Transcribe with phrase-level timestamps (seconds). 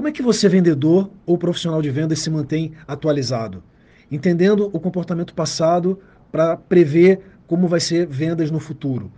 [0.00, 3.62] Como é que você, vendedor ou profissional de vendas, se mantém atualizado?
[4.10, 5.98] Entendendo o comportamento passado
[6.32, 9.12] para prever como vai ser vendas no futuro.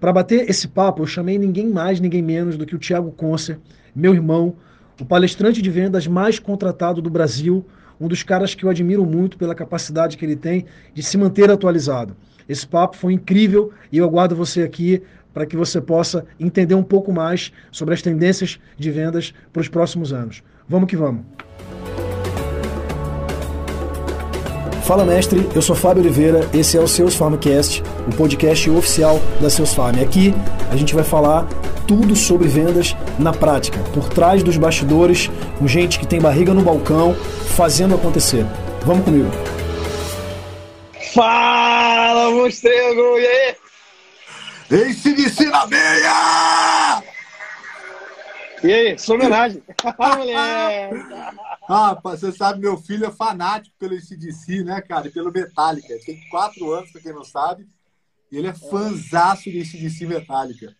[0.00, 3.58] Para bater esse papo, eu chamei ninguém mais, ninguém menos do que o Thiago Concer,
[3.94, 4.56] meu irmão,
[4.98, 7.62] o palestrante de vendas mais contratado do Brasil,
[8.00, 10.64] um dos caras que eu admiro muito pela capacidade que ele tem
[10.94, 12.16] de se manter atualizado.
[12.48, 15.02] Esse papo foi incrível e eu aguardo você aqui
[15.36, 19.68] para que você possa entender um pouco mais sobre as tendências de vendas para os
[19.68, 20.42] próximos anos.
[20.66, 21.26] Vamos que vamos!
[24.84, 29.50] Fala mestre, eu sou Fábio Oliveira, esse é o Seus Farmcast, o podcast oficial da
[29.50, 30.00] Seus Farm.
[30.00, 30.32] Aqui
[30.70, 31.46] a gente vai falar
[31.86, 36.62] tudo sobre vendas na prática, por trás dos bastidores, com gente que tem barriga no
[36.62, 37.14] balcão,
[37.54, 38.46] fazendo acontecer.
[38.86, 39.28] Vamos comigo.
[41.14, 43.18] Fala, mostrego!
[43.18, 43.65] E aí?
[44.70, 47.02] Esse na meia!
[48.64, 49.62] E aí, sua homenagem.
[51.68, 55.08] Ah, você sabe, meu filho é fanático pelo ACDC, né, cara?
[55.08, 55.92] E pelo Metallica.
[55.92, 57.66] Ele tem quatro anos, pra quem não sabe.
[58.30, 60.76] E ele é fãzaço de ACDC Metallica.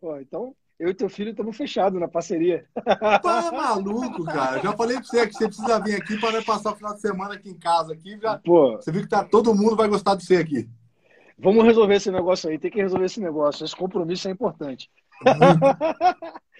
[0.00, 2.64] Pô, então, eu e teu filho estamos fechados na parceria.
[2.86, 4.60] É maluco, cara.
[4.60, 7.34] Já falei pra você que você precisa vir aqui para passar o final de semana
[7.34, 7.92] aqui em casa.
[7.92, 8.38] Aqui, já...
[8.38, 8.76] Pô.
[8.76, 10.70] Você viu que tá, todo mundo vai gostar de você aqui.
[11.38, 12.58] Vamos resolver esse negócio aí.
[12.58, 13.64] Tem que resolver esse negócio.
[13.64, 14.90] Esse compromisso é importante.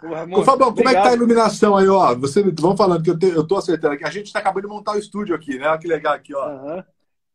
[0.00, 2.12] Porra, Ô, Fabão, como é que tá a iluminação aí, ó?
[2.16, 4.04] Você, vamos falando que eu, te, eu tô acertando aqui.
[4.04, 5.68] A gente tá acabando de montar o estúdio aqui, né?
[5.68, 6.48] Olha que legal aqui, ó.
[6.50, 6.82] Uhum.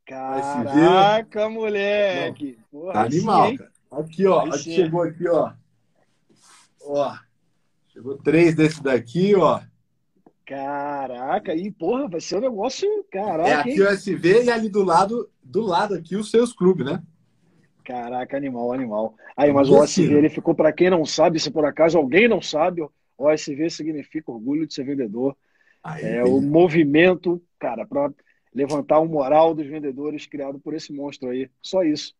[0.05, 2.59] Caraca, moleque.
[2.69, 3.71] Porra, tá animal, sim, cara.
[3.91, 4.51] Aqui, ó.
[4.51, 5.51] Chegou aqui, ó.
[6.81, 7.15] Ó.
[7.87, 9.61] Chegou três desses daqui, ó.
[10.45, 13.49] Caraca, e porra, vai ser um negócio, caraca.
[13.49, 13.81] É aqui hein?
[13.81, 17.01] o SV e ali do lado, do lado aqui os seus clubes, né?
[17.83, 19.15] Caraca, animal, animal.
[19.35, 22.41] Aí, mas o OSV, ele ficou, para quem não sabe, se por acaso alguém não
[22.41, 22.85] sabe,
[23.17, 25.35] OSV significa orgulho de ser vendedor.
[25.81, 28.11] Aí, é o movimento, cara, para
[28.53, 31.49] levantar o moral dos vendedores criado por esse monstro aí.
[31.61, 32.13] Só isso.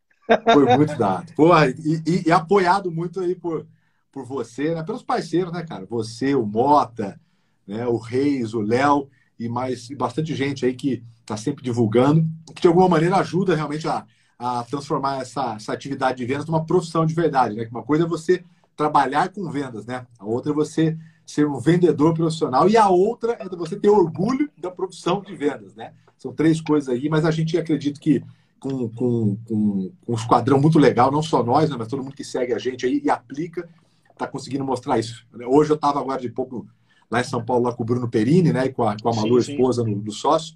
[0.53, 1.33] Foi muito dado.
[1.33, 3.67] Porra, e, e, e, apoiado muito aí por,
[4.11, 4.83] por você, né?
[4.83, 5.85] Pelos parceiros, né, cara?
[5.85, 7.19] Você, o Mota,
[7.65, 7.85] né?
[7.87, 12.61] o Reis, o Léo e mais e bastante gente aí que está sempre divulgando, que
[12.61, 14.05] de alguma maneira ajuda realmente a
[14.37, 17.55] a transformar essa, essa atividade de vendas numa profissão de verdade.
[17.55, 17.67] Né?
[17.71, 18.43] Uma coisa é você
[18.75, 20.05] trabalhar com vendas, né?
[20.19, 20.95] A outra é você
[21.25, 25.75] ser um vendedor profissional e a outra é você ter orgulho da profissão de vendas,
[25.75, 25.93] né?
[26.17, 28.23] São três coisas aí, mas a gente acredita que
[28.59, 32.23] com, com, com, um esquadrão muito legal, não só nós, né, mas todo mundo que
[32.23, 33.67] segue a gente aí e aplica,
[34.11, 35.27] está conseguindo mostrar isso.
[35.47, 36.67] Hoje eu estava agora de pouco
[37.09, 39.15] lá em São Paulo lá com o Bruno Perini, né, e com a, com a
[39.15, 39.51] Malu, sim, sim.
[39.53, 40.55] esposa do sócio,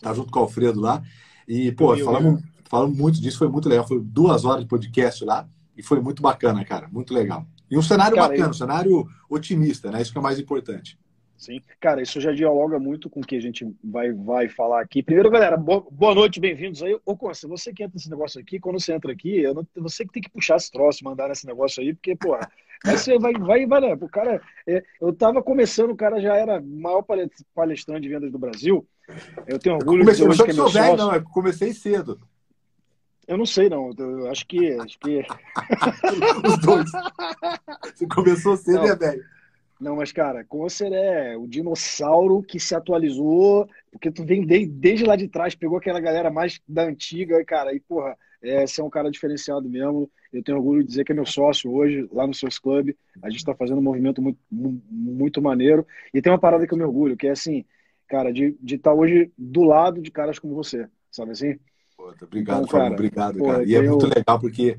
[0.00, 1.02] tá junto com o Alfredo lá,
[1.48, 3.86] e, pô, falamos, falamos muito disso, foi muito legal.
[3.88, 6.86] Foi duas horas de podcast lá e foi muito bacana, cara.
[6.88, 7.46] Muito legal.
[7.70, 10.02] E um cenário cara, bacana, um cenário otimista, né?
[10.02, 10.98] Isso que é o mais importante.
[11.38, 15.02] Sim, cara, isso já dialoga muito com o que a gente vai, vai falar aqui.
[15.02, 16.98] Primeiro, galera, boa noite, bem-vindos aí.
[17.06, 20.12] Ô, Consta, você que entra nesse negócio aqui, quando você entra aqui, não, você que
[20.12, 22.36] tem que puxar esse troço, mandar nesse negócio aí, porque, pô,
[22.84, 23.94] você vai, vai, vai, né?
[24.00, 27.04] O cara, é, eu tava começando, o cara já era maior
[27.54, 28.84] palestrante de vendas do Brasil.
[29.46, 32.20] Eu tenho orgulho de dizer hoje que é meu velho, Não, eu comecei cedo.
[33.26, 33.90] Eu não sei, não.
[33.98, 34.72] Eu acho que.
[34.74, 35.20] Acho que...
[36.48, 36.90] Os dois.
[37.94, 39.24] Você começou cedo e é velho.
[39.80, 45.04] Não, mas, cara, Concer é o dinossauro que se atualizou, porque tu vem de, desde
[45.04, 48.84] lá de trás, pegou aquela galera mais da antiga, cara, e, porra, é, você é
[48.84, 50.10] um cara diferenciado mesmo.
[50.32, 52.90] Eu tenho orgulho de dizer que é meu sócio hoje, lá no Seus Club.
[53.22, 55.86] A gente está fazendo um movimento muito, muito maneiro.
[56.12, 57.64] E tem uma parada que eu me orgulho, que é assim,
[58.08, 61.58] cara, de estar tá hoje do lado de caras como você, sabe assim?
[62.22, 63.64] obrigado, então, cara, obrigado, cara.
[63.64, 64.78] E é muito legal porque,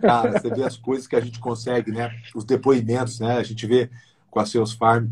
[0.00, 2.10] cara, você vê as coisas que a gente consegue, né?
[2.34, 3.36] Os depoimentos, né?
[3.36, 3.90] A gente vê
[4.30, 5.08] com a Seus Farm,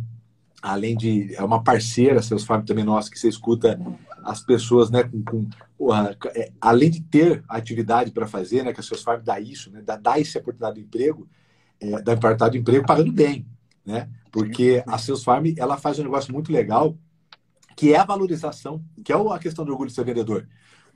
[0.63, 3.79] além de é uma parceira, Seus Farm também nossa, que você escuta
[4.25, 5.03] as pessoas, né?
[5.03, 5.47] Com, com
[5.77, 8.73] porra, é, além de ter atividade para fazer, né?
[8.73, 9.83] Que a Seus Farm dá isso, né?
[9.85, 11.29] Dá, dá essa oportunidade de emprego,
[11.81, 13.47] é, dá oportunidade de emprego pagando bem,
[13.85, 14.09] né?
[14.31, 16.97] Porque a Seus Farm ela faz um negócio muito legal
[17.79, 20.49] que é a valorização, que é a questão do orgulho de ser vendedor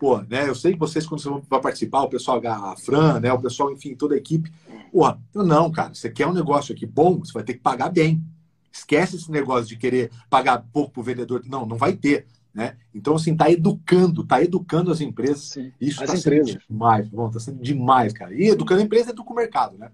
[0.02, 0.48] pô, né?
[0.48, 3.32] Eu sei que vocês, quando vocês vão participar, o pessoal, a Fran, né?
[3.32, 4.52] O pessoal, enfim, toda a equipe.
[4.90, 8.20] Porra, não, cara, você quer um negócio aqui bom, você vai ter que pagar bem.
[8.72, 11.44] Esquece esse negócio de querer pagar pouco pro vendedor.
[11.46, 12.26] Não, não vai ter.
[12.52, 12.74] Né?
[12.92, 15.50] Então, assim, tá educando, tá educando as empresas.
[15.50, 18.34] Sim, Isso está sendo demais, bom, tá sendo demais, cara.
[18.34, 19.88] E educando a empresa, educa o mercado, né?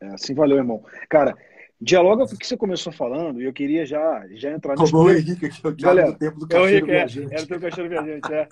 [0.00, 0.82] É, assim, valeu, irmão.
[1.08, 1.36] Cara,
[1.80, 4.90] dialoga com o que você começou falando, e eu queria já, já entrar nesse...
[4.90, 7.34] Como o Henrique aqui, o Galera, do tempo do cachorro é, viajante.
[7.34, 8.48] Era o teu cachorro viajante, é.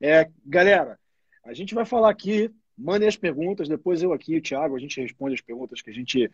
[0.00, 0.20] É.
[0.20, 0.30] é.
[0.44, 0.98] Galera,
[1.44, 4.78] a gente vai falar aqui mandem as perguntas, depois eu aqui e o Thiago, a
[4.78, 6.30] gente responde as perguntas que a gente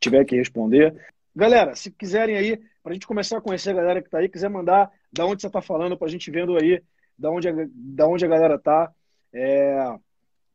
[0.00, 0.94] tiver que responder.
[1.34, 4.28] Galera, se quiserem aí, para a gente começar a conhecer a galera que está aí,
[4.28, 6.82] quiser mandar da onde você está falando, para a gente vendo aí
[7.16, 8.92] da onde, a, da onde a galera está,
[9.32, 9.96] é,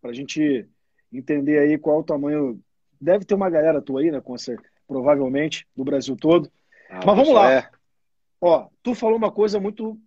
[0.02, 0.68] para a gente
[1.11, 2.59] entender aí qual o tamanho.
[3.01, 4.57] Deve ter uma galera tua aí, né, você,
[4.88, 6.51] provavelmente, do Brasil todo.
[6.89, 7.51] Ah, Mas vamos lá.
[7.51, 7.69] É.
[8.41, 9.97] Ó, tu falou uma coisa muito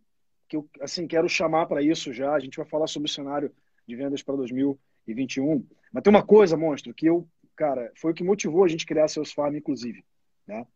[0.49, 2.35] que eu assim quero chamar para isso já.
[2.35, 3.51] A gente vai falar sobre o cenário
[3.87, 5.67] de vendas para 2021.
[5.93, 7.27] Mas tem uma coisa, monstro, que eu,
[7.57, 10.05] cara, foi o que motivou a gente criar seus farm, inclusive.
[10.47, 10.67] Né?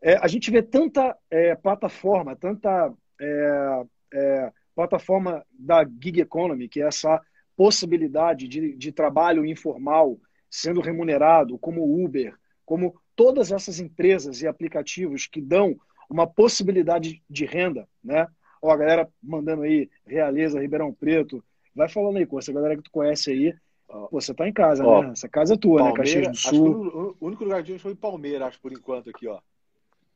[0.00, 3.84] É, a gente vê tanta é, plataforma, tanta é,
[4.14, 7.20] é plataforma da gig economy, que é essa
[7.56, 10.18] possibilidade de, de trabalho informal
[10.50, 12.34] sendo remunerado, como Uber,
[12.64, 15.76] como todas essas empresas e aplicativos que dão
[16.08, 18.26] uma possibilidade de renda, né?
[18.60, 21.42] Ó, a galera mandando aí Realeza, Ribeirão Preto,
[21.74, 23.54] vai falando aí com essa galera que tu conhece aí.
[23.88, 25.12] Pô, você tá em casa, ó, né?
[25.12, 26.26] Essa casa é tua, Palmeira, né?
[26.26, 27.16] Caxias do Sul.
[27.20, 29.40] o único lugar de onde foi Palmeiras, acho, por enquanto aqui, ó.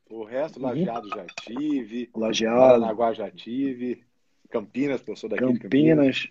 [0.08, 0.66] O resto, uhum.
[0.66, 2.10] Lajeado já tive.
[2.14, 2.58] Lajeado.
[2.58, 4.04] Paranaguá já tive.
[4.48, 5.62] Campinas, eu sou daqui Campinas.
[5.62, 6.28] Campinas.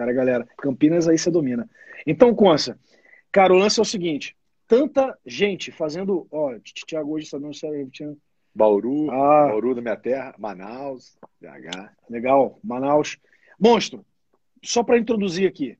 [0.00, 1.68] Cara, galera, Campinas aí você domina.
[2.06, 2.78] Então, Consa,
[3.30, 4.34] cara, o lance é o seguinte:
[4.66, 6.26] tanta gente fazendo.
[6.30, 6.54] Ó,
[6.86, 8.16] Tiago hoje está dando certo.
[8.54, 11.92] Bauru, ah, Bauru da minha terra, Manaus, BH.
[12.08, 13.18] Legal, Manaus.
[13.60, 14.02] Monstro,
[14.64, 15.76] só para introduzir aqui.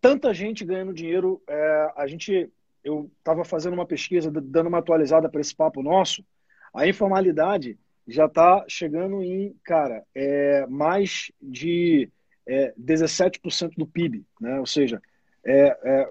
[0.00, 1.42] Tanta gente ganhando dinheiro.
[1.46, 2.50] É, a gente.
[2.82, 6.24] Eu estava fazendo uma pesquisa, dando uma atualizada para esse papo nosso.
[6.72, 12.10] A informalidade já está chegando em, cara, é, mais de
[12.46, 14.60] é, 17% do PIB, né?
[14.60, 15.02] Ou seja,
[15.44, 16.08] é, é,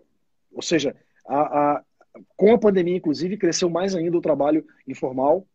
[0.51, 0.95] ou seja,
[1.27, 1.83] a, a,
[2.35, 5.47] com a pandemia, inclusive, cresceu mais ainda o trabalho informal.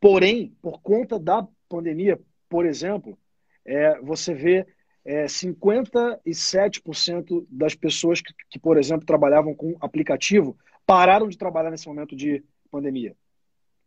[0.00, 3.18] Porém, por conta da pandemia, por exemplo,
[3.64, 4.66] é, você vê
[5.04, 10.56] é, 57% das pessoas que, que, por exemplo, trabalhavam com aplicativo
[10.86, 13.16] pararam de trabalhar nesse momento de pandemia.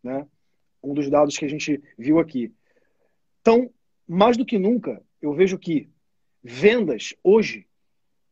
[0.04, 0.26] Né?
[0.84, 2.54] Um dos dados que a gente viu aqui.
[3.42, 3.70] Então,
[4.08, 5.90] mais do que nunca, eu vejo que
[6.48, 7.68] vendas hoje,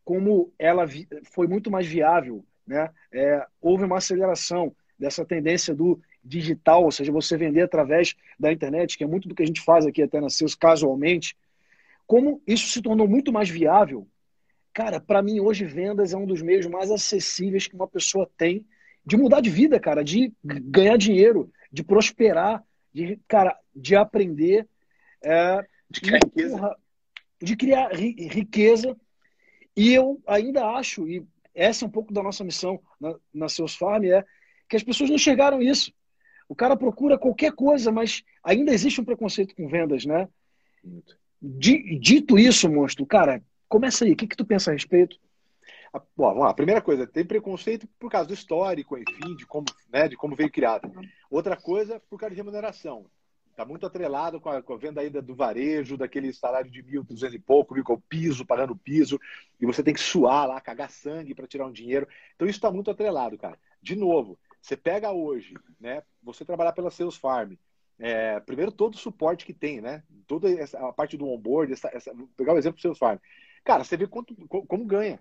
[0.06, 0.85] como ela
[1.23, 2.89] foi muito mais viável, né?
[3.12, 8.97] É, houve uma aceleração dessa tendência do digital, ou seja, você vender através da internet,
[8.97, 11.35] que é muito do que a gente faz aqui até na Seus casualmente.
[12.07, 14.07] Como isso se tornou muito mais viável,
[14.73, 18.65] cara, para mim hoje vendas é um dos meios mais acessíveis que uma pessoa tem
[19.06, 22.63] de mudar de vida, cara, de ganhar dinheiro, de prosperar,
[22.94, 24.68] de, cara, de aprender.
[25.21, 26.75] É, de criar riqueza
[27.41, 28.95] de criar riqueza.
[29.75, 33.75] E eu ainda acho, e essa é um pouco da nossa missão na, na Seus
[33.75, 34.23] Farm, é
[34.69, 35.93] que as pessoas não chegaram isso.
[36.47, 40.27] O cara procura qualquer coisa, mas ainda existe um preconceito com vendas, né?
[41.41, 44.13] Dito isso, monstro, cara, começa aí.
[44.13, 45.17] O que, que tu pensa a respeito?
[45.93, 46.53] Ah, bom, vamos lá.
[46.53, 50.51] Primeira coisa, tem preconceito por causa do histórico, enfim, de como, né, de como veio
[50.51, 50.91] criado.
[51.29, 53.05] Outra coisa, por causa de remuneração.
[53.56, 57.06] Está muito atrelado com a, com a, venda ainda do varejo, daquele salário de mil,
[57.06, 59.18] duzentos e pouco, mil com o piso, pagando piso,
[59.62, 62.06] e você tem que suar lá, cagar sangue para tirar um dinheiro.
[62.36, 63.57] Então isso está muito atrelado, cara.
[63.81, 66.04] De novo, você pega hoje, né?
[66.22, 67.54] Você trabalhar pela Sales Farm,
[67.98, 70.04] é, primeiro todo o suporte que tem, né?
[70.28, 73.19] Toda essa, a parte do onboard, essa, essa, vou pegar o exemplo do Sales Farm.
[73.63, 75.18] Cara, você vê quanto, como ganha.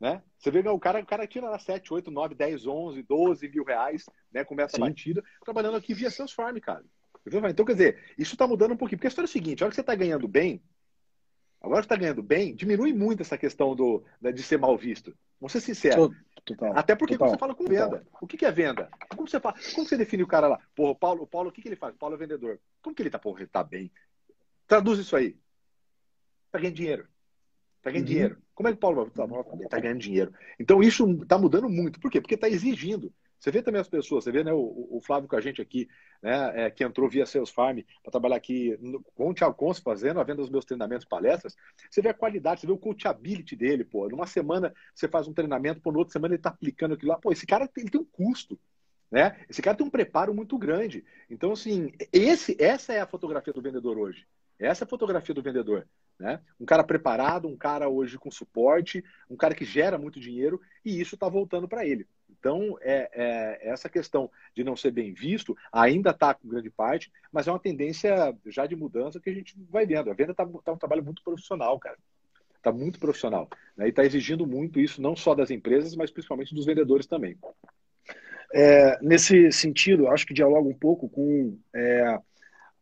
[0.00, 0.22] Né?
[0.38, 3.64] Você vê o cara, o cara tira lá 7, 8, 9, 10, 11, 12 mil
[3.64, 4.44] reais, né?
[4.44, 6.84] Começa a batida, trabalhando aqui via Sales Farm, cara.
[7.26, 8.98] Então, quer dizer, isso está mudando um pouquinho.
[8.98, 10.62] Porque a história é a seguinte: a hora que você está ganhando bem,
[11.60, 15.16] agora que está ganhando bem, diminui muito essa questão do, de ser mal visto.
[15.40, 16.10] Vamos ser sinceros.
[16.44, 17.98] Total, Até porque total, você fala com venda.
[17.98, 18.18] Total.
[18.20, 18.88] O que, que é venda?
[19.08, 20.60] Como você, fala, como você define o cara lá?
[20.76, 21.94] Porra, o Paulo, o Paulo, o que, que ele faz?
[21.94, 22.60] O Paulo é vendedor.
[22.80, 23.18] Como que ele está?
[23.18, 23.90] Porra, ele está bem.
[24.66, 25.36] Traduz isso aí.
[26.46, 27.08] Está ganhando dinheiro.
[27.78, 28.12] Está ganhando uhum.
[28.12, 28.42] dinheiro.
[28.54, 29.26] Como é que o Paulo está
[29.68, 30.32] tá ganhando dinheiro?
[30.58, 31.98] Então isso está mudando muito.
[31.98, 32.20] Por quê?
[32.20, 33.12] Porque está exigindo.
[33.38, 35.88] Você vê também as pessoas, você vê né, o, o Flávio com a gente aqui,
[36.22, 39.78] né, é, que entrou via Sales Farm para trabalhar aqui no, com o Thiago Cons
[39.78, 41.54] fazendo a venda dos meus treinamentos, palestras.
[41.90, 44.08] Você vê a qualidade, você vê o coachability dele, pô.
[44.08, 47.18] Numa semana você faz um treinamento, pô, na outra semana ele está aplicando aquilo lá.
[47.18, 48.58] Pô, esse cara ele tem um custo.
[49.10, 49.36] Né?
[49.48, 51.04] Esse cara tem um preparo muito grande.
[51.30, 54.26] Então, assim, esse, essa é a fotografia do vendedor hoje.
[54.58, 55.86] Essa é a fotografia do vendedor.
[56.18, 56.40] Né?
[56.58, 61.00] Um cara preparado, um cara hoje com suporte, um cara que gera muito dinheiro e
[61.00, 62.06] isso está voltando para ele.
[62.38, 67.10] Então, é, é, essa questão de não ser bem visto ainda está com grande parte,
[67.32, 70.10] mas é uma tendência já de mudança que a gente vai vendo.
[70.10, 71.96] A venda está tá um trabalho muito profissional, cara.
[72.56, 73.48] Está muito profissional.
[73.76, 73.86] Né?
[73.86, 77.36] E está exigindo muito isso, não só das empresas, mas principalmente dos vendedores também.
[78.52, 82.18] É, nesse sentido, acho que dialoga um pouco com é,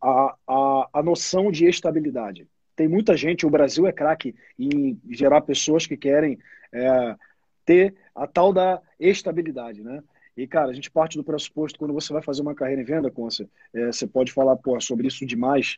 [0.01, 2.47] a, a, a noção de estabilidade.
[2.77, 6.39] tem muita gente, o Brasil é craque em gerar pessoas que querem
[6.73, 7.17] é,
[7.64, 10.02] ter a tal da estabilidade, né?
[10.37, 13.11] E, cara, a gente parte do pressuposto, quando você vai fazer uma carreira em venda,
[13.11, 15.76] Conce, é, você pode falar pô, sobre isso demais,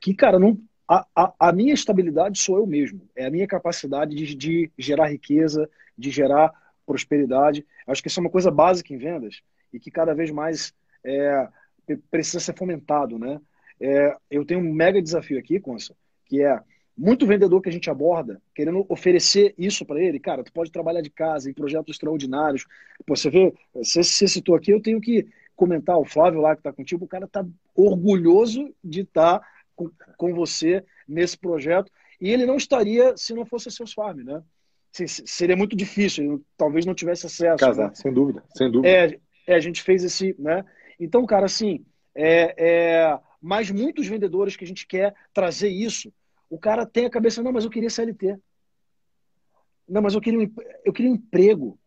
[0.00, 0.58] que, cara, não,
[0.88, 3.08] a, a, a, minha estabilidade sou eu mesmo.
[3.16, 6.52] É a minha capacidade de, de gerar riqueza, de gerar
[6.86, 7.66] prosperidade.
[7.86, 9.42] Acho que isso é uma coisa básica em vendas
[9.72, 10.72] e que cada vez mais
[11.04, 11.48] é,
[12.10, 13.40] precisa ser fomentado, né?
[13.80, 15.94] É, eu tenho um mega desafio aqui, Consa,
[16.24, 16.60] que é
[16.98, 21.00] muito vendedor que a gente aborda, querendo oferecer isso para ele, cara, tu pode trabalhar
[21.00, 22.66] de casa em projetos extraordinários.
[23.06, 26.60] Pô, você vê, você, você citou aqui, eu tenho que comentar, o Flávio lá que
[26.60, 31.90] está contigo, o cara está orgulhoso de estar tá com, com, você nesse projeto,
[32.20, 34.42] e ele não estaria se não fosse seus farm, né?
[35.06, 37.58] Seria muito difícil, ele talvez não tivesse acesso.
[37.58, 37.94] Casar, né?
[37.94, 38.88] sem dúvida, sem dúvida.
[38.88, 40.64] É, é, a gente fez esse, né?
[40.98, 46.12] Então, cara, assim, é, é, mas muitos vendedores que a gente quer trazer isso,
[46.50, 48.38] o cara tem a cabeça, não, mas eu queria CLT.
[49.88, 50.52] Não, mas eu queria um,
[50.84, 51.78] eu queria um emprego.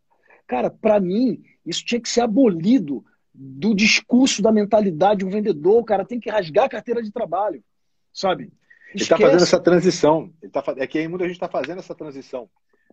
[0.48, 5.80] Cara, para mim, isso tinha que ser abolido do discurso, da mentalidade de um vendedor.
[5.80, 7.64] O cara tem que rasgar a carteira de trabalho,
[8.14, 8.52] sabe?
[8.94, 10.34] Ele está fazendo essa transição.
[10.42, 12.50] Ele tá, é que aí muita gente está fazendo essa transição.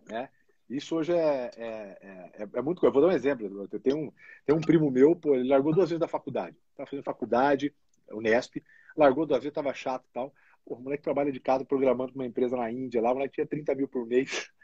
[0.09, 0.29] Né?
[0.69, 1.97] Isso hoje é, é,
[2.33, 2.85] é, é muito.
[2.85, 3.67] Eu vou dar um exemplo.
[3.71, 4.11] Eu tenho um,
[4.45, 6.55] tenho um primo meu, pô, ele largou duas vezes da faculdade.
[6.71, 7.73] Estava fazendo faculdade,
[8.11, 8.63] Unesp,
[8.95, 10.33] largou duas vezes, estava chato e tal.
[10.69, 13.47] Pô, o moleque trabalha de casa programando uma empresa na Índia lá, o moleque tinha
[13.47, 14.47] 30 mil por mês.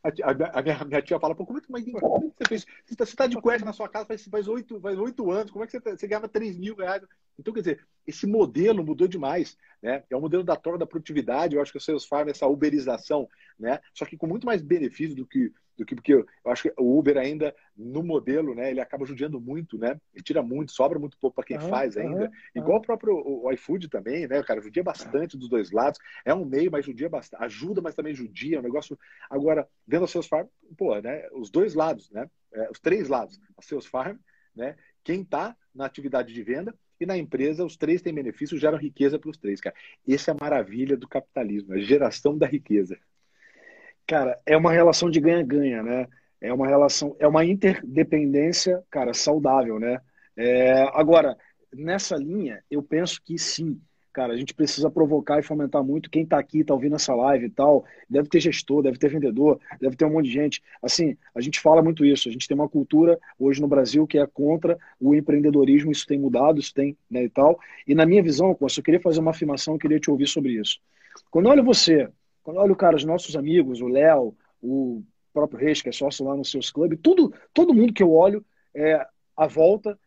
[0.00, 2.48] A, a, a minha, minha, tia fala, pô, como é que, como é que você
[2.48, 2.66] fez?
[2.86, 5.66] Você está tá de cueca na sua casa faz, faz, oito, faz anos, como é
[5.66, 7.02] que você, tá, você ganhava 3 mil reais?
[7.36, 10.04] Então, quer dizer, esse modelo mudou demais, né?
[10.08, 13.28] É o um modelo da troca da produtividade, eu acho que o Salesforce, essa uberização,
[13.58, 13.80] né?
[13.92, 16.98] Só que com muito mais benefício do que do que porque eu, acho que o
[16.98, 19.98] Uber ainda no modelo, né, ele acaba judiando muito, né?
[20.12, 22.24] Ele tira muito, sobra muito pouco para quem uhum, faz ainda.
[22.24, 26.00] Uhum, Igual o próprio o, o iFood também, né, cara, judia bastante dos dois lados.
[26.24, 28.98] É um meio, mas judia bastante, ajuda, mas também judia, é um negócio
[29.30, 32.28] agora dentro da Seus Farm, pô, né, os dois lados, né?
[32.52, 34.16] É, os três lados, a Seus Farm,
[34.56, 34.74] né?
[35.04, 39.18] Quem está na atividade de venda e na empresa, os três têm benefícios, geram riqueza
[39.18, 39.76] para os três, cara.
[40.06, 42.98] Essa é a maravilha do capitalismo, a geração da riqueza.
[44.08, 46.08] Cara, é uma relação de ganha-ganha, né?
[46.40, 50.00] É uma relação, é uma interdependência, cara, saudável, né?
[50.34, 51.36] É, agora,
[51.74, 53.78] nessa linha, eu penso que sim,
[54.10, 56.08] cara, a gente precisa provocar e fomentar muito.
[56.08, 59.60] Quem está aqui, está ouvindo essa live e tal, deve ter gestor, deve ter vendedor,
[59.78, 60.62] deve ter um monte de gente.
[60.82, 62.30] Assim, a gente fala muito isso.
[62.30, 65.92] A gente tem uma cultura hoje no Brasil que é contra o empreendedorismo.
[65.92, 67.60] Isso tem mudado, isso tem, né, e tal.
[67.86, 70.80] E na minha visão, eu queria fazer uma afirmação, eu queria te ouvir sobre isso.
[71.30, 72.08] Quando eu olho você,
[72.48, 76.34] quando olho, cara, os nossos amigos, o Léo, o próprio Reis, que é sócio lá
[76.34, 78.42] no seus clubes, tudo, todo mundo que eu olho
[78.74, 80.00] é, à volta,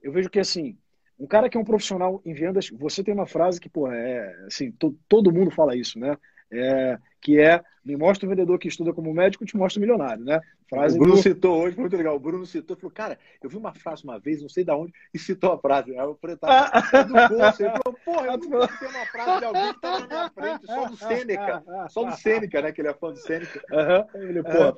[0.00, 0.78] eu vejo que, assim,
[1.18, 4.32] um cara que é um profissional em vendas, você tem uma frase que, pô, é,
[4.46, 6.16] assim, to, todo mundo fala isso, né?
[6.52, 10.24] É, que é me mostra o vendedor que estuda como médico, te mostra o milionário,
[10.24, 10.40] né?
[10.68, 11.22] Frase o Bruno do...
[11.22, 12.14] citou hoje, foi muito legal.
[12.14, 14.92] O Bruno citou, falou, cara, eu vi uma frase uma vez, não sei de onde,
[15.12, 15.98] e citou a frase.
[15.98, 19.44] Aí o preto tava do bolso, ele falou, porra, eu nunca tem uma frase de
[19.44, 21.64] alguém que tá na minha frente, só do Sêneca.
[21.88, 22.72] Só do Sêneca, né?
[22.72, 23.62] Que ele é fã do Sêneca.
[23.70, 24.22] Uhum.
[24.22, 24.76] Ele, porra,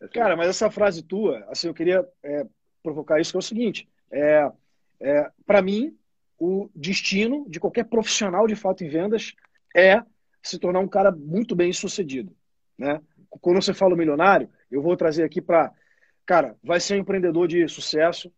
[0.00, 0.08] é.
[0.08, 2.46] Cara, mas essa frase tua, assim, eu queria é,
[2.82, 4.50] provocar isso, que é o seguinte, é,
[5.00, 5.96] é para mim,
[6.38, 9.34] o destino de qualquer profissional de fato em vendas
[9.74, 10.02] é
[10.44, 12.36] se tornar um cara muito bem sucedido.
[12.78, 13.00] Né?
[13.40, 15.72] Quando você fala milionário, eu vou trazer aqui para.
[16.26, 18.32] Cara, vai ser um empreendedor de sucesso,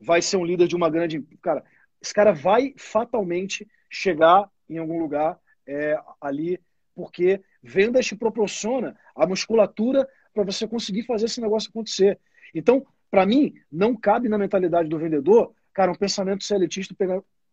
[0.00, 1.20] vai ser um líder de uma grande.
[1.42, 1.64] Cara,
[2.00, 6.60] esse cara vai fatalmente chegar em algum lugar é, ali,
[6.94, 12.18] porque vendas te proporciona a musculatura para você conseguir fazer esse negócio acontecer.
[12.54, 16.94] Então, para mim, não cabe na mentalidade do vendedor, cara, um pensamento seletista,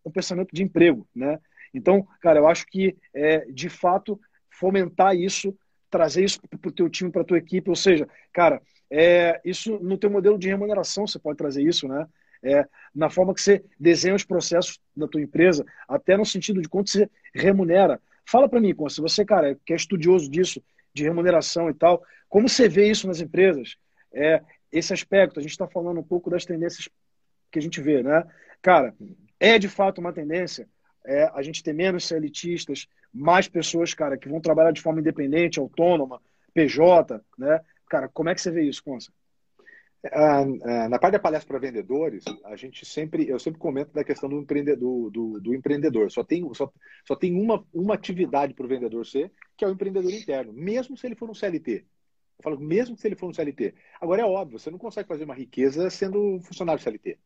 [0.05, 1.39] um pensamento de emprego, né?
[1.73, 5.57] Então, cara, eu acho que, é, de fato, fomentar isso,
[5.89, 9.79] trazer isso para o teu time, para a tua equipe, ou seja, cara, é, isso
[9.79, 12.07] no teu modelo de remuneração você pode trazer isso, né?
[12.45, 16.67] É, na forma que você desenha os processos da tua empresa, até no sentido de
[16.67, 18.01] quanto você remunera.
[18.25, 20.61] Fala para mim, se você, cara, que é estudioso disso,
[20.93, 23.77] de remuneração e tal, como você vê isso nas empresas?
[24.13, 26.89] É, esse aspecto, a gente está falando um pouco das tendências
[27.51, 28.25] que a gente vê, né?
[28.61, 28.93] Cara,
[29.39, 30.67] é de fato uma tendência
[31.05, 35.59] é, a gente ter menos elitistas, mais pessoas, cara, que vão trabalhar de forma independente,
[35.59, 36.21] autônoma,
[36.53, 37.61] PJ, né?
[37.89, 39.11] Cara, como é que você vê isso, Consa?
[40.11, 44.03] Ah, ah, na parte da palestra para vendedores, a gente sempre, eu sempre comento da
[44.03, 46.11] questão do empreendedor, do, do empreendedor.
[46.11, 46.71] Só tem, só,
[47.05, 50.97] só tem uma, uma atividade para o vendedor ser, que é o empreendedor interno, mesmo
[50.97, 51.85] se ele for um CLT.
[52.37, 53.73] Eu falo, mesmo se ele for um CLT.
[54.01, 57.17] Agora é óbvio, você não consegue fazer uma riqueza sendo funcionário CLT.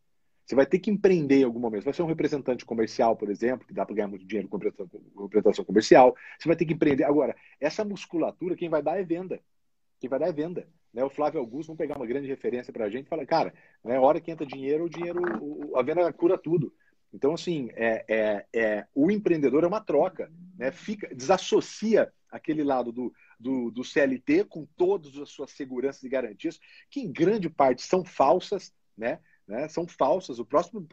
[0.48, 1.82] Você vai ter que empreender em algum momento.
[1.82, 4.58] Você vai ser um representante comercial, por exemplo, que dá para ganhar muito dinheiro com
[4.58, 6.16] representação comercial.
[6.39, 7.04] Você vai ter que empreender.
[7.04, 9.42] Agora, essa musculatura, quem vai dar é venda.
[10.00, 10.66] Quem vai dar é venda.
[10.94, 11.04] Né?
[11.04, 14.00] O Flávio Augusto, vamos pegar uma grande referência para a gente e falar, cara, né,
[14.00, 15.22] hora que entra dinheiro, o dinheiro,
[15.75, 16.74] a venda cura tudo.
[17.13, 20.72] Então, assim, é, é, é, o empreendedor é uma troca, né?
[20.72, 26.58] Fica, desassocia aquele lado do, do, do CLT com todas as suas seguranças e garantias,
[26.89, 29.20] que em grande parte são falsas, né?
[29.48, 29.68] Né?
[29.70, 30.39] São falsas.
[30.39, 30.86] O, próximo,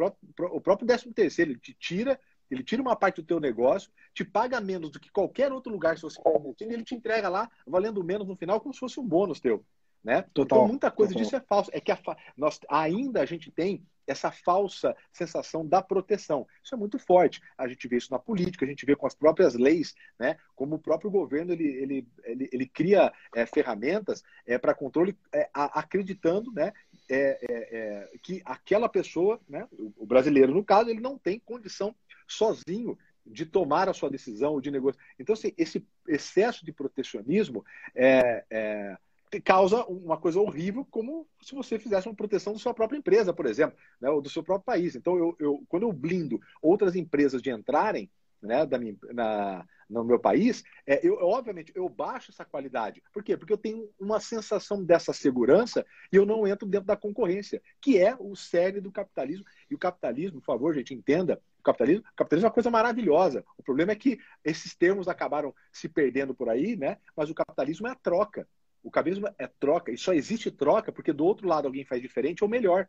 [0.53, 2.19] o próprio 13 terceiro, ele te tira,
[2.51, 5.97] ele tira uma parte do teu negócio, te paga menos do que qualquer outro lugar
[5.97, 6.21] se você
[6.61, 9.65] e ele te entrega lá, valendo menos no final, como se fosse um bônus teu.
[10.03, 10.23] Né?
[10.35, 11.25] Total, então, muita coisa total.
[11.25, 11.71] disso é falso.
[11.73, 11.99] É que a,
[12.37, 16.47] nós, ainda a gente tem essa falsa sensação da proteção.
[16.63, 17.41] Isso é muito forte.
[17.57, 20.37] A gente vê isso na política, a gente vê com as próprias leis, né?
[20.55, 25.49] como o próprio governo ele, ele, ele, ele cria é, ferramentas é, para controle, é,
[25.55, 26.73] a, acreditando né?
[27.09, 29.69] É, é, é, que aquela pessoa, né?
[29.73, 31.95] o brasileiro no caso, ele não tem condição
[32.27, 32.97] sozinho
[33.27, 35.01] de tomar a sua decisão de negócio.
[35.19, 38.97] Então, assim, esse excesso de protecionismo é, é,
[39.41, 43.47] causa uma coisa horrível, como se você fizesse uma proteção da sua própria empresa, por
[43.47, 44.95] exemplo, né, ou do seu próprio país.
[44.95, 48.11] Então, eu, eu, quando eu blindo outras empresas de entrarem
[48.45, 53.03] né, da minha, na, no meu país, é, eu, obviamente, eu baixo essa qualidade.
[53.13, 53.37] Por quê?
[53.37, 57.99] Porque eu tenho uma sensação dessa segurança e eu não entro dentro da concorrência, que
[57.99, 59.45] é o cerne do capitalismo.
[59.71, 63.45] E o capitalismo, por favor, gente, entenda, o capitalismo, o capitalismo é uma coisa maravilhosa.
[63.57, 66.99] O problema é que esses termos acabaram se perdendo por aí, né?
[67.17, 68.47] mas o capitalismo é a troca.
[68.83, 72.45] O capitalismo é troca, e só existe troca porque do outro lado alguém faz diferente
[72.45, 72.87] ou melhor.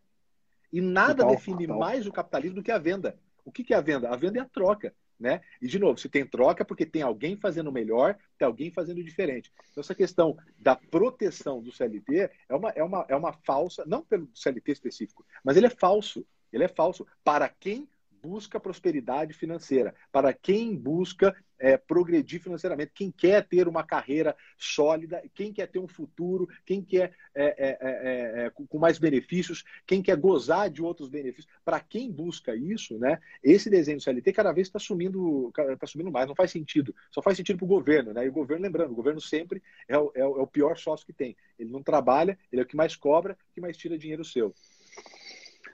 [0.74, 1.79] E nada total, define total.
[1.79, 3.17] mais o capitalismo do que a venda.
[3.45, 4.09] O que é a venda?
[4.09, 4.93] A venda é a troca.
[5.19, 5.41] Né?
[5.62, 9.03] E, de novo, se tem troca, é porque tem alguém fazendo melhor, tem alguém fazendo
[9.03, 9.51] diferente.
[9.72, 14.03] Então, essa questão da proteção do CLT é uma, é uma, é uma falsa, não
[14.03, 16.25] pelo CLT específico, mas ele é falso.
[16.51, 17.88] Ele é falso para quem
[18.25, 25.24] busca prosperidade financeira, para quem busca é, progredir financeiramente, quem quer ter uma carreira sólida,
[25.34, 29.63] quem quer ter um futuro, quem quer é é, é, é, é, com mais benefícios,
[29.86, 31.48] quem quer gozar de outros benefícios.
[31.63, 36.12] Para quem busca isso, né, esse desenho do CLT cada vez está sumindo, tá sumindo
[36.12, 36.93] mais, não faz sentido.
[37.12, 38.12] Só faz sentido para o governo.
[38.12, 38.26] Né?
[38.26, 41.38] E o governo, lembrando, o governo sempre é o, é o pior sócio que tem.
[41.60, 44.54] Ele não trabalha, ele é o que mais cobra, que mais tira dinheiro seu.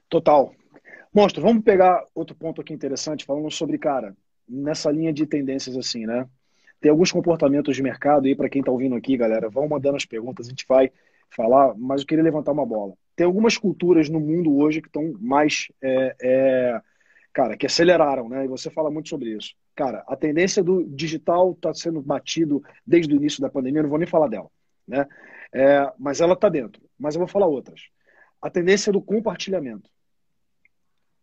[0.09, 0.53] Total.
[1.13, 4.15] Monstro, vamos pegar outro ponto aqui interessante, falando sobre, cara,
[4.47, 6.27] nessa linha de tendências assim, né?
[6.79, 10.05] Tem alguns comportamentos de mercado aí, para quem está ouvindo aqui, galera, vão mandando as
[10.05, 10.91] perguntas, a gente vai
[11.29, 12.93] falar, mas eu queria levantar uma bola.
[13.15, 16.81] Tem algumas culturas no mundo hoje que estão mais, é, é,
[17.33, 18.45] cara, que aceleraram, né?
[18.45, 19.53] E você fala muito sobre isso.
[19.75, 23.99] Cara, a tendência do digital está sendo batido desde o início da pandemia, não vou
[23.99, 24.49] nem falar dela,
[24.87, 25.07] né?
[25.53, 26.81] É, mas ela está dentro.
[26.97, 27.81] Mas eu vou falar outras.
[28.41, 29.89] A tendência do compartilhamento.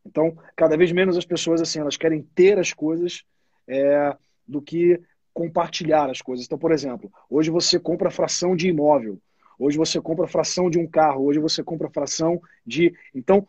[0.05, 3.25] Então, cada vez menos as pessoas assim, elas querem ter as coisas
[3.67, 5.01] é, do que
[5.33, 6.47] compartilhar as coisas.
[6.47, 9.21] Então, por exemplo, hoje você compra fração de imóvel,
[9.59, 12.95] hoje você compra fração de um carro, hoje você compra fração de.
[13.15, 13.47] Então,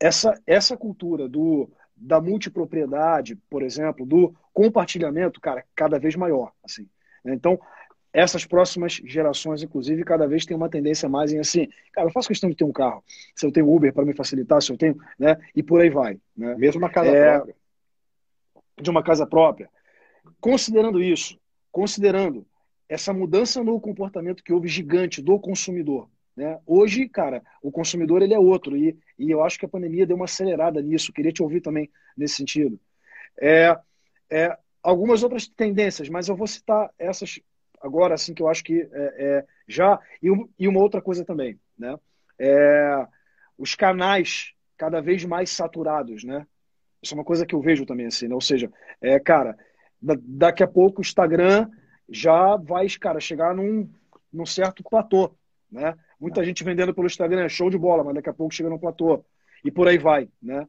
[0.00, 6.52] essa, essa cultura do, da multipropriedade, por exemplo, do compartilhamento, cara, cada vez maior.
[6.62, 6.88] Assim.
[7.24, 7.58] Então,
[8.16, 12.28] essas próximas gerações, inclusive, cada vez tem uma tendência mais em assim, cara, eu faço
[12.28, 13.04] questão de ter um carro.
[13.34, 15.36] Se eu tenho Uber para me facilitar, se eu tenho, né?
[15.54, 16.18] E por aí vai.
[16.34, 16.54] Né?
[16.54, 17.56] Mesmo uma casa é, própria.
[18.80, 19.68] De uma casa própria.
[20.40, 21.38] Considerando isso,
[21.70, 22.46] considerando
[22.88, 26.58] essa mudança no comportamento que houve gigante do consumidor, né?
[26.64, 30.16] Hoje, cara, o consumidor ele é outro e, e eu acho que a pandemia deu
[30.16, 31.12] uma acelerada nisso.
[31.12, 32.80] Queria te ouvir também nesse sentido.
[33.38, 33.78] É,
[34.30, 37.38] é, algumas outras tendências, mas eu vou citar essas
[37.86, 39.98] agora, assim, que eu acho que é, é, já.
[40.22, 41.96] E, e, uma outra coisa também, né?
[42.38, 43.06] É,
[43.56, 46.46] os canais cada vez mais saturados, né?
[47.02, 48.34] Isso é uma coisa que eu vejo também, assim, né?
[48.34, 48.70] Ou seja,
[49.00, 49.56] é, cara,
[50.00, 51.68] da, daqui a pouco o Instagram
[52.08, 53.88] já vai, cara, chegar num,
[54.32, 55.34] num certo platô,
[55.70, 55.94] né?
[56.18, 58.78] Muita gente vendendo pelo Instagram, é show de bola, mas daqui a pouco chega no
[58.78, 59.24] platô.
[59.64, 60.66] E por aí vai, né?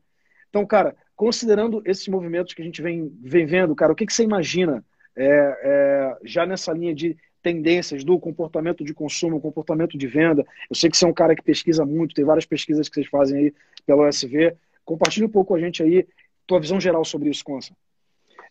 [0.49, 4.13] Então, cara, considerando esses movimentos que a gente vem, vem vendo, cara, o que, que
[4.13, 4.83] você imagina
[5.17, 10.45] é, é, já nessa linha de tendências do comportamento de consumo, comportamento de venda.
[10.69, 13.07] Eu sei que você é um cara que pesquisa muito, tem várias pesquisas que vocês
[13.07, 13.53] fazem aí
[13.85, 14.55] pela OSV.
[14.85, 16.07] Compartilhe um pouco com a gente aí
[16.45, 17.75] tua visão geral sobre isso, Consa.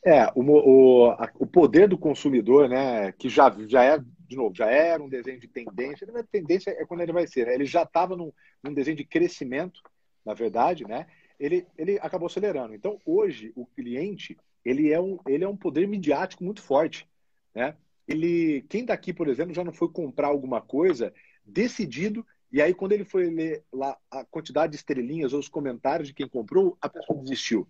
[0.05, 4.55] É, o, o, a, o poder do consumidor, né, que já, já é, de novo,
[4.55, 7.55] já era um desenho de tendência, não é tendência é quando ele vai ser, né?
[7.55, 9.81] ele já estava num, num desenho de crescimento,
[10.25, 11.07] na verdade, né,
[11.41, 12.75] ele, ele acabou acelerando.
[12.75, 17.09] Então, hoje, o cliente, ele é um, ele é um poder midiático muito forte.
[17.55, 17.77] Né?
[18.07, 22.91] Ele, quem daqui, por exemplo, já não foi comprar alguma coisa decidido E aí, quando
[22.91, 26.89] ele foi ler lá a quantidade de estrelinhas ou os comentários de quem comprou, a
[26.89, 27.69] pessoa desistiu.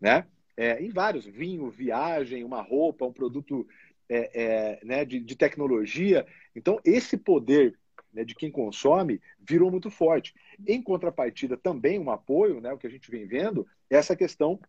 [0.00, 0.24] Né?
[0.56, 3.66] É, em vários, vinho, viagem, uma roupa, um produto
[4.08, 6.24] é, é, né, de, de, tecnologia.
[6.54, 7.76] Então, esse poder
[8.12, 10.32] né, de quem consome virou muito forte.
[10.64, 14.60] Em contrapartida, também um apoio, né, o que a gente vem vendo, é essa questão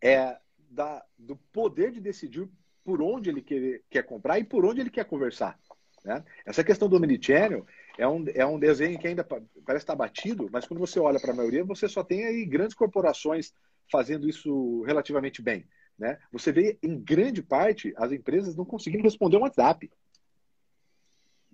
[0.00, 0.36] é,
[0.74, 2.48] da, do poder de decidir
[2.84, 5.58] por onde ele quer, quer comprar e por onde ele quer conversar.
[6.04, 6.22] Né?
[6.44, 7.64] Essa questão do omnichannel
[7.96, 11.32] é um, é um desenho que ainda parece estar batido, mas quando você olha para
[11.32, 13.54] a maioria, você só tem aí grandes corporações
[13.90, 15.66] fazendo isso relativamente bem.
[15.98, 16.18] Né?
[16.32, 19.90] Você vê, em grande parte, as empresas não conseguindo responder um WhatsApp.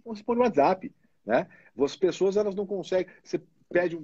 [0.04, 0.92] Não responde o WhatsApp.
[1.24, 1.46] Né?
[1.78, 3.12] As pessoas elas não conseguem.
[3.22, 3.96] Você pede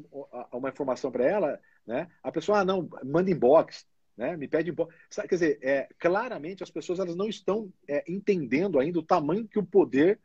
[0.52, 2.09] uma informação para ela, né?
[2.22, 3.87] a pessoa, ah, não, manda inbox.
[4.16, 4.37] Né?
[4.37, 4.94] Me pede inbox.
[5.11, 9.59] Quer dizer, é, claramente as pessoas elas não estão é, entendendo ainda o tamanho que
[9.59, 10.18] o poder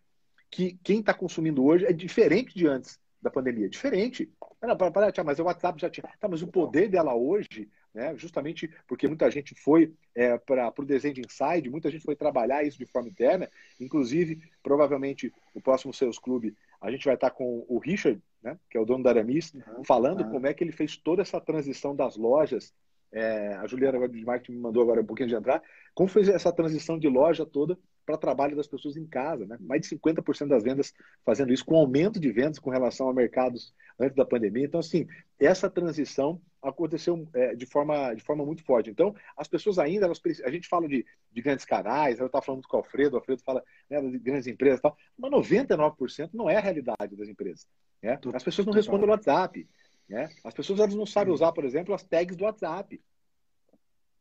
[0.49, 3.69] que quem está consumindo hoje é diferente de antes da pandemia.
[3.69, 4.29] Diferente.
[4.61, 6.03] Não, para, para, mas o WhatsApp já tinha.
[6.19, 10.85] Tá, mas o poder dela hoje, né, justamente porque muita gente foi é, para o
[10.85, 13.49] desenho de inside, muita gente foi trabalhar isso de forma interna.
[13.79, 18.57] Inclusive, provavelmente, o próximo Sales Clube, a gente vai estar tá com o Richard, né,
[18.69, 20.31] que é o dono da Aramis, uhum, falando uhum.
[20.31, 22.73] como é que ele fez toda essa transição das lojas.
[23.11, 25.61] É, a Juliana de marketing me mandou agora um pouquinho de entrar.
[25.93, 29.57] Como fez essa transição de loja toda para trabalho das pessoas em casa, né?
[29.59, 30.93] Mais de 50% das vendas
[31.25, 34.65] fazendo isso, com aumento de vendas com relação a mercados antes da pandemia.
[34.65, 35.07] Então, assim,
[35.39, 38.89] essa transição aconteceu é, de, forma, de forma muito forte.
[38.89, 42.67] Então, as pessoas ainda, elas, a gente fala de, de grandes canais, eu estava falando
[42.67, 46.49] com o Alfredo, o Alfredo fala né, de grandes empresas e tal, mas 99% não
[46.49, 47.67] é a realidade das empresas.
[48.01, 48.19] Né?
[48.33, 49.67] As pessoas não respondem no WhatsApp.
[50.11, 50.29] Né?
[50.43, 53.01] As pessoas elas não sabem usar, por exemplo, as tags do WhatsApp.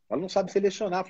[0.09, 1.05] Ela não sabe selecionar.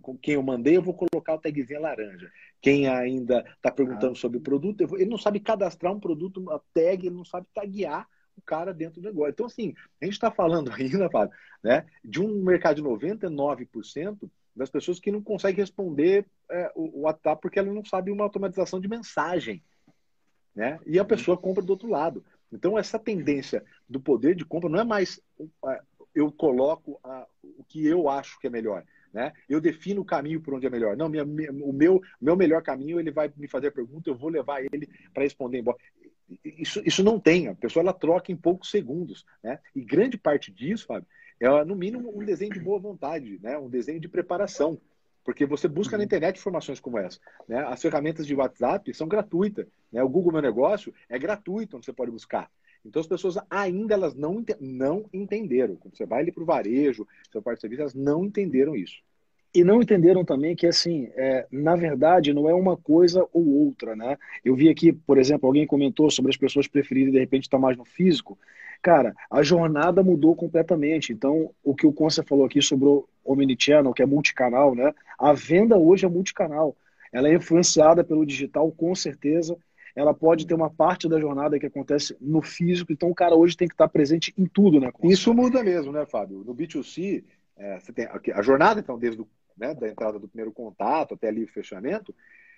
[0.00, 2.32] com quem eu mandei, eu vou colocar o tagzinho laranja.
[2.60, 4.16] Quem ainda está perguntando ah.
[4.16, 4.98] sobre o produto, vou...
[4.98, 9.02] ele não sabe cadastrar um produto, uma tag, ele não sabe taguear o cara dentro
[9.02, 9.32] do negócio.
[9.32, 14.70] Então, assim, a gente está falando ainda, Fábio, né, de um mercado de 99% das
[14.70, 18.80] pessoas que não conseguem responder é, o, o WhatsApp porque ela não sabe uma automatização
[18.80, 19.62] de mensagem.
[20.54, 20.80] Né?
[20.86, 21.08] E a uhum.
[21.08, 22.24] pessoa compra do outro lado.
[22.52, 25.20] Então, essa tendência do poder de compra não é mais
[26.14, 28.84] eu coloco a, o que eu acho que é melhor.
[29.12, 29.32] Né?
[29.48, 30.96] Eu defino o caminho por onde é melhor.
[30.96, 34.16] Não, minha, minha, o meu, meu melhor caminho, ele vai me fazer a pergunta, eu
[34.16, 35.76] vou levar ele para responder embora.
[36.44, 39.26] Isso, isso não tem, a pessoa ela troca em poucos segundos.
[39.42, 39.58] Né?
[39.74, 41.06] E grande parte disso, Fábio,
[41.38, 43.58] é no mínimo um desenho de boa vontade, né?
[43.58, 44.80] um desenho de preparação.
[45.24, 46.04] Porque você busca na uhum.
[46.04, 47.20] internet informações como essa.
[47.46, 47.58] Né?
[47.66, 49.66] As ferramentas de WhatsApp são gratuitas.
[49.92, 50.02] Né?
[50.02, 52.50] O Google Meu Negócio é gratuito, onde você pode buscar.
[52.84, 55.76] Então as pessoas ainda elas não, não entenderam.
[55.76, 59.00] Quando você vai ali para o varejo, seu parte de serviço, elas não entenderam isso.
[59.54, 63.94] E não entenderam também que, assim, é, na verdade, não é uma coisa ou outra,
[63.94, 64.16] né?
[64.42, 67.76] Eu vi aqui, por exemplo, alguém comentou sobre as pessoas preferirem, de repente, estar mais
[67.76, 68.38] no físico.
[68.80, 71.12] Cara, a jornada mudou completamente.
[71.12, 74.94] Então, o que o Conce falou aqui sobre o Omnichannel, que é multicanal, né?
[75.18, 76.74] A venda hoje é multicanal.
[77.12, 79.56] Ela é influenciada pelo digital, com certeza
[79.94, 83.56] ela pode ter uma parte da jornada que acontece no físico, então o cara hoje
[83.56, 84.90] tem que estar presente em tudo, né?
[85.04, 86.42] Isso muda mesmo, né, Fábio?
[86.44, 87.24] No B2C,
[87.56, 91.28] é, você tem a jornada, então, desde o, né, da entrada do primeiro contato até
[91.28, 92.14] ali o fechamento,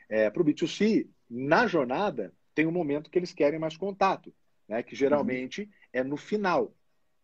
[0.09, 4.33] é, para o B2C, na jornada, tem um momento que eles querem mais contato,
[4.69, 5.69] né, que geralmente uhum.
[5.93, 6.73] é no final.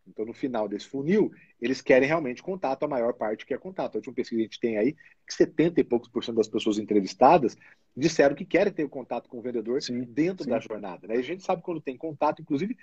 [0.07, 3.95] Então, no final desse funil, eles querem realmente contato, a maior parte quer contato.
[3.95, 4.95] A última pesquisa que a gente tem aí,
[5.25, 7.55] que 70 e poucos por cento das pessoas entrevistadas
[7.95, 10.49] disseram que querem ter contato com o vendedor sim, dentro sim.
[10.49, 11.07] da jornada.
[11.07, 11.15] Né?
[11.15, 12.77] E a gente sabe quando tem contato, inclusive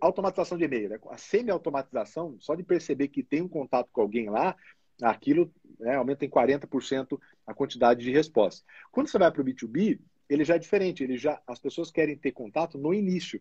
[0.00, 0.88] automatização de e-mail.
[0.90, 0.98] Né?
[1.10, 4.56] A semi-automatização, só de perceber que tem um contato com alguém lá,
[5.02, 8.64] aquilo né, aumenta em 40% a quantidade de respostas.
[8.90, 11.02] Quando você vai para o B2B, ele já é diferente.
[11.02, 13.40] Ele já, as pessoas querem ter contato no início.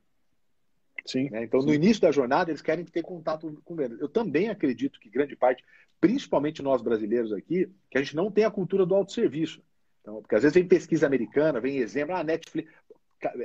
[1.06, 1.44] Sim, né?
[1.44, 1.68] Então, sim.
[1.68, 4.00] no início da jornada, eles querem ter contato com vendas.
[4.00, 5.64] Eu também acredito que grande parte,
[6.00, 9.62] principalmente nós brasileiros aqui, que a gente não tem a cultura do autosserviço.
[10.06, 12.72] Então, porque às vezes vem pesquisa americana, vem exemplo, ah, Netflix.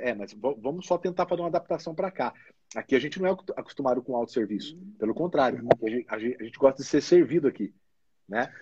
[0.02, 2.34] É, mas vamos só tentar fazer uma adaptação para cá.
[2.76, 4.78] Aqui a gente não é acostumado com autosserviço.
[4.98, 7.72] Pelo contrário, a gente, a gente, gosta de ser servido aqui.
[8.28, 8.52] Né?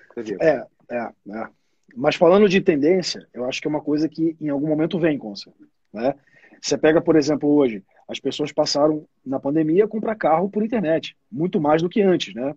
[0.41, 1.49] É, é, é.
[1.97, 5.19] Mas falando de tendência, eu acho que é uma coisa que em algum momento vem,
[5.19, 5.51] com você.
[5.93, 6.15] Né?
[6.63, 11.17] Você pega, por exemplo, hoje, as pessoas passaram na pandemia a comprar carro por internet,
[11.31, 12.55] muito mais do que antes, né?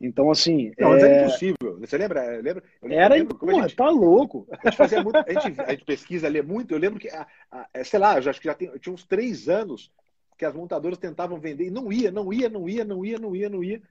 [0.00, 0.72] Então, assim.
[0.78, 1.22] Não, mas é...
[1.22, 1.78] impossível.
[1.80, 2.40] Você lembra?
[2.40, 4.46] lembra Era, lembro, porra, gente, tá louco.
[4.50, 6.72] A gente fazia muito, a gente, a gente pesquisa, lê muito.
[6.72, 9.04] Eu lembro que, a, a, é, sei lá, eu acho que já tem, tinha uns
[9.04, 9.92] três anos
[10.36, 13.36] que as montadoras tentavam vender e não ia, não ia, não ia, não ia, não
[13.36, 13.82] ia, não ia.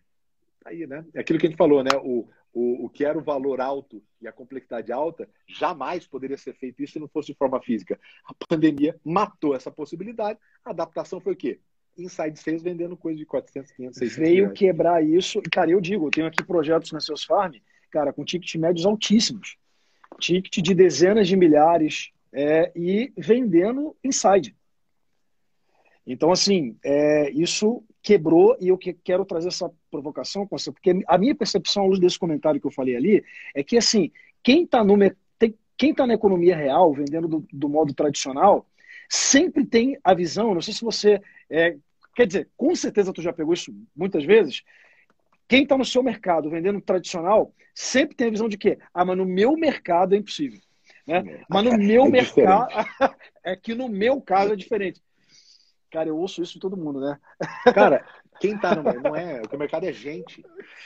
[0.65, 1.05] Aí, né?
[1.13, 1.91] É aquilo que a gente falou, né?
[2.03, 6.53] O, o, o que era o valor alto e a complexidade alta, jamais poderia ser
[6.53, 7.99] feito isso se não fosse de forma física.
[8.25, 10.39] A pandemia matou essa possibilidade.
[10.63, 11.59] A adaptação foi o quê?
[11.97, 14.57] Inside Sales vendendo coisa de 400, 500, 600 Veio reais.
[14.57, 15.41] quebrar isso.
[15.51, 17.53] Cara, eu digo, eu tenho aqui projetos na Seus Farm,
[17.91, 19.57] cara, com ticket médios altíssimos.
[20.19, 24.55] Ticket de dezenas de milhares é, e vendendo inside.
[26.05, 31.33] Então, assim, é, isso quebrou e eu que, quero trazer essa provocação, porque a minha
[31.33, 33.23] percepção, à luz desse comentário que eu falei ali,
[33.55, 34.11] é que, assim,
[34.43, 34.97] quem está no
[35.75, 38.65] quem está na economia real, vendendo do, do, modo tradicional,
[39.13, 41.77] sempre tem a visão, não sei se você, é,
[42.15, 44.63] quer dizer, com certeza tu já pegou isso muitas vezes,
[45.47, 49.15] quem está no seu mercado vendendo tradicional, sempre tem a visão de que, ah, mas
[49.15, 50.59] no meu mercado é impossível.
[51.05, 51.43] Né?
[51.47, 52.67] Mas no meu é mercado,
[53.45, 54.99] é que no meu caso é diferente.
[55.91, 57.19] Cara, eu ouço isso de todo mundo, né?
[57.71, 58.03] Cara,
[58.39, 60.43] quem tá no não é, o mercado é gente,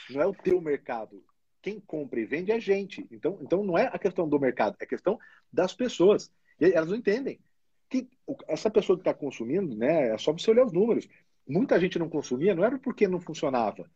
[0.09, 1.23] não é o teu mercado.
[1.61, 3.07] Quem compra e vende é gente.
[3.09, 5.17] Então, então não é a questão do mercado, é a questão
[5.51, 6.29] das pessoas.
[6.59, 7.39] E elas não entendem.
[7.89, 8.09] Que
[8.47, 11.07] essa pessoa que está consumindo, né, é só você olhar os números.
[11.47, 13.89] Muita gente não consumia, não era porque não funcionava.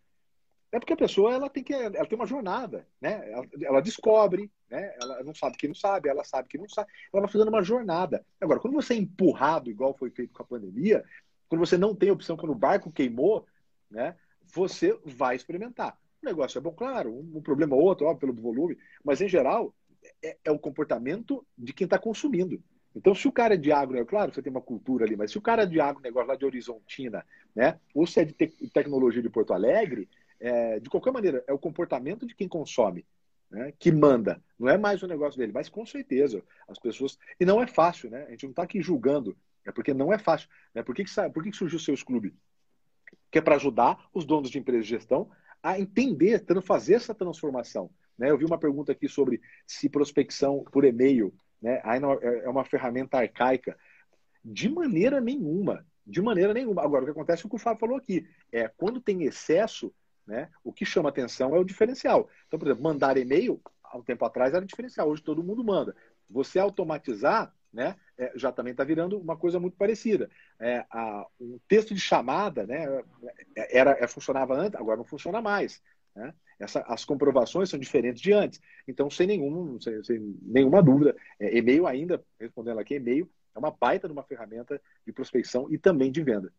[0.71, 3.30] É porque a pessoa ela tem que ela tem uma jornada, né?
[3.30, 4.95] Ela, ela, descobre, né?
[5.01, 6.89] Ela não sabe que não sabe, ela sabe que não sabe.
[7.13, 8.25] Ela vai fazendo uma jornada.
[8.39, 11.04] Agora, quando você é empurrado, igual foi feito com a pandemia,
[11.49, 13.45] quando você não tem opção, quando o barco queimou,
[13.89, 14.15] né?
[14.54, 15.99] Você vai experimentar.
[16.23, 19.75] O negócio é bom, claro, um, problema ou outro, ó, pelo volume, mas em geral
[20.23, 22.63] é, é o comportamento de quem está consumindo.
[22.95, 25.32] Então, se o cara é de agro, é claro, você tem uma cultura ali, mas
[25.32, 27.25] se o cara é de agro, negócio lá de Horizontina,
[27.56, 27.80] né?
[27.93, 31.60] Ou se é de te tecnologia de Porto Alegre, é, de qualquer maneira, é o
[31.60, 33.06] comportamento de quem consome
[33.51, 34.41] né, que manda.
[34.58, 37.17] Não é mais o negócio dele, mas com certeza as pessoas.
[37.39, 38.25] E não é fácil, né?
[38.27, 40.49] A gente não está aqui julgando, é porque não é fácil.
[40.73, 40.82] Né?
[40.82, 42.32] Por que, que, por que, que surgiu o seus clubes?
[43.30, 45.30] Que é para ajudar os donos de empresas de gestão
[45.62, 47.89] a entender, fazer essa transformação.
[48.17, 48.32] Né?
[48.32, 53.17] Eu vi uma pergunta aqui sobre se prospecção por e-mail né, é, é uma ferramenta
[53.17, 53.78] arcaica.
[54.43, 55.86] De maneira nenhuma.
[56.06, 56.84] De maneira nenhuma.
[56.84, 58.28] Agora, o que acontece é o que o Fábio falou aqui.
[58.52, 59.93] É quando tem excesso,
[60.26, 60.50] né?
[60.63, 62.30] O que chama atenção é o diferencial.
[62.47, 65.95] Então, por exemplo, mandar e-mail, há um tempo atrás era diferencial, hoje todo mundo manda.
[66.30, 70.30] Você automatizar, né, é, já também está virando uma coisa muito parecida.
[70.60, 72.86] É, a, um texto de chamada né,
[73.56, 75.82] era, é, funcionava antes, agora não funciona mais.
[76.15, 76.34] Né?
[76.60, 78.62] Essa, as comprovações são diferentes de antes.
[78.88, 83.71] Então, sem, nenhum, sem, sem nenhuma dúvida, é, e-mail ainda, respondendo aqui, e-mail é uma
[83.71, 86.52] baita de uma ferramenta de prospecção e também de venda.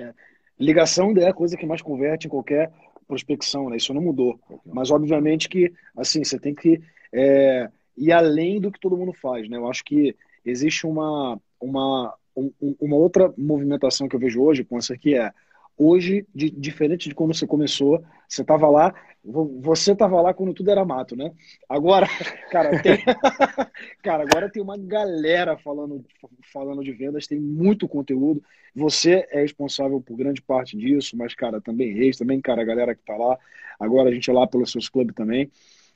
[0.00, 0.14] É.
[0.58, 2.72] Ligação é a coisa que mais converte em qualquer
[3.08, 3.76] prospecção, né?
[3.76, 4.38] Isso não mudou.
[4.64, 6.80] Mas, obviamente, que assim, você tem que
[7.12, 9.56] é, ir além do que todo mundo faz, né?
[9.56, 14.78] Eu acho que existe uma, uma, um, uma outra movimentação que eu vejo hoje, com
[14.78, 15.32] essa aqui é
[15.76, 20.70] hoje, de, diferente de quando você começou, você estava lá, você estava lá quando tudo
[20.70, 21.32] era mato, né?
[21.68, 22.06] Agora,
[22.50, 22.98] cara, tem,
[24.02, 26.04] cara, agora tem uma galera falando,
[26.52, 28.42] falando de vendas, tem muito conteúdo.
[28.74, 32.94] Você é responsável por grande parte disso, mas, cara, também Reis, também, cara, a galera
[32.94, 33.38] que tá lá.
[33.78, 35.50] Agora a gente é lá pelos seus clubes também.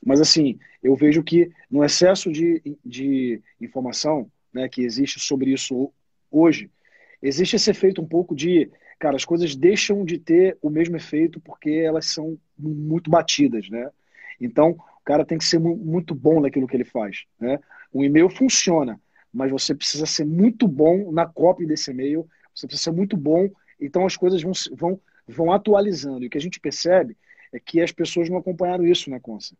[0.05, 5.93] Mas, assim, eu vejo que no excesso de, de informação né, que existe sobre isso
[6.31, 6.71] hoje,
[7.23, 11.41] existe esse efeito um pouco de cara, as coisas deixam de ter o mesmo efeito
[11.41, 13.91] porque elas são muito batidas, né?
[14.41, 17.59] Então, o cara tem que ser muito bom naquilo que ele faz, né?
[17.93, 19.01] O e-mail funciona,
[19.33, 23.49] mas você precisa ser muito bom na cópia desse e-mail, você precisa ser muito bom,
[23.81, 26.25] então as coisas vão, vão, vão atualizando.
[26.25, 27.17] E o que a gente percebe
[27.53, 29.57] é que as pessoas não acompanharam isso, né, Consa?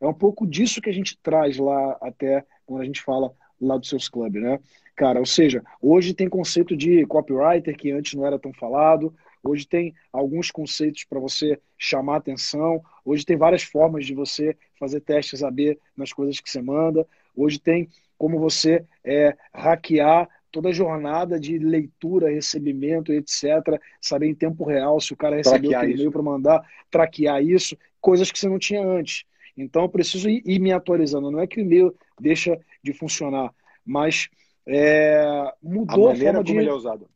[0.00, 3.76] É um pouco disso que a gente traz lá até quando a gente fala lá
[3.76, 4.58] dos seus clubes, né?
[4.96, 9.66] Cara, ou seja, hoje tem conceito de copywriter que antes não era tão falado, hoje
[9.66, 15.42] tem alguns conceitos para você chamar atenção, hoje tem várias formas de você fazer testes
[15.42, 21.38] AB nas coisas que você manda, hoje tem como você é, hackear toda a jornada
[21.38, 23.80] de leitura, recebimento, etc.
[24.00, 28.30] Saber em tempo real se o cara recebeu o e-mail para mandar, traquear isso, coisas
[28.30, 29.24] que você não tinha antes.
[29.56, 31.30] Então eu preciso ir, ir me atualizando.
[31.30, 33.54] Não é que o e-mail deixa de funcionar,
[33.84, 34.28] mas
[34.66, 36.58] é, mudou a maneira a como de...
[36.58, 37.08] ele é usado.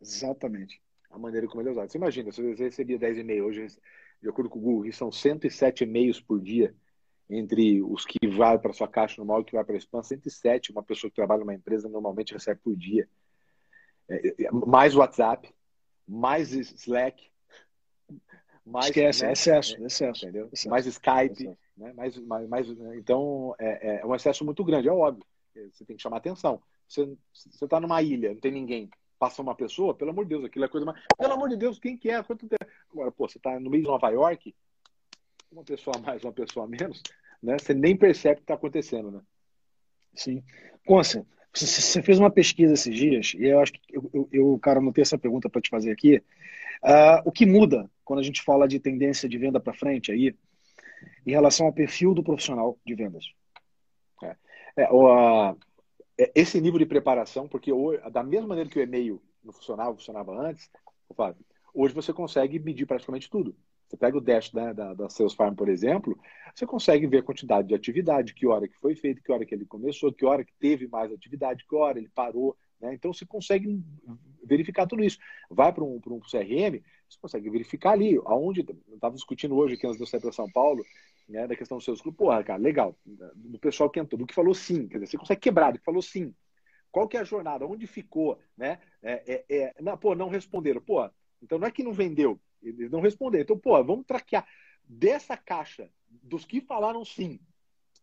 [0.00, 0.80] Exatamente.
[1.10, 1.90] A maneira como ele é usado.
[1.90, 3.66] Você imagina, se você recebia 10 e-mails, hoje,
[4.20, 6.74] de acordo com o Google, são 107 e-mails por dia,
[7.28, 10.70] entre os que vai para sua caixa normal e que vai para a spam, 107,
[10.70, 13.08] uma pessoa que trabalha numa empresa normalmente recebe por dia.
[14.08, 15.48] É, é mais WhatsApp,
[16.06, 17.30] mais Slack,
[18.64, 19.32] mais Esquece, né?
[19.32, 20.48] excesso, excesso, entendeu?
[20.52, 20.70] Excesso.
[20.70, 21.58] Mais Skype, excesso.
[21.76, 21.92] Né?
[21.92, 25.24] Mais, mais, mais, então é, é um excesso muito grande, é óbvio.
[25.70, 26.62] Você tem que chamar atenção.
[26.88, 27.16] Você
[27.62, 30.68] está numa ilha, não tem ninguém, passa uma pessoa, pelo amor de Deus, aquilo é
[30.68, 31.00] coisa mais.
[31.16, 32.22] Pelo amor de Deus, quem que é?
[32.22, 32.66] Quanto tempo?
[32.90, 34.54] Agora, pô, você está no meio de Nova York,
[35.50, 37.02] uma pessoa a mais, uma pessoa a menos,
[37.42, 37.58] né?
[37.58, 39.20] Você nem percebe o que está acontecendo, né?
[40.14, 40.42] Sim.
[40.84, 45.02] Consa, você fez uma pesquisa esses dias, e eu acho que eu, eu, cara, tenho
[45.02, 46.22] essa pergunta para te fazer aqui.
[46.82, 50.34] Uh, o que muda quando a gente fala de tendência de venda para frente aí,
[51.26, 53.24] em relação ao perfil do profissional de vendas?
[54.22, 54.36] É,
[54.76, 55.56] é, o,
[56.18, 57.70] é, esse nível de preparação, porque
[58.12, 60.70] da mesma maneira que o e-mail não funcionava, funcionava antes,
[61.74, 63.54] hoje você consegue medir praticamente tudo.
[63.92, 66.18] Você pega o dash né, da, da Sales Farm, por exemplo,
[66.54, 69.54] você consegue ver a quantidade de atividade, que hora que foi feito, que hora que
[69.54, 72.56] ele começou, que hora que teve mais atividade, que hora ele parou.
[72.80, 72.94] Né?
[72.94, 73.84] Então você consegue
[74.42, 75.18] verificar tudo isso.
[75.50, 78.66] Vai para um, um CRM, você consegue verificar ali, aonde.
[78.92, 80.84] Estava discutindo hoje aqui antes de eu sair para São Paulo,
[81.28, 82.26] né, da questão dos seus grupos.
[82.26, 82.96] Porra, cara, legal.
[83.04, 84.88] Do pessoal que entrou, do que falou sim.
[84.88, 86.34] Quer dizer, você consegue quebrar, do que falou sim.
[86.90, 87.66] Qual que é a jornada?
[87.66, 88.38] Onde ficou?
[88.56, 88.78] Né?
[89.02, 90.80] É, é, é, não, pô, não responderam.
[90.80, 91.08] Pô,
[91.42, 93.42] então não é que não vendeu, eles não responderam.
[93.42, 94.46] Então, pô, vamos traquear
[94.86, 97.40] dessa caixa dos que falaram sim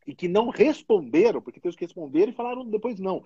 [0.10, 3.24] e que não responderam, porque tem os que responderam e falaram depois não.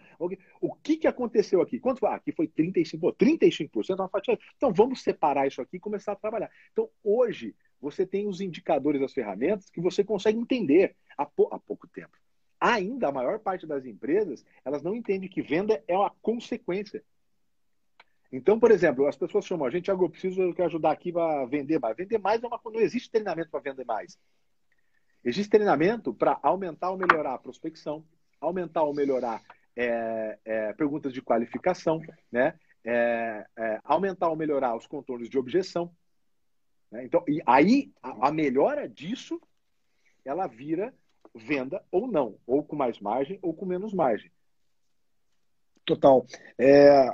[0.59, 1.79] O que, que aconteceu aqui?
[1.79, 2.05] Quanto?
[2.05, 4.37] Ah, aqui foi 35%, pô, 35% é uma fatia.
[4.57, 6.51] Então vamos separar isso aqui e começar a trabalhar.
[6.73, 11.57] Então hoje você tem os indicadores das ferramentas que você consegue entender há, pou, há
[11.57, 12.17] pouco tempo.
[12.59, 17.01] Ainda a maior parte das empresas, elas não entendem que venda é uma consequência.
[18.29, 21.45] Então, por exemplo, as pessoas chamam a gente, ah, eu preciso eu ajudar aqui para
[21.45, 21.95] vender mais.
[21.95, 24.19] Vender mais é uma não existe treinamento para vender mais.
[25.23, 28.03] Existe treinamento para aumentar ou melhorar a prospecção,
[28.41, 29.41] aumentar ou melhorar
[29.75, 32.59] é, é, perguntas de qualificação, né?
[32.85, 35.89] É, é aumentar ou melhorar os contornos de objeção.
[36.91, 37.05] Né?
[37.05, 39.41] Então, e aí a, a melhora disso,
[40.25, 40.93] ela vira
[41.33, 44.29] venda ou não, ou com mais margem ou com menos margem.
[45.85, 46.25] Total.
[46.57, 47.07] É,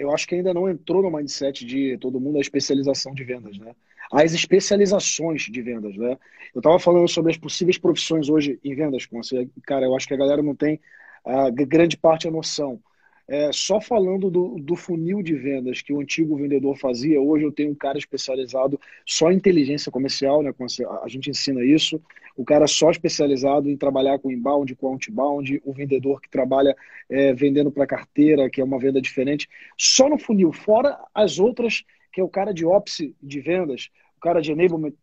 [0.00, 3.58] eu acho que ainda não entrou no mindset de todo mundo a especialização de vendas,
[3.58, 3.74] né?
[4.10, 6.16] As especializações de vendas, né?
[6.54, 9.46] Eu estava falando sobre as possíveis profissões hoje em vendas, com você.
[9.62, 10.80] Cara, eu acho que a galera não tem
[11.22, 12.80] a grande parte a noção.
[13.28, 17.52] É, só falando do, do, funil de vendas que o antigo vendedor fazia, hoje eu
[17.52, 20.52] tenho um cara especializado só em inteligência comercial, né?
[21.02, 22.02] A gente ensina isso.
[22.40, 26.74] O cara só especializado em trabalhar com inbound, com outbound, o vendedor que trabalha
[27.06, 29.46] é, vendendo para carteira, que é uma venda diferente.
[29.76, 34.20] Só no funil, fora as outras, que é o cara de ops de vendas, o
[34.20, 34.94] cara de enablement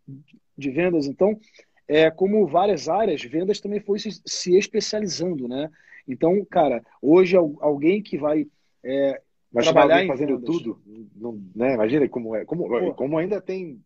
[0.57, 1.05] de vendas.
[1.05, 1.39] Então,
[1.87, 5.69] é, como várias áreas, vendas também foi se, se especializando, né?
[6.07, 8.47] Então, cara, hoje alguém que vai
[8.83, 9.21] é,
[9.53, 10.81] trabalhar fazendo tudo,
[11.15, 11.75] não, né?
[11.75, 13.79] Imagina como é, como, como ainda tem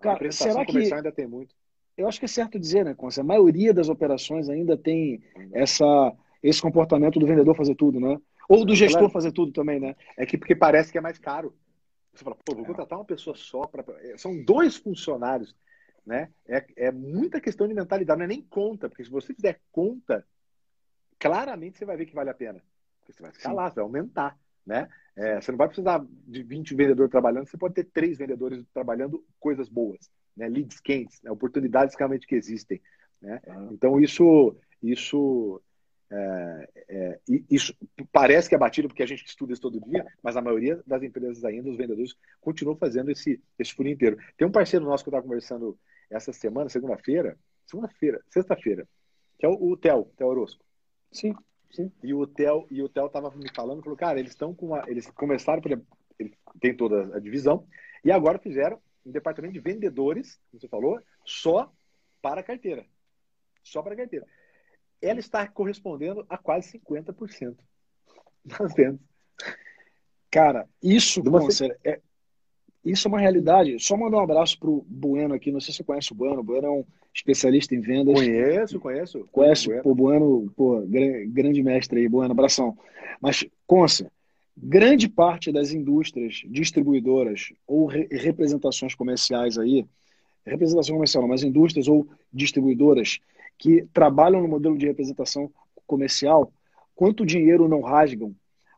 [0.00, 1.58] cara, será que ainda tem muito.
[1.98, 3.20] Eu acho que é certo dizer, né, Conce?
[3.20, 5.20] A maioria das operações ainda tem
[5.52, 8.16] essa esse comportamento do vendedor fazer tudo, né?
[8.48, 9.96] Ou do gestor fazer tudo também, né?
[10.16, 11.52] É que porque parece que é mais caro.
[12.14, 13.84] Você fala, pô, vou contratar uma pessoa só para
[14.16, 15.56] são dois funcionários,
[16.06, 16.30] né?
[16.46, 20.24] É, é muita questão de mentalidade, não é nem conta, porque se você fizer conta,
[21.18, 22.62] claramente você vai ver que vale a pena.
[23.00, 23.56] Porque você vai ficar Sim.
[23.56, 24.38] você vai aumentar.
[24.64, 24.88] Né?
[25.16, 29.24] É, você não vai precisar de 20 vendedores trabalhando, você pode ter três vendedores trabalhando
[29.40, 30.48] coisas boas, né?
[30.48, 31.30] leads quentes, né?
[31.30, 32.80] oportunidades realmente que existem.
[33.20, 33.40] Né?
[33.46, 33.68] Ah.
[33.72, 35.60] Então, isso, isso,
[36.10, 37.20] é, é,
[37.50, 37.74] isso
[38.12, 41.02] parece que é batido porque a gente estuda isso todo dia, mas a maioria das
[41.02, 44.16] empresas ainda, os vendedores, continuam fazendo esse, esse furo inteiro.
[44.36, 45.76] Tem um parceiro nosso que eu estava conversando
[46.08, 48.88] essa semana, segunda-feira, segunda-feira, sexta-feira,
[49.38, 50.64] que é o, o Theo, Theo Orosco.
[51.10, 51.34] Sim,
[51.70, 51.90] sim.
[52.02, 54.84] E o Theo, e o Theo tava me falando, falou, cara, eles estão com a,
[54.88, 55.72] eles começaram por
[56.18, 57.64] ele tem toda a divisão
[58.04, 61.72] e agora fizeram um departamento de vendedores, como você falou, só
[62.20, 62.84] para carteira.
[63.62, 64.26] Só para carteira.
[65.00, 67.56] Ela está correspondendo a quase 50%
[68.44, 69.00] das vendas.
[70.30, 71.74] Cara, isso, Você...
[71.84, 72.00] é,
[72.84, 73.78] isso é uma realidade.
[73.78, 75.50] Só mandar um abraço pro Bueno aqui.
[75.50, 76.40] Não sei se você conhece o Bueno.
[76.40, 76.84] O Bueno é um
[77.14, 78.14] especialista em vendas.
[78.14, 79.28] Conheço, conheço.
[79.32, 82.76] Conhece o Bueno, pô, grande mestre aí, Bueno, abração.
[83.20, 84.10] Mas, Consa,
[84.60, 89.86] grande parte das indústrias distribuidoras ou re representações comerciais aí,
[90.44, 93.20] representação comercial não, mas indústrias ou distribuidoras
[93.56, 95.50] que trabalham no modelo de representação
[95.86, 96.52] comercial,
[96.94, 98.34] quanto dinheiro não rasgam,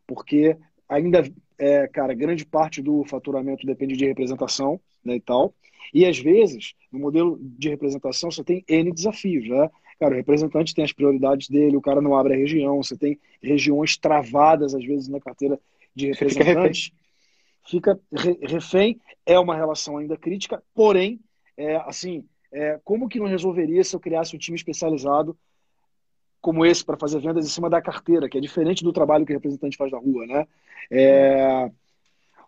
[0.06, 0.56] porque
[0.88, 1.22] ainda,
[1.58, 5.54] é, cara, grande parte do faturamento depende de representação né, e tal,
[5.92, 9.70] e às vezes, no modelo de representação, você tem N desafios, né?
[10.00, 13.18] Cara, o representante tem as prioridades dele, o cara não abre a região, você tem
[13.42, 15.60] regiões travadas, às vezes, na carteira
[15.94, 16.90] de representantes.
[17.68, 18.00] Fica refém.
[18.40, 21.20] Fica refém, é uma relação ainda crítica, porém,
[21.54, 25.37] é, assim, é, como que não resolveria se eu criasse um time especializado
[26.40, 29.33] como esse para fazer vendas em cima da carteira, que é diferente do trabalho que
[29.33, 30.48] o representante faz na rua, né?
[30.90, 31.70] É,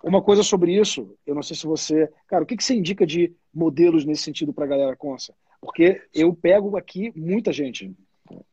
[0.02, 2.10] Uma coisa sobre isso, eu não sei se você.
[2.26, 5.34] Cara, o que, que você indica de modelos nesse sentido para a galera Consa?
[5.62, 7.96] Porque eu pego aqui muita gente.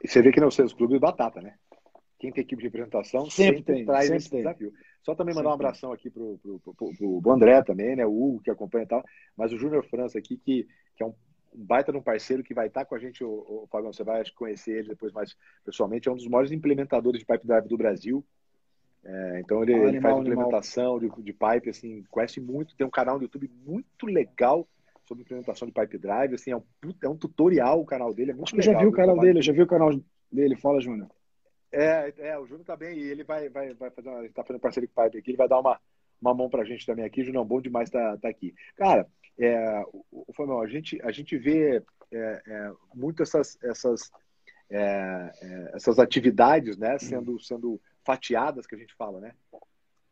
[0.03, 1.55] E você vê que não seus clubes batata, né?
[2.19, 4.39] Quem tem equipe de representação sempre, sempre tem, traz sempre esse tem.
[4.39, 4.73] desafio.
[5.01, 8.05] Só também mandar sempre um abração aqui pro, pro, pro, pro, André também, né?
[8.05, 9.03] O Hugo que acompanha e tal.
[9.35, 11.13] Mas o Júnior França aqui, que, que é um,
[11.53, 14.03] um baita de um parceiro que vai estar com a gente, o, o Fabião, você
[14.03, 15.35] vai conhecer ele depois mais
[15.65, 18.23] pessoalmente, é um dos maiores implementadores de pipe drive do Brasil.
[19.03, 22.91] É, então ele, ah, ele faz implementação de, de, pipe, assim, conhece muito, tem um
[22.91, 24.67] canal no YouTube muito legal
[25.09, 26.63] sobre implementação de pipe drive, assim, é um,
[27.03, 28.73] é um tutorial o canal dele, é muito Acho legal.
[28.73, 29.89] Eu já vi o canal dele, eu já vi o canal
[30.31, 31.09] dele, fala, Júnior.
[31.71, 34.61] É, é, o Júnior tá bem, e ele vai, vai, vai fazer uma, tá fazendo
[34.61, 35.79] parceria com o Pipe aqui, ele vai dar uma,
[36.21, 38.53] uma mão pra gente também aqui, Júnior, bom demais tá, tá aqui.
[38.75, 39.07] Cara,
[39.37, 44.11] é, o, o a gente, a gente vê é, é, muito essas, essas,
[44.69, 49.33] é, é, essas atividades, né, sendo, sendo fatiadas, que a gente fala, né?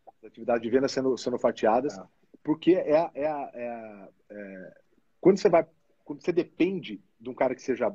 [0.07, 2.07] As atividades de venda sendo, sendo fatiadas, ah.
[2.43, 4.81] porque é, é, é, é,
[5.19, 5.65] quando você vai,
[6.03, 7.89] quando você depende de um cara que seja,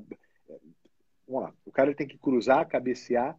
[1.26, 3.38] vamos lá, o cara tem que cruzar, cabecear,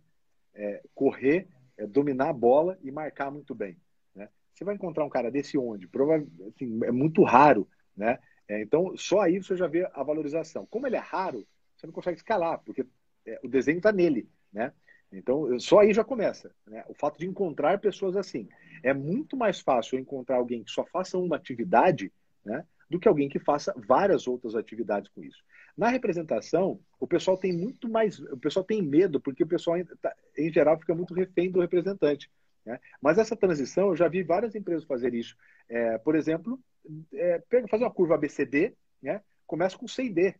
[0.53, 3.77] é, correr, é, dominar a bola e marcar muito bem,
[4.15, 4.29] né?
[4.53, 5.87] Você vai encontrar um cara desse onde?
[5.87, 8.19] Provavelmente, assim, é muito raro, né?
[8.47, 10.65] É, então, só aí você já vê a valorização.
[10.65, 12.85] Como ele é raro, você não consegue escalar, porque
[13.25, 14.71] é, o desenho está nele, né?
[15.11, 16.53] Então, só aí já começa.
[16.65, 16.83] Né?
[16.87, 18.49] O fato de encontrar pessoas assim.
[18.81, 22.11] É muito mais fácil encontrar alguém que só faça uma atividade
[22.43, 25.43] né, do que alguém que faça várias outras atividades com isso.
[25.75, 28.19] Na representação, o pessoal tem muito mais.
[28.19, 32.29] O pessoal tem medo, porque o pessoal, tá, em geral, fica muito refém do representante.
[32.63, 32.79] Né?
[33.01, 35.35] Mas essa transição, eu já vi várias empresas fazer isso.
[35.67, 36.59] É, por exemplo,
[37.11, 39.21] é, fazer uma curva ABCD, né?
[39.47, 40.35] começa com C e D.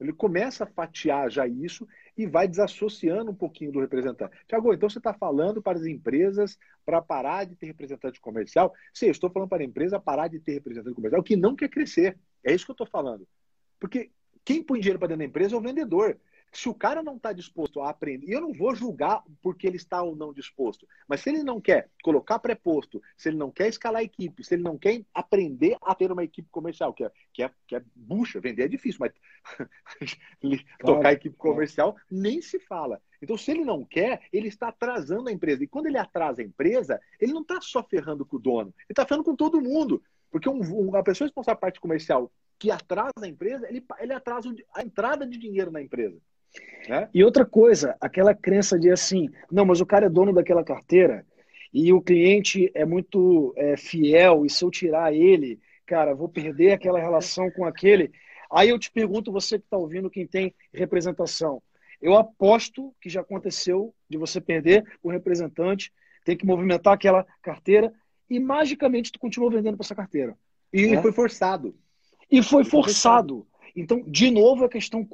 [0.00, 1.86] Ele começa a fatiar já isso
[2.16, 4.36] e vai desassociando um pouquinho do representante.
[4.46, 8.72] Tiago, então você está falando para as empresas para parar de ter representante comercial?
[8.94, 11.68] Sim, eu estou falando para a empresa parar de ter representante comercial que não quer
[11.68, 12.18] crescer.
[12.42, 13.26] É isso que eu estou falando.
[13.78, 14.10] Porque
[14.44, 16.18] quem põe dinheiro para dentro da empresa é o vendedor.
[16.52, 19.76] Se o cara não está disposto a aprender, e eu não vou julgar porque ele
[19.76, 23.68] está ou não disposto, mas se ele não quer colocar preposto, se ele não quer
[23.68, 27.42] escalar equipe, se ele não quer aprender a ter uma equipe comercial, que é, que
[27.42, 29.12] é, que é bucha, vender é difícil, mas
[30.80, 32.06] tocar a equipe comercial claro.
[32.10, 33.00] nem se fala.
[33.22, 35.62] Então, se ele não quer, ele está atrasando a empresa.
[35.62, 38.86] E quando ele atrasa a empresa, ele não está só ferrando com o dono, ele
[38.90, 40.02] está ferrando com todo mundo.
[40.30, 44.54] Porque um, uma pessoa responsável pela parte comercial que atrasa a empresa, ele, ele atrasa
[44.74, 46.20] a entrada de dinheiro na empresa.
[46.88, 47.08] Né?
[47.14, 51.24] E outra coisa, aquela crença de assim, não, mas o cara é dono daquela carteira
[51.72, 56.72] e o cliente é muito é, fiel e se eu tirar ele, cara, vou perder
[56.72, 58.10] aquela relação com aquele.
[58.50, 61.62] Aí eu te pergunto, você que está ouvindo, quem tem representação,
[62.00, 65.92] eu aposto que já aconteceu de você perder o representante,
[66.24, 67.92] tem que movimentar aquela carteira
[68.28, 70.36] e magicamente tu continua vendendo para essa carteira.
[70.72, 71.02] E é?
[71.02, 71.76] foi forçado.
[72.30, 73.46] E foi forçado.
[73.74, 75.04] Então, de novo, a questão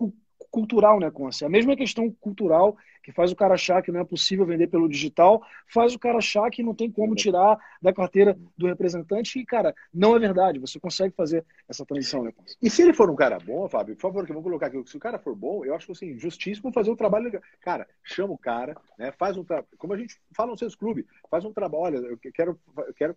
[0.56, 1.44] cultural, né, Conce?
[1.44, 4.88] A mesma questão cultural que faz o cara achar que não é possível vender pelo
[4.88, 9.44] digital, faz o cara achar que não tem como tirar da carteira do representante e,
[9.44, 10.58] cara, não é verdade.
[10.58, 12.56] Você consegue fazer essa transição, né, Conce?
[12.62, 14.82] E se ele for um cara bom, Fábio, por favor, que eu vou colocar aqui,
[14.86, 17.42] se o cara for bom, eu acho assim, justíssimo fazer o trabalho legal.
[17.60, 21.04] Cara, chama o cara, né, faz um trabalho, como a gente fala nos seus clubes,
[21.30, 23.16] faz um trabalho, olha, eu quero, eu quero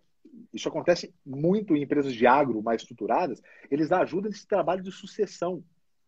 [0.52, 5.64] isso acontece muito em empresas de agro mais estruturadas, eles ajudam nesse trabalho de sucessão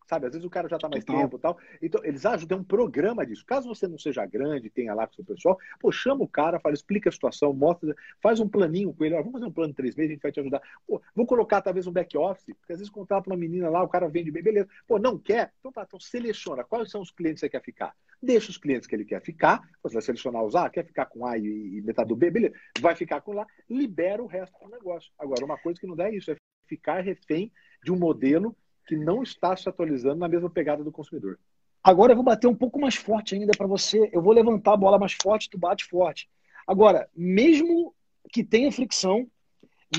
[0.07, 0.27] sabe?
[0.27, 1.23] Às vezes o cara já está mais Total.
[1.23, 1.59] tempo e tal.
[1.81, 3.45] Então, eles ajudam, tem um programa disso.
[3.47, 6.61] Caso você não seja grande, tenha lá com o seu pessoal, pô, chama o cara,
[6.61, 9.15] fala, explica a situação, mostra, faz um planinho com ele.
[9.15, 10.61] Ó, vamos fazer um plano de três meses, a gente vai te ajudar.
[10.87, 14.09] Pô, vou colocar talvez um back-office, porque às vezes contrata uma menina lá, o cara
[14.09, 14.69] vende bem, beleza.
[14.87, 15.53] Pô, não quer?
[15.61, 16.65] Então tá, então seleciona.
[16.65, 17.95] Quais são os clientes que você quer ficar?
[18.23, 21.27] Deixa os clientes que ele quer ficar, você vai selecionar os A, quer ficar com
[21.27, 22.55] A e, e metade do B, beleza.
[22.81, 25.11] Vai ficar com lá, libera o resto do negócio.
[25.19, 26.37] Agora, uma coisa que não dá é isso, é
[26.67, 28.57] ficar refém de um modelo
[28.93, 31.39] que não está se atualizando na mesma pegada do consumidor.
[31.83, 34.11] Agora eu vou bater um pouco mais forte ainda para você.
[34.13, 36.29] Eu vou levantar a bola mais forte, tu bate forte.
[36.67, 37.95] Agora, mesmo
[38.31, 39.27] que tenha fricção,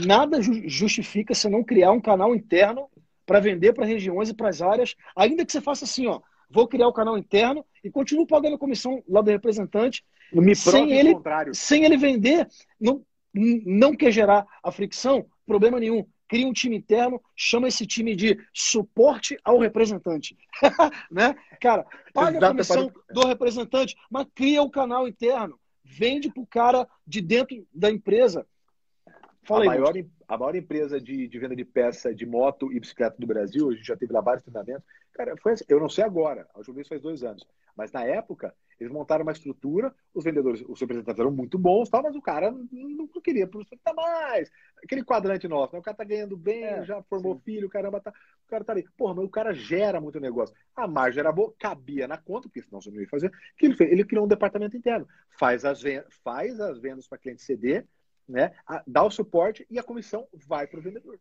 [0.06, 2.88] nada justifica você não criar um canal interno
[3.26, 6.68] para vender para regiões e para as áreas, ainda que você faça assim, ó, vou
[6.68, 11.16] criar o canal interno e continuo pagando a comissão lá do representante, me sem ele,
[11.52, 12.48] sem ele vender,
[12.80, 18.16] não, não quer gerar a fricção, problema nenhum cria um time interno, chama esse time
[18.16, 20.38] de suporte ao representante.
[21.12, 21.36] né?
[21.60, 25.60] Cara, paga a comissão do representante, mas cria o um canal interno.
[25.84, 28.48] Vende para o cara de dentro da empresa.
[29.44, 29.94] Fala a, aí, maior,
[30.28, 33.74] a maior empresa de, de, venda de peça de moto e bicicleta do Brasil, a
[33.74, 34.84] gente já teve lá vários treinamentos.
[35.14, 37.46] Cara, foi assim, eu não sei agora, a Juventus faz dois anos,
[37.76, 42.04] mas na época Eles montaram uma estrutura, os vendedores, os representantes eram muito bons, tal,
[42.04, 44.52] mas o cara não, queria prospectar mais.
[44.84, 45.80] Aquele quadrante nosso, né?
[45.80, 47.42] O cara tá ganhando bem, é, já formou sim.
[47.46, 48.12] filho, caramba, tá,
[48.46, 48.86] o cara tá ali.
[48.98, 50.56] Porra, mas o cara gera muito negócio.
[50.76, 53.28] A margem era boa, cabia na conta, porque senão você não ia fazer.
[53.28, 53.92] O que ele fez?
[53.92, 55.08] Ele criou um departamento interno.
[55.40, 57.84] Faz as vendas, faz as vendas para cliente CD,
[58.28, 58.54] né?
[58.86, 61.20] Dá o suporte e a comissão vai para o vendedor.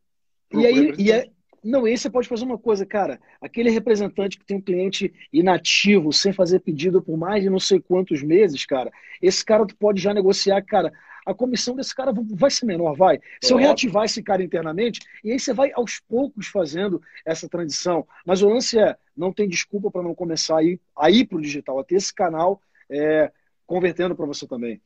[0.53, 1.33] E aí, e
[1.63, 3.21] não, aí você pode fazer uma coisa, cara.
[3.41, 7.81] Aquele representante que tem um cliente inativo, sem fazer pedido por mais de não sei
[7.81, 8.91] quantos meses, cara,
[9.21, 10.93] esse cara tu pode já negociar, cara.
[11.25, 13.21] A comissão desse cara vai ser menor, vai.
[13.41, 18.05] Se eu reativar esse cara internamente, e aí você vai aos poucos fazendo essa transição.
[18.27, 21.39] Mas o lance é, não tem desculpa para não começar a ir, a ir para
[21.39, 22.61] o digital, a ter esse canal
[22.91, 23.31] é,
[23.65, 24.81] convertendo para você também.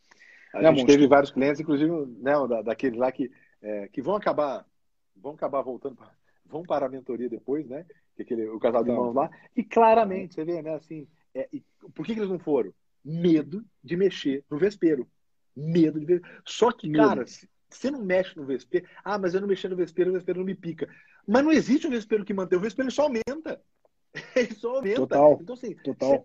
[0.53, 0.95] A né, gente monstro?
[0.95, 3.31] teve vários clientes, inclusive né, daqueles lá que,
[3.63, 4.67] é, que vão acabar
[5.17, 6.11] vão acabar voltando para
[6.49, 7.85] vão para a mentoria depois, né?
[8.15, 9.31] Que aquele, o casal de irmãos lá.
[9.55, 10.75] E claramente, você vê, né?
[10.75, 11.63] Assim, é, e,
[11.95, 12.73] por que, que eles não foram?
[13.05, 15.09] Medo de mexer no vespeiro.
[15.55, 16.23] Medo de ver.
[16.45, 17.07] Só que, Medo.
[17.07, 18.87] cara, se, você não mexe no vespeiro.
[19.05, 20.89] Ah, mas eu não mexi no vespeiro, o vespeiro não me pica.
[21.27, 22.59] Mas não existe um vespeiro que mantém.
[22.59, 23.61] O vespeiro só aumenta.
[24.35, 24.97] Ele só aumenta.
[24.97, 25.39] Total.
[25.41, 25.77] Então, assim,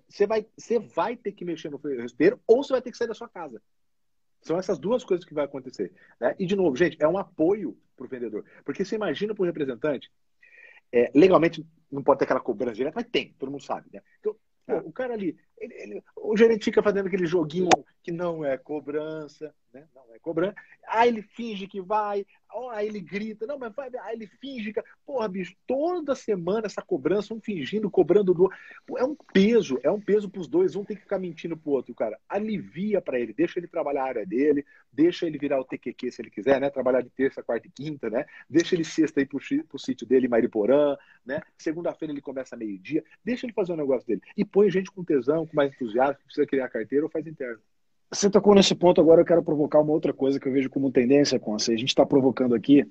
[0.08, 0.46] você vai,
[0.94, 3.62] vai ter que mexer no vespeiro ou você vai ter que sair da sua casa.
[4.42, 5.94] São essas duas coisas que vai acontecer.
[6.20, 6.36] Né?
[6.40, 8.46] E, de novo, gente, é um apoio para o vendedor.
[8.64, 10.12] Porque você imagina para o representante,
[10.92, 13.88] é, legalmente não pode ter aquela cobrança direta, mas tem, todo mundo sabe.
[13.94, 14.02] Né?
[14.20, 14.36] Então,
[14.66, 17.70] pô, o cara ali, ele, ele, o gerente fica fazendo aquele joguinho
[18.04, 19.86] que não é cobrança, né?
[19.96, 20.56] não é cobrança.
[20.88, 22.26] Aí ele finge que vai,
[22.72, 24.82] aí ele grita, não, mas vai, aí ele finge que.
[25.06, 28.50] Porra, bicho, toda semana essa cobrança, um fingindo, cobrando do.
[28.98, 31.72] É um peso, é um peso para os dois, um tem que ficar mentindo pro
[31.72, 32.20] outro, cara.
[32.28, 36.22] Alivia para ele, deixa ele trabalhar a área dele, deixa ele virar o TQQ se
[36.22, 36.70] ele quiser, né?
[36.70, 38.26] Trabalhar de terça, quarta e quinta, né?
[38.50, 41.42] Deixa ele sexta ir pro, pro sítio dele, Mariporã, né?
[41.58, 44.22] Segunda-feira ele começa meio-dia, deixa ele fazer o negócio dele.
[44.36, 47.62] E põe gente com tesão, com mais entusiasmo, que precisa criar carteira ou faz interno.
[48.14, 50.92] Você tocou nesse ponto, agora eu quero provocar uma outra coisa que eu vejo como
[50.92, 52.86] tendência, com a gente está provocando aqui,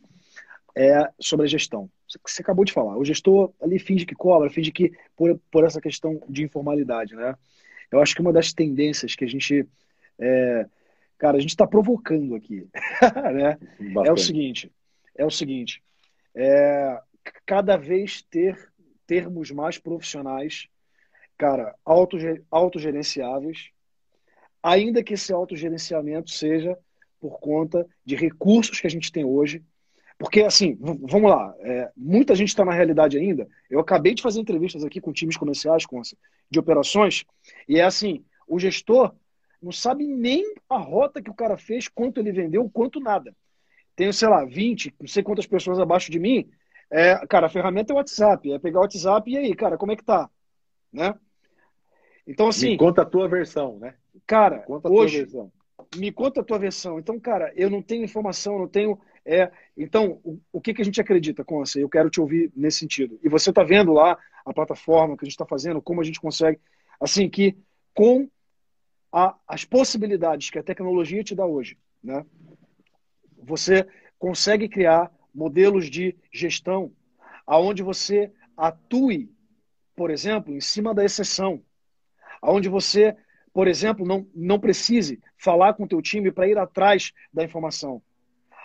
[0.74, 1.90] é sobre a gestão.
[2.26, 5.80] Você acabou de falar, o gestor ali finge que cobra, finge que por, por essa
[5.80, 7.34] questão de informalidade, né?
[7.92, 9.68] Eu acho que uma das tendências que a gente,
[10.18, 10.66] é,
[11.18, 12.66] cara, a gente está provocando aqui,
[13.34, 13.58] né?
[14.06, 14.72] É o seguinte,
[15.14, 15.82] é o seguinte,
[16.34, 16.98] é,
[17.44, 18.70] cada vez ter
[19.06, 20.66] termos mais profissionais,
[21.36, 21.74] cara,
[22.50, 23.70] autogerenciáveis,
[24.62, 26.76] ainda que esse autogerenciamento seja
[27.20, 29.62] por conta de recursos que a gente tem hoje.
[30.18, 33.48] Porque, assim, vamos lá, é, muita gente está na realidade ainda.
[33.70, 36.00] Eu acabei de fazer entrevistas aqui com times comerciais, com,
[36.50, 37.24] de operações,
[37.66, 39.14] e é assim: o gestor
[39.62, 43.34] não sabe nem a rota que o cara fez, quanto ele vendeu, quanto nada.
[43.96, 46.50] Tenho, sei lá, 20, não sei quantas pessoas abaixo de mim.
[46.90, 48.52] É, cara, a ferramenta é o WhatsApp.
[48.52, 50.28] É pegar o WhatsApp e aí, cara, como é que tá?
[50.92, 51.14] Né?
[52.26, 52.70] Então, assim.
[52.70, 53.94] Me conta a tua versão, né?
[54.26, 55.26] Cara, hoje,
[55.96, 56.98] me conta a tua versão.
[56.98, 58.98] Então, cara, eu não tenho informação, não tenho.
[59.24, 61.80] É, então, o, o que, que a gente acredita, Conce?
[61.80, 63.18] Eu quero te ouvir nesse sentido.
[63.22, 66.20] E você está vendo lá a plataforma que a gente está fazendo, como a gente
[66.20, 66.60] consegue.
[67.00, 67.56] Assim, que
[67.94, 68.28] com
[69.12, 72.24] a, as possibilidades que a tecnologia te dá hoje, né?
[73.42, 73.86] Você
[74.18, 76.92] consegue criar modelos de gestão
[77.46, 79.32] aonde você atue,
[79.96, 81.62] por exemplo, em cima da exceção,
[82.40, 83.16] aonde você
[83.52, 88.02] por exemplo, não, não precise falar com o teu time para ir atrás da informação.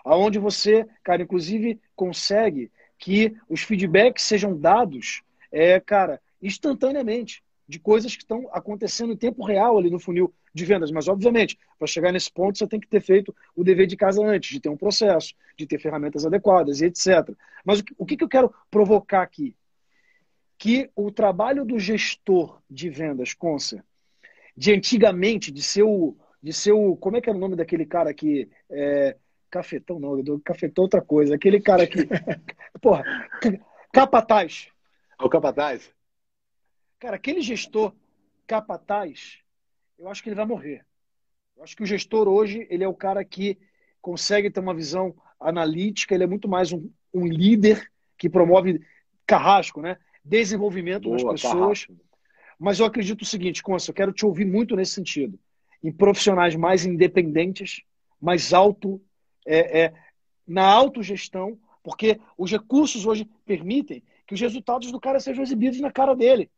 [0.04, 8.16] Aonde você, cara, inclusive consegue que os feedbacks sejam dados, é, cara, instantaneamente, de coisas
[8.16, 10.92] que estão acontecendo em tempo real ali no funil de vendas.
[10.92, 14.24] Mas, obviamente, para chegar nesse ponto, você tem que ter feito o dever de casa
[14.24, 17.36] antes, de ter um processo, de ter ferramentas adequadas e etc.
[17.64, 19.56] Mas o que, o que eu quero provocar aqui?
[20.58, 23.84] Que o trabalho do gestor de vendas, Concer,
[24.56, 26.18] de antigamente, de ser o.
[26.42, 28.50] De ser o como é que era o nome daquele cara que.
[28.70, 29.18] É,
[29.50, 31.36] cafetão, não, cafetão é outra coisa.
[31.36, 32.08] Aquele cara que.
[32.82, 33.04] porra,
[33.92, 34.68] capataz.
[35.20, 35.92] O capataz?
[37.00, 37.94] Cara, aquele gestor
[38.48, 39.40] capataz,
[39.98, 40.86] eu acho que ele vai morrer.
[41.56, 43.58] Eu acho que o gestor hoje, ele é o cara que
[44.02, 48.82] consegue ter uma visão analítica, ele é muito mais um, um líder que promove
[49.26, 49.98] carrasco, né?
[50.24, 51.86] Desenvolvimento Boa, das pessoas.
[51.86, 52.05] Carrasco.
[52.60, 55.40] Mas eu acredito o seguinte, Consa, eu quero te ouvir muito nesse sentido.
[55.84, 57.82] Em profissionais mais independentes,
[58.20, 59.02] mais alto,
[59.46, 59.94] é, é,
[60.48, 65.92] na autogestão, porque os recursos hoje permitem que os resultados do cara sejam exibidos na
[65.92, 66.50] cara dele.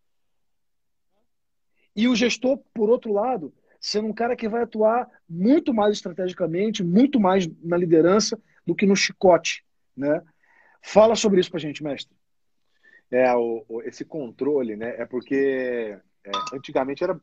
[1.96, 6.84] E o gestor, por outro lado, sendo um cara que vai atuar muito mais estrategicamente,
[6.84, 9.66] muito mais na liderança do que no chicote.
[9.96, 10.22] Né?
[10.82, 12.16] Fala sobre isso para a gente, mestre.
[13.10, 14.96] É, o, o, esse controle, né?
[14.98, 17.20] É porque é, antigamente era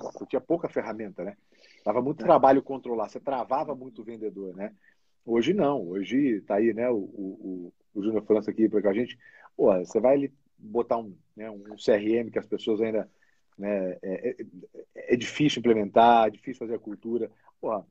[0.00, 1.36] você tinha pouca ferramenta, né?
[1.84, 2.26] Dava muito é.
[2.26, 4.74] trabalho controlar, você travava muito o vendedor, né?
[5.24, 9.18] Hoje não, hoje tá aí, né, o, o, o Júnior França aqui para a gente.
[9.56, 13.10] Pô, você vai botar um, né, um CRM que as pessoas ainda.
[13.56, 14.36] Né, é, é,
[15.14, 17.30] é difícil implementar, é difícil fazer a cultura.
[17.60, 17.84] Pô,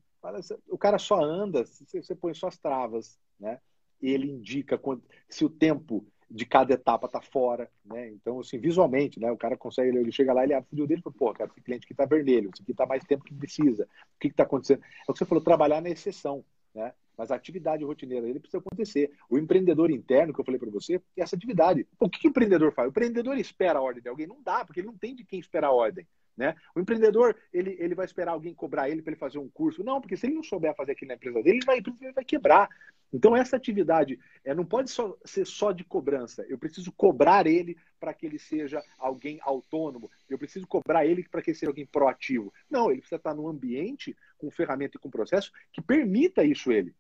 [0.70, 3.60] o cara só anda, você põe só as travas, né?
[4.02, 8.10] Ele indica quando, se o tempo de cada etapa tá fora, né?
[8.10, 9.32] Então, assim, visualmente, né?
[9.32, 11.48] O cara consegue, ele chega lá, ele abre o vídeo dele e fala, pô, cara,
[11.52, 13.84] esse cliente aqui tá vermelho, esse aqui tá mais tempo que precisa.
[13.84, 14.82] O que que tá acontecendo?
[14.82, 16.92] É o que você falou, trabalhar na exceção, né?
[17.16, 19.12] Mas a atividade rotineira dele precisa acontecer.
[19.30, 21.88] O empreendedor interno, que eu falei para você, é essa atividade.
[22.00, 22.88] O que, que o empreendedor faz?
[22.88, 24.26] O empreendedor espera a ordem de alguém?
[24.26, 26.08] Não dá, porque ele não tem de quem esperar a ordem.
[26.36, 26.56] Né?
[26.76, 29.84] O empreendedor ele, ele vai esperar alguém cobrar ele para ele fazer um curso.
[29.84, 32.26] Não, porque se ele não souber fazer aquilo na empresa dele, ele vai, ele vai
[32.26, 32.70] quebrar.
[33.14, 36.44] Então, essa atividade é, não pode só, ser só de cobrança.
[36.50, 40.10] Eu preciso cobrar ele para que ele seja alguém autônomo.
[40.28, 42.52] Eu preciso cobrar ele para que ele seja alguém proativo.
[42.68, 46.96] Não, ele precisa estar num ambiente com ferramenta e com processo que permita isso ele.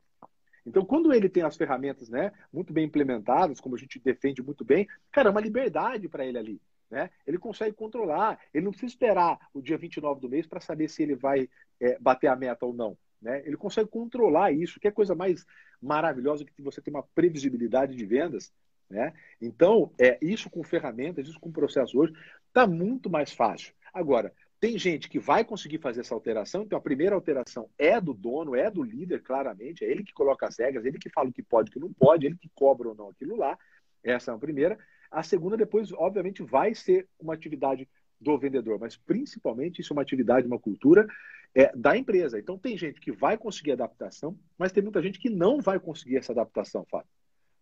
[0.65, 4.63] Então, quando ele tem as ferramentas né, muito bem implementadas, como a gente defende muito
[4.63, 6.61] bem, cara, é uma liberdade para ele ali.
[6.94, 7.10] Né?
[7.26, 11.02] Ele consegue controlar, ele não precisa esperar o dia 29 do mês para saber se
[11.02, 11.50] ele vai
[11.82, 12.96] é, bater a meta ou não.
[13.20, 13.41] Né?
[13.48, 15.44] Ele consegue controlar isso, que é coisa mais
[15.82, 18.54] maravilhosa que você tem uma previsibilidade de vendas.
[18.88, 19.12] Né?
[19.41, 22.14] Então, é, isso com ferramentas, isso com processo hoje,
[22.48, 23.74] está muito mais fácil.
[23.91, 28.14] Agora, tem gente que vai conseguir fazer essa alteração, então a primeira alteração é do
[28.14, 31.34] dono, é do líder, claramente, é ele que coloca as regras, ele que fala o
[31.34, 33.58] que pode e o que não pode, ele que cobra ou não aquilo lá.
[34.04, 34.78] Essa é a primeira.
[35.14, 37.88] A segunda, depois, obviamente, vai ser uma atividade
[38.20, 41.07] do vendedor, mas principalmente isso é uma atividade, uma cultura
[41.53, 42.39] é, da empresa.
[42.39, 46.18] Então, tem gente que vai conseguir adaptação, mas tem muita gente que não vai conseguir
[46.18, 47.07] essa adaptação, Fábio.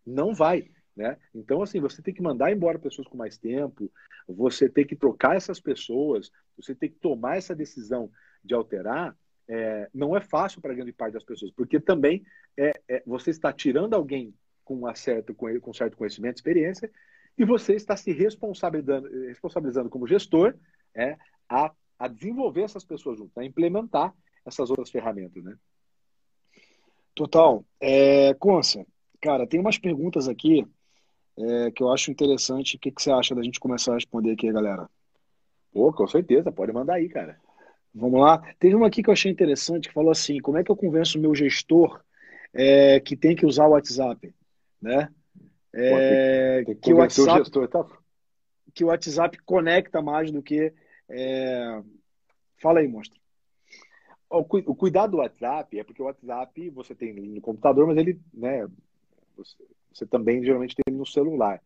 [0.06, 0.70] Não vai.
[0.96, 1.16] Né?
[1.34, 3.90] Então, assim, você tem que mandar embora pessoas com mais tempo,
[4.26, 8.10] você tem que trocar essas pessoas, você tem que tomar essa decisão
[8.44, 9.16] de alterar.
[9.48, 12.24] É, não é fácil para grande parte das pessoas, porque também
[12.56, 14.34] é, é, você está tirando alguém
[14.64, 16.90] com, uma certa, com, com certo conhecimento, experiência,
[17.36, 20.54] e você está se responsabilizando, responsabilizando como gestor
[20.94, 21.16] é,
[21.48, 24.14] a, a desenvolver essas pessoas junto, a implementar
[24.44, 25.56] essas outras ferramentas, né?
[27.14, 27.64] Total.
[27.80, 28.86] É, Consa,
[29.20, 30.66] cara, tem umas perguntas aqui
[31.38, 32.76] é, que eu acho interessante.
[32.76, 34.88] O que, que você acha da gente começar a responder aqui, galera?
[35.72, 37.38] Pô, com certeza, pode mandar aí, cara.
[37.94, 38.38] Vamos lá.
[38.58, 41.18] Teve uma aqui que eu achei interessante que falou assim: como é que eu convenço
[41.18, 42.02] o meu gestor
[42.52, 44.34] é, que tem que usar o WhatsApp?
[44.80, 45.08] Né?
[45.74, 47.86] É, que, que, o WhatsApp, o gestor, tá?
[48.74, 50.72] que o WhatsApp conecta mais do que.
[51.08, 51.82] É...
[52.60, 53.20] Fala aí, monstro.
[54.28, 58.66] O, cuidado do WhatsApp é porque o WhatsApp você tem no computador, mas ele, né,
[59.36, 59.56] você,
[59.92, 61.62] você também geralmente tem no celular.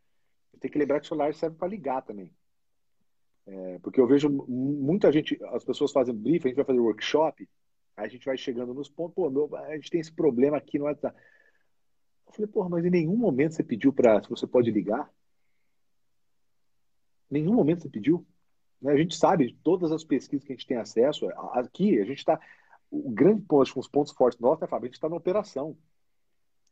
[0.59, 2.33] Tem que lembrar que o celular serve para ligar também.
[3.47, 7.49] É, porque eu vejo muita gente, as pessoas fazem briefing, a gente vai fazer workshop,
[7.97, 10.77] aí a gente vai chegando nos pontos, pô, meu, a gente tem esse problema aqui
[10.79, 11.17] no WhatsApp.
[12.37, 15.11] Eu falei, porra, mas em nenhum momento você pediu para se você pode ligar?
[17.31, 18.27] Em nenhum momento você pediu?
[18.81, 21.29] Né, a gente sabe de todas as pesquisas que a gente tem acesso.
[21.53, 22.39] Aqui, a gente está.
[22.91, 24.85] O grande ponto, os pontos fortes nossos, né, Fábio?
[24.85, 25.77] A gente está na operação.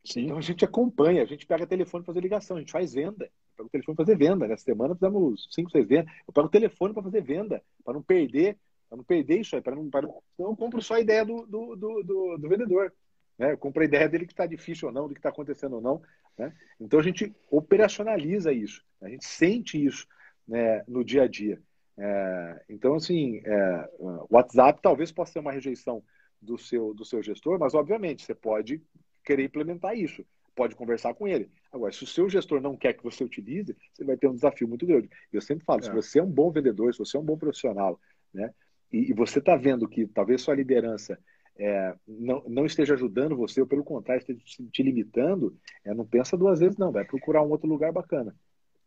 [0.04, 0.26] Sim.
[0.26, 3.24] Então a gente acompanha, a gente pega telefone para fazer ligação, a gente faz venda.
[3.24, 4.46] Eu pego o telefone para fazer venda.
[4.46, 6.12] Nessa semana fizemos cinco, seis vendas.
[6.28, 8.58] Eu pego o telefone para fazer venda, para não perder,
[8.88, 10.22] para não perder isso aí, para não, para não.
[10.38, 12.92] eu compro só a ideia do, do, do, do, do vendedor.
[13.38, 13.52] Né?
[13.52, 15.80] Eu compro a ideia dele que está difícil ou não, do que está acontecendo ou
[15.80, 16.02] não.
[16.38, 16.52] Né?
[16.80, 20.06] Então a gente operacionaliza isso, a gente sente isso
[20.46, 21.60] né, no dia a dia.
[21.96, 26.02] É, então, assim, é, o WhatsApp talvez possa ser uma rejeição
[26.40, 28.82] do seu, do seu gestor, mas obviamente você pode
[29.24, 30.24] querer implementar isso,
[30.54, 31.50] pode conversar com ele.
[31.72, 34.68] Agora, se o seu gestor não quer que você utilize, você vai ter um desafio
[34.68, 35.08] muito grande.
[35.32, 35.82] Eu sempre falo, é.
[35.84, 37.98] se você é um bom vendedor, se você é um bom profissional,
[38.32, 38.52] né,
[38.92, 41.18] e, e você está vendo que talvez sua liderança
[41.58, 44.40] é, não, não esteja ajudando você, ou pelo contrário, esteja
[44.70, 46.90] te limitando, é, não pensa duas vezes, não.
[46.90, 48.34] Vai procurar um outro lugar bacana.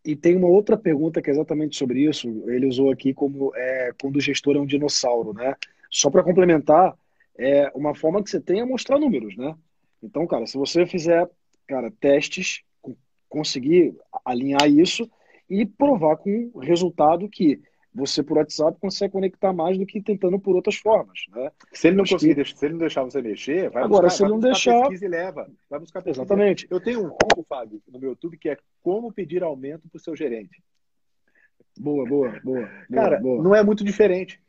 [0.03, 2.27] E tem uma outra pergunta que é exatamente sobre isso.
[2.49, 5.55] Ele usou aqui como é, quando o gestor é um dinossauro, né?
[5.89, 6.95] Só para complementar,
[7.37, 9.55] é uma forma que você tem é mostrar números, né?
[10.01, 11.27] Então, cara, se você fizer,
[11.67, 12.61] cara, testes,
[13.29, 15.09] conseguir alinhar isso
[15.49, 17.59] e provar com resultado que
[17.97, 21.51] você por WhatsApp consegue conectar mais do que tentando por outras formas, né?
[21.73, 22.55] Se ele não conseguir, que...
[22.55, 25.07] se ele não deixar você mexer, vai agora buscar, se ele não deixar pesquisa e
[25.07, 26.21] leva, vai buscar pesquisa.
[26.21, 26.67] Exatamente.
[26.69, 29.99] Eu tenho um vídeo, Fábio, no meu YouTube que é como pedir aumento para o
[29.99, 30.61] seu gerente.
[31.79, 32.69] Boa, boa, boa.
[32.93, 33.41] Cara, boa.
[33.41, 34.39] não é muito diferente.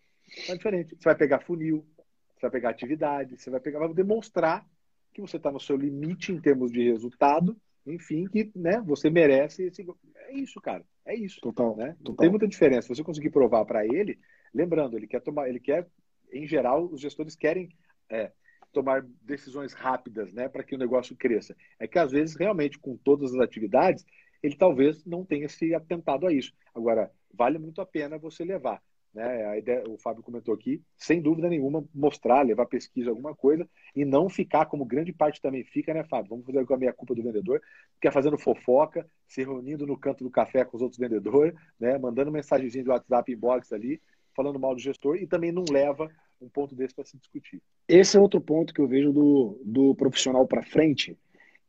[0.47, 0.95] Não é diferente.
[0.95, 1.87] Você vai pegar funil,
[2.35, 4.67] você vai pegar atividade, você vai pegar, vai demonstrar
[5.15, 7.57] que você está no seu limite em termos de resultado
[7.91, 9.87] enfim, que né, você merece esse,
[10.29, 10.85] é isso, cara.
[11.05, 11.41] É isso.
[11.41, 11.77] Total.
[11.77, 11.97] Né?
[12.01, 12.95] Não tem muita diferença.
[12.95, 14.19] Você conseguir provar para ele,
[14.53, 15.87] lembrando, ele quer tomar, ele quer,
[16.33, 17.69] em geral, os gestores querem
[18.11, 18.33] é,
[18.73, 21.57] tomar decisões rápidas, né, para que o negócio cresça.
[21.79, 24.05] É que às vezes, realmente, com todas as atividades,
[24.43, 26.53] ele talvez não tenha se atentado a isso.
[26.75, 28.83] Agora, vale muito a pena você levar.
[29.15, 29.47] Né?
[29.47, 34.05] A ideia, o Fábio comentou aqui, sem dúvida nenhuma, mostrar, levar pesquisa, alguma coisa, e
[34.05, 36.31] não ficar, como grande parte também fica, né, Fábio?
[36.31, 37.61] Vamos fazer com a minha culpa do vendedor,
[38.01, 41.99] que é fazendo fofoca, se reunindo no canto do café com os outros vendedores, né,
[41.99, 44.01] mandando mensagenzinha de WhatsApp inbox ali,
[44.37, 46.09] falando mal do gestor, e também não leva
[46.41, 47.61] um ponto desse para se discutir.
[47.89, 51.19] Esse é outro ponto que eu vejo do, do profissional para frente.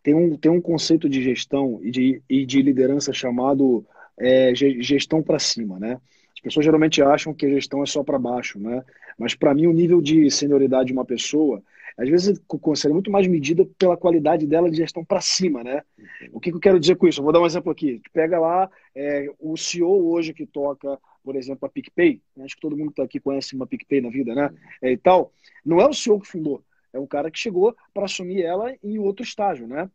[0.03, 3.85] Tem um, tem um conceito de gestão e de, e de liderança chamado
[4.19, 5.99] é, gestão para cima, né?
[6.39, 8.81] As pessoas geralmente acham que a gestão é só para baixo, né?
[9.17, 11.61] Mas para mim o nível de senioridade de uma pessoa,
[11.97, 15.83] às vezes é muito mais medida pela qualidade dela de gestão para cima, né?
[16.31, 17.19] O que, que, eu quero dizer com isso?
[17.19, 18.01] Eu vou dar um exemplo aqui.
[18.13, 22.21] Pega lá é, o CEO hoje que toca, por exemplo, a PicPay.
[22.37, 22.45] Né?
[22.45, 24.49] Acho que todo mundo que está aqui conhece uma PicPay na vida, né?
[24.81, 25.33] É, e tal.
[25.65, 26.63] Não é o CEO que fundou,
[26.93, 29.91] é um cara que chegou para assumir ela em outro estágio, né?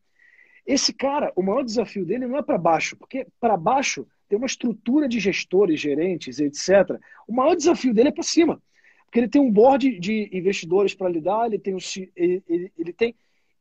[0.66, 4.46] Esse cara, o maior desafio dele não é para baixo, porque para baixo tem uma
[4.46, 6.98] estrutura de gestores, gerentes, etc.
[7.26, 8.60] O maior desafio dele é para cima.
[9.04, 11.78] Porque ele tem um board de investidores para lidar, ele tem, o,
[12.16, 13.14] ele, ele, tem.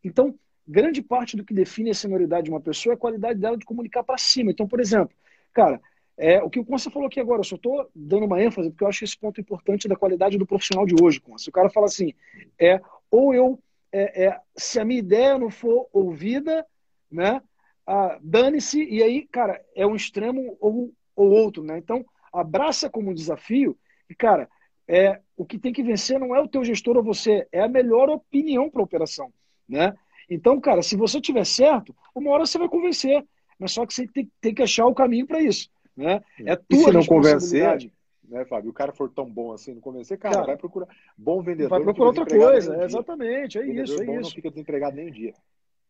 [0.04, 0.34] Então,
[0.68, 3.66] grande parte do que define a senioridade de uma pessoa é a qualidade dela de
[3.66, 4.50] comunicar para cima.
[4.50, 5.16] Então, por exemplo,
[5.54, 5.80] cara,
[6.18, 8.84] é, o que o Consa falou aqui agora, eu só estou dando uma ênfase porque
[8.84, 11.50] eu acho esse ponto importante da qualidade do profissional de hoje, Consa.
[11.50, 12.14] O cara fala assim,
[12.60, 13.60] é, ou eu,
[13.92, 16.66] é, é, se a minha ideia não for ouvida,
[17.12, 17.42] né,
[17.86, 21.78] ah, dane-se, e aí, cara, é um extremo ou, ou outro, né?
[21.78, 23.78] Então, abraça como desafio,
[24.10, 24.50] e, cara,
[24.88, 27.68] é, o que tem que vencer não é o teu gestor ou você, é a
[27.68, 29.32] melhor opinião para a operação,
[29.68, 29.94] né?
[30.30, 33.26] Então, cara, se você tiver certo, uma hora você vai convencer,
[33.60, 36.22] mas só que você tem, tem que achar o caminho para isso, né?
[36.40, 37.92] É tua e se não convencer,
[38.24, 38.72] né, Fábio?
[38.72, 41.70] O cara for tão bom assim, não convencer, cara, cara vai procurar bom vendedor.
[41.70, 44.14] Vai procurar outra coisa, é, exatamente, é isso, é isso.
[44.14, 45.34] Não fica desempregado nem um dia.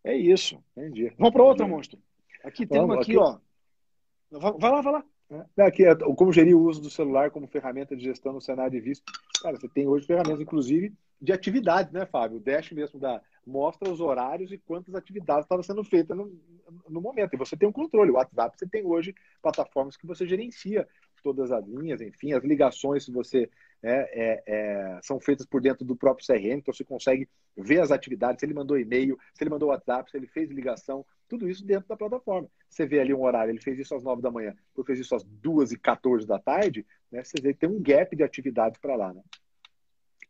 [0.03, 0.63] É isso.
[0.75, 1.13] Entendi.
[1.17, 1.99] Vamos para outra, monstro.
[2.43, 3.37] Aqui tem uma aqui, aqui, ó.
[4.31, 5.03] Vai lá, vai lá.
[5.57, 8.71] É, aqui é como gerir o uso do celular como ferramenta de gestão no cenário
[8.71, 9.11] de visto.
[9.41, 12.37] Cara, você tem hoje ferramentas, inclusive, de atividades, né, Fábio?
[12.37, 16.31] O Dash mesmo da mostra os horários e quantas atividades estavam sendo feitas no,
[16.89, 17.33] no momento.
[17.33, 18.11] E você tem um controle.
[18.11, 20.87] O WhatsApp você tem hoje plataformas que você gerencia
[21.23, 23.49] todas as linhas, enfim, as ligações, se você
[23.83, 27.91] é, é, é, são feitas por dentro do próprio CRM, então você consegue ver as
[27.91, 31.65] atividades, se ele mandou e-mail, se ele mandou WhatsApp, se ele fez ligação, tudo isso
[31.65, 32.47] dentro da plataforma.
[32.69, 35.13] Você vê ali um horário, ele fez isso às 9 da manhã, ou fez isso
[35.13, 37.23] às 2 e 14 da tarde, né?
[37.23, 39.21] Você vê que tem um gap de atividades para lá, né?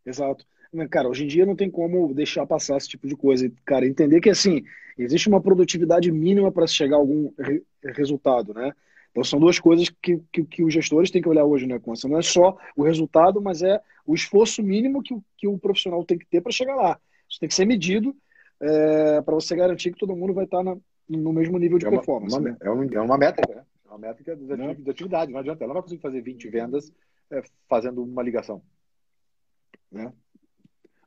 [0.04, 0.46] Exato.
[0.90, 3.50] Cara, hoje em dia não tem como deixar passar esse tipo de coisa.
[3.64, 4.64] Cara, entender que assim,
[4.98, 8.74] existe uma produtividade mínima para se chegar a algum re resultado, né?
[9.14, 12.08] Então são duas coisas que, que, que, os gestores têm que olhar hoje, né, Consta?
[12.08, 16.18] Não é só o resultado, mas é o esforço mínimo que, que o profissional tem
[16.18, 17.00] que ter para chegar lá.
[17.30, 18.16] Isso tem que ser medido
[18.60, 20.76] é, para você garantir que todo mundo vai estar na,
[21.08, 22.36] no mesmo nível de é uma, performance.
[22.36, 22.58] Uma, né?
[22.60, 23.64] é, uma, é uma métrica, né?
[23.86, 24.74] É uma métrica de, né?
[24.74, 25.32] de atividade.
[25.32, 26.92] Não adianta, ela não vai conseguir fazer 20 vendas
[27.30, 28.64] é, fazendo uma ligação.
[29.92, 30.12] Né?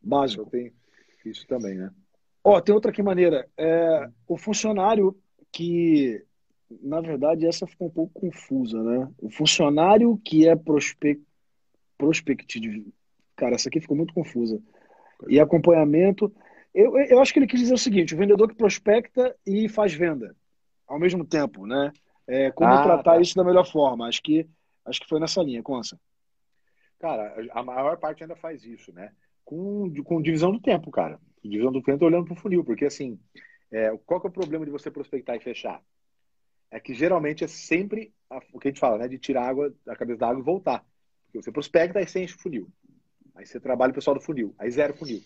[0.00, 0.48] Básico.
[0.48, 0.72] Tem
[1.24, 1.90] isso também, né?
[2.44, 3.48] Ó, tem outra aqui maneira.
[3.58, 5.18] É, o funcionário
[5.50, 6.24] que
[6.82, 9.08] na verdade, essa ficou um pouco confusa, né?
[9.18, 11.22] O funcionário que é prospect...
[11.96, 12.92] prospectivo.
[13.36, 14.60] Cara, essa aqui ficou muito confusa.
[15.28, 16.32] E acompanhamento.
[16.74, 19.94] Eu, eu acho que ele quis dizer o seguinte: o vendedor que prospecta e faz
[19.94, 20.34] venda
[20.86, 21.92] ao mesmo tempo, né?
[22.26, 23.20] É, como ah, tratar tá.
[23.20, 24.08] isso da melhor forma.
[24.08, 24.48] Acho que,
[24.84, 25.98] acho que foi nessa linha, Consa.
[26.98, 29.12] Cara, a maior parte ainda faz isso, né?
[29.44, 31.20] Com, com divisão do tempo, cara.
[31.44, 33.18] Divisão do tempo olhando para o funil, porque assim,
[33.70, 35.80] é, qual que é o problema de você prospectar e fechar?
[36.70, 39.08] É que geralmente é sempre a, o que a gente fala, né?
[39.08, 40.84] De tirar água da cabeça da água e voltar.
[41.24, 42.68] Porque você prospecta, aí você enche o funil.
[43.34, 44.54] Aí você trabalha o pessoal do funil.
[44.58, 45.22] Aí zero funil.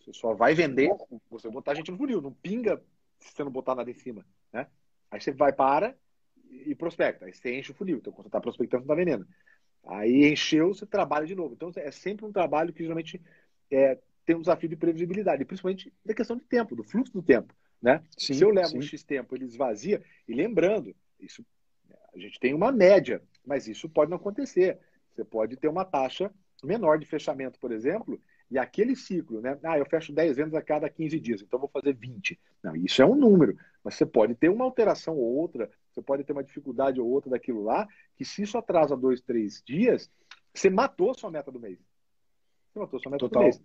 [0.00, 0.90] Você só vai vender
[1.30, 2.22] você botar gente no funil.
[2.22, 2.82] Não pinga
[3.18, 4.24] se você não botar nada em cima.
[4.52, 4.66] Né?
[5.10, 5.94] Aí você vai para
[6.50, 7.26] e prospecta.
[7.26, 7.98] Aí você enche o funil.
[7.98, 9.26] Então, quando você está prospectando, você está vendendo.
[9.86, 11.54] Aí encheu, você trabalha de novo.
[11.54, 13.20] Então, é sempre um trabalho que geralmente
[13.70, 17.54] é, tem um desafio de previsibilidade, principalmente da questão de tempo, do fluxo do tempo.
[17.80, 18.02] Né?
[18.16, 18.78] Sim, Se eu levo sim.
[18.78, 21.44] um X tempo, ele esvazia, e lembrando, isso
[22.14, 24.78] a gente tem uma média, mas isso pode não acontecer.
[25.10, 28.20] Você pode ter uma taxa menor de fechamento, por exemplo,
[28.50, 29.58] e aquele ciclo, né?
[29.62, 32.38] Ah, eu fecho 10 vendas a cada 15 dias, então vou fazer 20.
[32.62, 36.24] Não, isso é um número, mas você pode ter uma alteração ou outra, você pode
[36.24, 40.10] ter uma dificuldade ou outra daquilo lá, que se isso atrasa dois, três dias,
[40.52, 41.78] você matou sua meta do mês.
[42.72, 43.42] Você matou sua meta Total.
[43.42, 43.62] do mês.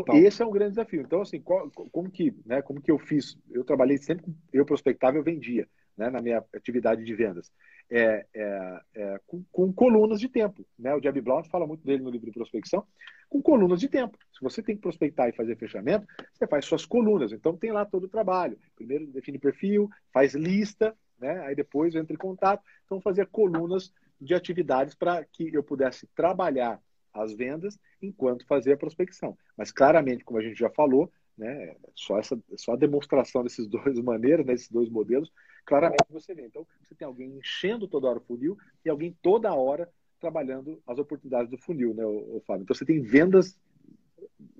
[0.00, 1.00] Então, esse é um grande desafio.
[1.00, 3.38] Então, assim, qual, como que, né, como que eu fiz?
[3.50, 5.68] Eu trabalhei sempre, eu prospectava, eu vendia.
[5.96, 7.52] né, na minha atividade de vendas?
[7.90, 10.66] É, é, é com, com, colunas de tempo.
[10.78, 10.94] Né?
[10.94, 12.84] O Jeb Blount fala muito dele no livro de prospecção,
[13.28, 14.18] com colunas de tempo.
[14.32, 17.32] Se você tem que prospectar e fazer fechamento, você faz suas colunas.
[17.32, 18.58] Então tem lá todo o trabalho.
[18.74, 21.40] Primeiro define perfil, faz lista, né?
[21.40, 22.62] aí depois entra em contato.
[22.84, 26.80] Então fazer colunas de atividades para que eu pudesse trabalhar
[27.14, 29.38] as vendas enquanto fazia a prospecção.
[29.56, 33.98] Mas claramente, como a gente já falou, né, só essa só a demonstração desses dois
[34.00, 35.32] maneiras, desses né, dois modelos,
[35.64, 36.46] claramente você vê.
[36.46, 39.88] Então, você tem alguém enchendo toda hora o funil e alguém toda hora
[40.20, 42.64] trabalhando as oportunidades do funil, né, o, Fábio?
[42.64, 43.58] Então, você tem vendas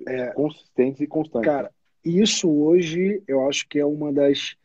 [0.07, 1.51] é, consistentes e constantes.
[1.51, 1.73] Cara,
[2.05, 4.57] isso hoje eu acho que é uma das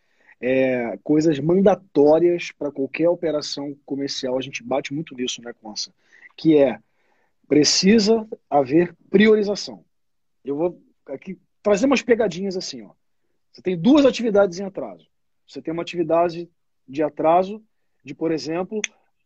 [0.42, 4.38] é, coisas mandatórias para qualquer operação comercial.
[4.38, 5.94] A gente bate muito nisso, né, Consa?
[6.36, 6.80] Que é
[7.50, 9.84] precisa haver priorização.
[10.46, 12.92] Eu vou aqui trazer umas pegadinhas assim, ó.
[13.52, 15.08] Você tem duas atividades em atraso.
[15.48, 16.48] Você tem uma atividade
[16.88, 17.62] de atraso
[18.06, 18.80] de, por exemplo,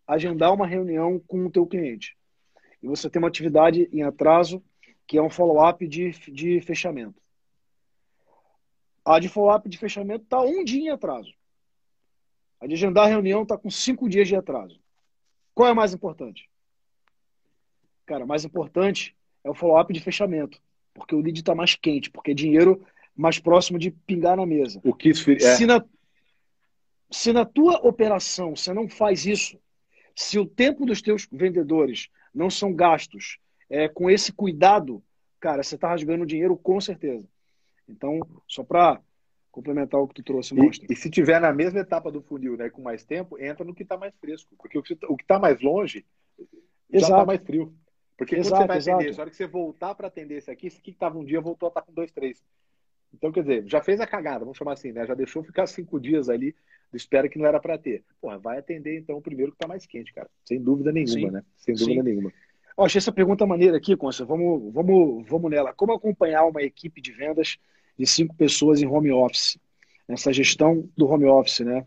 [0.08, 2.18] agendar uma reunião com o teu cliente.
[2.82, 4.64] E você tem uma atividade em atraso
[5.06, 7.22] que é um follow-up de, de fechamento.
[9.04, 11.34] A de follow-up de fechamento está um dia em atraso.
[12.62, 14.80] A de agendar a reunião está com cinco dias de atraso.
[15.54, 16.50] Qual é mais importante?
[18.06, 20.60] Cara, mais importante é o follow-up de fechamento,
[20.94, 22.86] porque o lead está mais quente, porque é dinheiro
[23.16, 24.82] mais próximo de pingar na mesa.
[24.84, 25.14] O que é.
[25.14, 25.84] se, na,
[27.12, 29.60] se na tua operação você não faz isso,
[30.16, 33.38] se o tempo dos teus vendedores não são gastos
[33.70, 35.04] é, com esse cuidado,
[35.40, 37.28] cara, você está rasgando dinheiro com certeza.
[37.88, 39.02] Então, só para
[39.52, 40.88] complementar o que tu trouxe, mostra.
[40.90, 43.74] E, e, se tiver na mesma etapa do funil, né, com mais tempo, entra no
[43.74, 46.06] que está mais fresco, porque o que está mais longe
[46.92, 47.74] já está mais frio.
[48.24, 48.98] Porque exato, quando você vai exato.
[48.98, 51.24] atender, na hora que você voltar para atender esse aqui, esse aqui que estava um
[51.24, 52.44] dia voltou a estar tá com dois, três.
[53.14, 55.06] Então, quer dizer, já fez a cagada, vamos chamar assim, né?
[55.06, 56.56] Já deixou ficar cinco dias ali,
[56.94, 58.04] espera que não era para ter.
[58.20, 60.30] Porra, vai atender então o primeiro que está mais quente, cara.
[60.44, 61.32] Sem dúvida nenhuma, Sim.
[61.32, 61.44] né?
[61.58, 62.10] Sem dúvida Sim.
[62.10, 62.34] nenhuma.
[62.76, 64.26] Eu achei essa pergunta maneira aqui, Consta.
[64.26, 65.74] Vamos, vamos, vamos nela.
[65.74, 67.58] Como acompanhar uma equipe de vendas
[67.98, 69.60] de cinco pessoas em home office?
[70.08, 71.86] Nessa gestão do home office, né?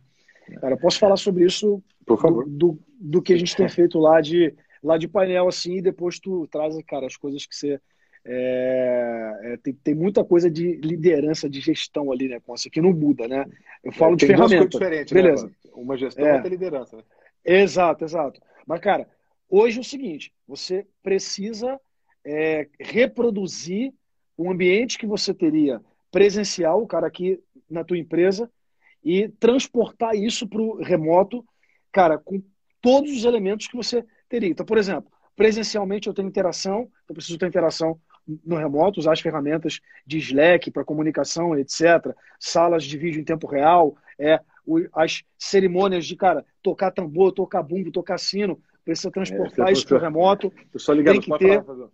[0.60, 2.44] Cara, posso falar sobre isso Por favor.
[2.44, 4.54] Do, do, do que a gente tem feito lá de
[4.86, 7.80] lá de painel assim, e depois tu traz, cara, as coisas que você.
[8.28, 12.92] É, é, tem, tem muita coisa de liderança, de gestão ali, né, Conce, que não
[12.92, 13.44] muda, né?
[13.84, 14.80] Eu falo é, de ferramenta.
[14.80, 15.46] né, Beleza.
[15.46, 17.02] Né, Uma gestão é outra liderança, né?
[17.44, 18.40] Exato, exato.
[18.66, 19.08] Mas, cara,
[19.48, 21.80] hoje é o seguinte: você precisa
[22.24, 23.92] é, reproduzir
[24.36, 25.80] o ambiente que você teria
[26.10, 28.50] presencial, o cara aqui na tua empresa,
[29.04, 31.44] e transportar isso para o remoto,
[31.92, 32.42] cara, com
[32.80, 34.48] todos os elementos que você teria.
[34.48, 38.00] Então, por exemplo, presencialmente eu tenho interação, eu preciso ter interação
[38.44, 42.14] no remoto, usar as ferramentas de Slack para comunicação, etc.
[42.40, 44.40] Salas de vídeo em tempo real, é,
[44.92, 49.98] as cerimônias de, cara, tocar tambor, tocar bumbo, tocar sino, precisa transportar é, isso para
[49.98, 50.52] o remoto.
[50.72, 51.64] Eu só ligado, tem que ter.
[51.64, 51.88] Falar,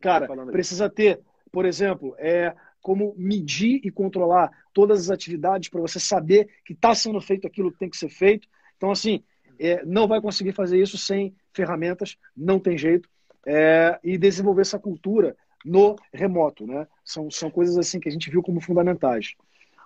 [0.00, 1.20] cara, precisa ter,
[1.52, 6.94] por exemplo, é, como medir e controlar todas as atividades para você saber que está
[6.94, 8.48] sendo feito aquilo que tem que ser feito.
[8.76, 9.22] Então, assim,
[9.58, 13.08] é, não vai conseguir fazer isso sem ferramentas, não tem jeito,
[13.46, 16.66] é, e desenvolver essa cultura no remoto.
[16.66, 16.86] Né?
[17.04, 19.34] São, são coisas assim que a gente viu como fundamentais.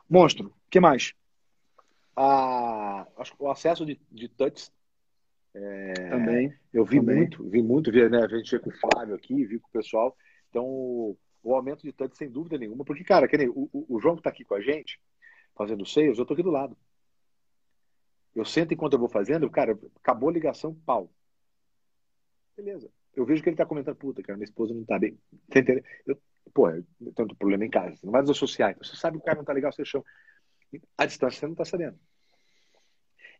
[0.08, 1.14] Monstro, o que mais?
[2.16, 4.70] Ah, acho que o acesso de, de touch
[5.54, 6.54] é, também.
[6.72, 7.16] Eu vi também.
[7.16, 9.72] muito, vi muito, vi, né, a gente veio com o Flávio aqui, vi com o
[9.72, 10.16] pessoal.
[10.50, 14.00] Então, o, o aumento de touch, sem dúvida nenhuma, porque, cara, que nem, o, o
[14.00, 15.00] João que está aqui com a gente,
[15.54, 16.76] fazendo sales, eu estou aqui do lado.
[18.34, 21.10] Eu sento enquanto eu vou fazendo, cara, acabou a ligação, pau.
[22.56, 22.90] Beleza.
[23.14, 25.18] Eu vejo que ele tá comentando, puta, cara, minha esposa não tá bem.
[25.50, 25.84] Tá entendendo?
[26.06, 26.18] Eu,
[26.54, 27.98] pô, eu tenho um problema em casa.
[28.02, 28.70] Não vai associar.
[28.70, 30.04] Então, você sabe que o cara não tá legal, você chama.
[30.96, 31.98] A distância você não tá sabendo.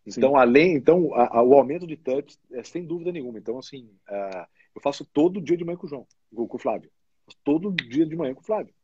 [0.07, 0.36] Então, Sim.
[0.36, 3.38] além, então, a, a, o aumento de touch é sem dúvida nenhuma.
[3.38, 6.61] Então, assim, uh, eu faço todo dia de manhã com o João, com, com o
[6.61, 6.90] Flávio.
[7.45, 8.74] Todo dia de manhã com o Flávio.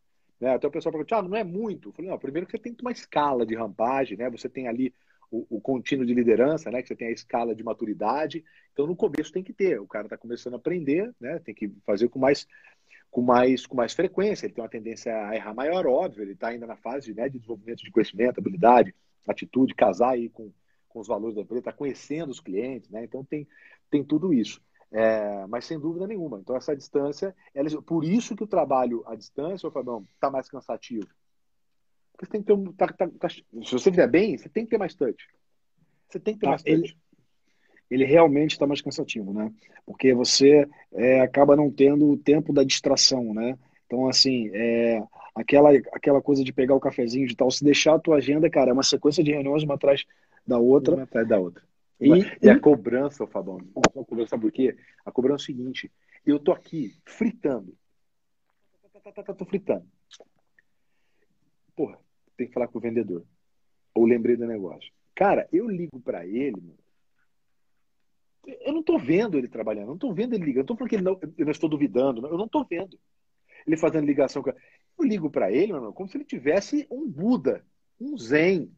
[0.41, 0.55] Né?
[0.55, 1.89] Até o pessoal pergunta, ah, não é muito.
[1.89, 4.31] Eu falei, não, primeiro que você tem uma escala de rampagem, né?
[4.31, 4.95] Você tem ali
[5.31, 6.83] o, o, contínuo de liderança, né?
[6.83, 8.45] Que você tem a escala de maturidade.
[8.73, 9.81] Então, no começo tem que ter.
[9.81, 11.39] O cara está começando a aprender, né?
[11.41, 12.47] Tem que fazer com mais,
[13.11, 14.47] com mais, com mais frequência.
[14.47, 16.23] Ele tem uma tendência a errar maior, óbvio.
[16.23, 18.95] Ele está ainda na fase né, de desenvolvimento de conhecimento, habilidade,
[19.27, 20.51] atitude, casar aí com,
[20.89, 23.05] com os valores da empresa, está conhecendo os clientes, né?
[23.05, 23.47] Então tem,
[23.91, 24.61] tem tudo isso.
[24.91, 26.41] É, mas sem dúvida nenhuma.
[26.41, 30.49] Então essa distância, ela, por isso que o trabalho à distância, ô Fabião, está mais
[30.49, 31.07] cansativo.
[32.19, 32.73] Porque você tem que ter um.
[32.73, 35.29] Tá, tá, tá, se você fizer bem, você tem que ter mais touch.
[36.09, 36.75] Você tem que ter tá, mais touch.
[36.75, 36.97] Ele,
[37.89, 39.53] ele realmente está mais cansativo, né?
[39.87, 43.57] Porque você é, acaba não tendo o tempo da distração, né?
[43.87, 45.01] Então, assim, é,
[45.33, 48.71] aquela, aquela coisa de pegar o cafezinho de tal, se deixar a tua agenda, cara,
[48.71, 50.05] é uma sequência de reuniões uma atrás
[50.45, 50.97] da outra.
[50.97, 51.63] Uma atrás da outra.
[52.01, 52.11] E,
[52.43, 54.77] e a cobrança, Fabão, a cobrança, sabe por quê?
[55.07, 55.91] A cobrança é o seguinte:
[56.27, 57.77] eu tô aqui fritando.
[59.37, 59.87] Tô fritando.
[61.75, 61.99] Porra,
[62.39, 63.25] tem que falar com o vendedor.
[63.95, 64.91] Ou lembrei do negócio.
[65.15, 66.75] Cara, eu ligo para ele,
[68.47, 70.97] eu não tô vendo ele trabalhando, não tô vendo ele ligando, não tô falando que
[70.97, 72.99] ele não, eu não estou duvidando, eu não tô vendo
[73.67, 74.43] ele fazendo ligação.
[74.47, 77.65] Eu ligo para ele, irmão, como se ele tivesse um Buda,
[78.01, 78.73] um Zen,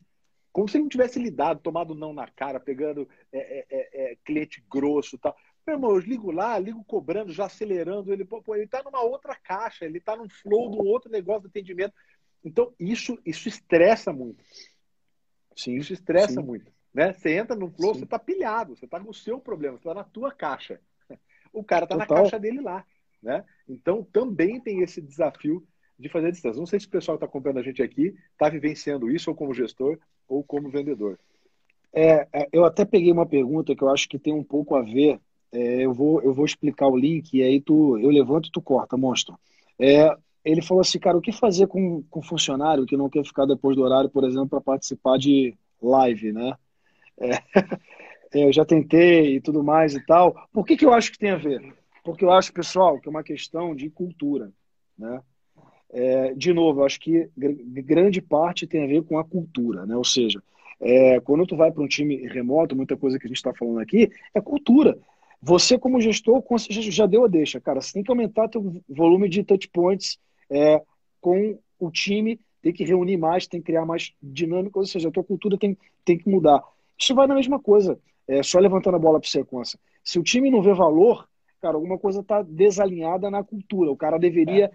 [0.50, 4.16] como se ele não tivesse lidado, tomado não na cara, pegando é, é, é, é
[4.24, 5.36] cliente grosso e tal.
[5.66, 8.24] Meu irmão, eu ligo lá, ligo cobrando, já acelerando ele.
[8.24, 11.94] Pô, ele está numa outra caixa, ele está num flow do outro negócio de atendimento.
[12.44, 14.42] Então, isso, isso estressa muito.
[15.56, 16.46] Sim, isso estressa sim.
[16.46, 16.72] muito.
[16.92, 17.12] Né?
[17.12, 18.00] Você entra no flow, sim.
[18.00, 20.80] você está pilhado, você está no seu problema, você está na tua caixa.
[21.52, 22.86] O cara está na caixa dele lá.
[23.20, 23.44] Né?
[23.68, 25.66] Então, também tem esse desafio
[25.98, 26.58] de fazer a distância.
[26.58, 29.36] Não sei se o pessoal que está acompanhando a gente aqui está vivenciando isso, ou
[29.36, 31.18] como gestor, ou como vendedor.
[31.92, 34.82] É, é, eu até peguei uma pergunta que eu acho que tem um pouco a
[34.82, 35.20] ver.
[35.52, 38.62] É, eu, vou, eu vou explicar o link e aí tu, eu levanto e tu
[38.62, 39.36] corta, monstro.
[39.78, 43.46] É, ele falou assim, cara, o que fazer com, com funcionário que não quer ficar
[43.46, 46.54] depois do horário, por exemplo, para participar de live, né?
[47.18, 47.30] É,
[48.32, 50.48] é, eu já tentei e tudo mais e tal.
[50.52, 51.74] Por que, que eu acho que tem a ver?
[52.02, 54.50] Porque eu acho, pessoal, que é uma questão de cultura,
[54.98, 55.20] né?
[55.92, 59.96] É, de novo, eu acho que grande parte tem a ver com a cultura, né?
[59.96, 60.40] Ou seja,
[60.80, 63.80] é, quando tu vai para um time remoto, muita coisa que a gente está falando
[63.80, 64.96] aqui é cultura.
[65.42, 67.80] Você, como gestor, já deu a deixa, cara.
[67.80, 70.18] Você tem que aumentar teu volume de touch points
[70.50, 70.82] é,
[71.20, 75.12] com o time, tem que reunir mais, tem que criar mais dinâmica, ou seja, a
[75.12, 76.62] tua cultura tem, tem que mudar.
[76.98, 77.98] Isso vai na mesma coisa,
[78.28, 79.78] é, só levantando a bola para sequência.
[80.04, 81.28] Se o time não vê valor,
[81.60, 83.90] cara, alguma coisa está desalinhada na cultura.
[83.90, 84.72] O cara deveria é.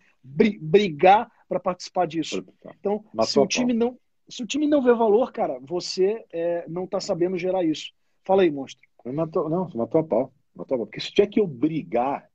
[0.60, 2.44] brigar para participar disso.
[2.80, 3.98] Então, se o time não
[4.28, 7.92] se o time não vê valor, cara, você é, não está sabendo gerar isso.
[8.24, 8.82] Fala aí, monstro.
[9.06, 10.34] Matou, não, matou a pau.
[10.56, 10.88] Matou a pau.
[10.88, 12.28] Porque se tiver que eu brigar,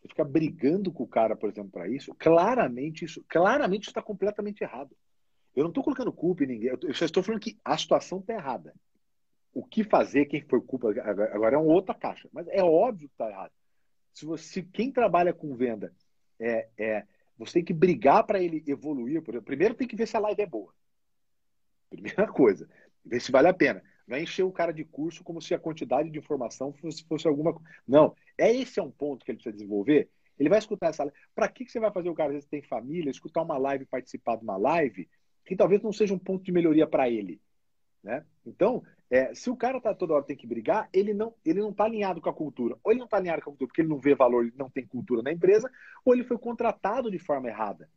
[0.00, 4.62] você ficar brigando com o cara, por exemplo, para isso, claramente isso, claramente está completamente
[4.62, 4.96] errado.
[5.54, 6.70] Eu não estou colocando culpa em ninguém.
[6.82, 8.72] Eu só estou falando que a situação está errada
[9.58, 10.90] o que fazer, quem foi culpa,
[11.32, 12.28] agora é uma outra caixa.
[12.32, 13.52] Mas é óbvio que está errado.
[14.12, 15.92] Se, você, quem trabalha com venda
[16.38, 19.20] é, é você tem que brigar para ele evoluir.
[19.22, 20.72] Por exemplo, primeiro tem que ver se a live é boa.
[21.90, 22.68] Primeira coisa,
[23.04, 23.82] ver se vale a pena.
[24.08, 27.52] Vai encher o cara de curso como se a quantidade de informação fosse, fosse alguma
[27.52, 27.68] coisa.
[27.86, 30.08] Não, é esse é um ponto que ele precisa desenvolver.
[30.38, 31.18] Ele vai escutar essa live.
[31.34, 33.84] Para que, que você vai fazer o cara, às vezes tem família, escutar uma live,
[33.84, 35.06] participar de uma live,
[35.44, 37.38] que talvez não seja um ponto de melhoria para ele?
[38.02, 38.24] Né?
[38.46, 41.70] Então, é, se o cara tá toda hora tem que brigar, ele não ele não
[41.70, 42.78] está alinhado com a cultura.
[42.82, 44.70] Ou ele não está alinhado com a cultura porque ele não vê valor, ele não
[44.70, 45.70] tem cultura na empresa,
[46.02, 47.90] ou ele foi contratado de forma errada.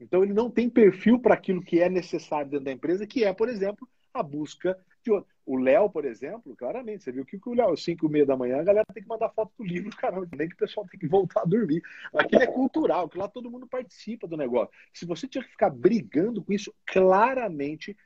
[0.00, 3.32] Então ele não tem perfil para aquilo que é necessário dentro da empresa, que é,
[3.32, 3.88] por exemplo,
[4.18, 5.30] a busca de outro.
[5.46, 8.60] O Léo, por exemplo, claramente, você viu que o Léo, 5 e meia da manhã,
[8.60, 11.06] a galera tem que mandar foto do livro, caramba, nem que o pessoal tem que
[11.06, 11.82] voltar a dormir.
[12.14, 14.72] Aquilo é cultural, que lá todo mundo participa do negócio.
[14.92, 17.96] Se você tinha que ficar brigando com isso, claramente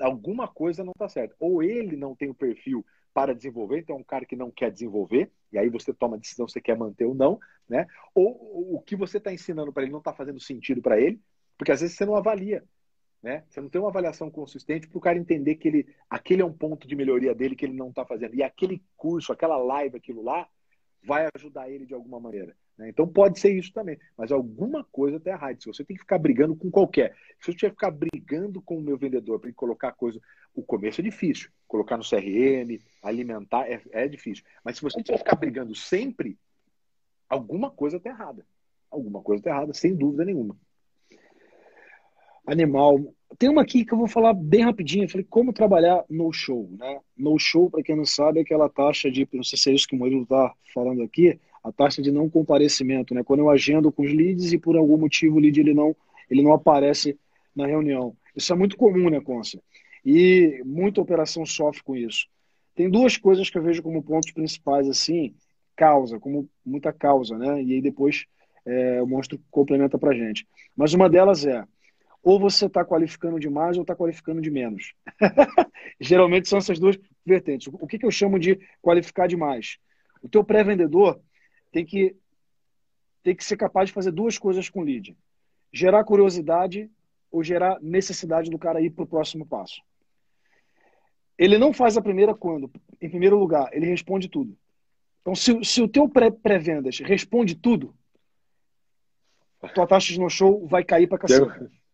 [0.00, 1.34] alguma coisa não está certa.
[1.38, 4.70] Ou ele não tem o perfil para desenvolver, então é um cara que não quer
[4.70, 7.86] desenvolver, e aí você toma a decisão se quer manter ou não, né?
[8.14, 11.18] Ou o que você está ensinando para ele não está fazendo sentido para ele,
[11.56, 12.62] porque às vezes você não avalia,
[13.22, 13.44] né?
[13.48, 16.52] Você não tem uma avaliação consistente para o cara entender que ele, aquele é um
[16.52, 18.34] ponto de melhoria dele que ele não está fazendo.
[18.34, 20.48] E aquele curso, aquela live, aquilo lá,
[21.02, 22.56] vai ajudar ele de alguma maneira.
[22.76, 22.88] Né?
[22.88, 25.58] Então pode ser isso também, mas alguma coisa está errada.
[25.60, 28.76] Se você tem que ficar brigando com qualquer, se eu tiver que ficar brigando com
[28.76, 30.20] o meu vendedor para colocar coisa,
[30.54, 34.44] o começo é difícil, colocar no CRM, alimentar é, é difícil.
[34.64, 36.38] Mas se você tiver que ficar brigando sempre,
[37.28, 38.46] alguma coisa está errada.
[38.90, 40.56] Alguma coisa está errada, sem dúvida nenhuma.
[42.46, 43.12] Animal.
[43.38, 45.04] Tem uma aqui que eu vou falar bem rapidinho.
[45.04, 47.00] Eu falei como trabalhar no show, né?
[47.16, 49.86] No show, para quem não sabe, é aquela taxa de, não sei se é isso
[49.86, 53.24] que o Murilo está falando aqui, a taxa de não comparecimento, né?
[53.24, 55.94] Quando eu agendo com os leads e por algum motivo o lead ele não,
[56.30, 57.18] ele não aparece
[57.54, 58.16] na reunião.
[58.34, 59.60] Isso é muito comum, né, Conce?
[60.04, 62.28] E muita operação sofre com isso.
[62.76, 65.34] Tem duas coisas que eu vejo como pontos principais, assim,
[65.74, 67.62] causa, como muita causa, né?
[67.62, 68.26] E aí depois
[68.64, 70.46] é, o monstro complementa pra gente.
[70.76, 71.64] Mas uma delas é,
[72.26, 74.94] ou você está qualificando demais ou está qualificando de menos.
[76.00, 77.68] Geralmente são essas duas vertentes.
[77.72, 79.78] O que, que eu chamo de qualificar demais?
[80.20, 81.20] O teu pré-vendedor,
[81.70, 82.16] tem que,
[83.22, 85.16] tem que ser capaz de fazer duas coisas com o lead:
[85.72, 86.90] gerar curiosidade
[87.30, 89.80] ou gerar necessidade do cara ir para o próximo passo.
[91.38, 92.68] Ele não faz a primeira quando?
[93.00, 94.58] Em primeiro lugar, ele responde tudo.
[95.20, 97.94] Então, se, se o teu pré-vendas responde tudo,
[99.72, 101.85] tua taxa de no-show vai cair para cacete.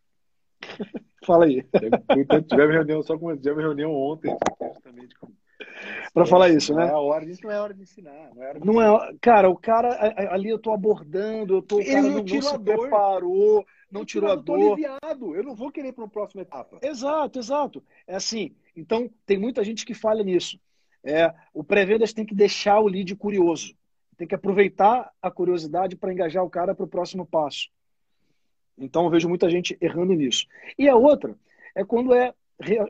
[1.25, 1.65] Fala aí.
[2.49, 5.29] Tivemos reunião só com tivemos reunião ontem, justamente com
[6.13, 6.87] para falar isso, né?
[6.87, 8.31] Não é hora, isso não é hora de ensinar.
[8.35, 11.81] Não é, hora de não é cara, o cara ali eu tô abordando, eu tô.
[11.81, 12.79] Ele não, não, tirou não a dor.
[12.79, 14.73] preparou, não tirou a dor.
[14.73, 15.35] aliviado.
[15.35, 16.79] Eu não vou querer para uma próxima etapa.
[16.83, 17.83] Exato, exato.
[18.07, 18.55] É assim.
[18.77, 20.59] Então, tem muita gente que falha nisso.
[21.05, 23.75] É, o pré-vendas tem que deixar o lead curioso.
[24.17, 27.69] Tem que aproveitar a curiosidade para engajar o cara para o próximo passo.
[28.83, 30.47] Então, eu vejo muita gente errando nisso.
[30.79, 31.37] E a outra
[31.75, 32.35] é quando é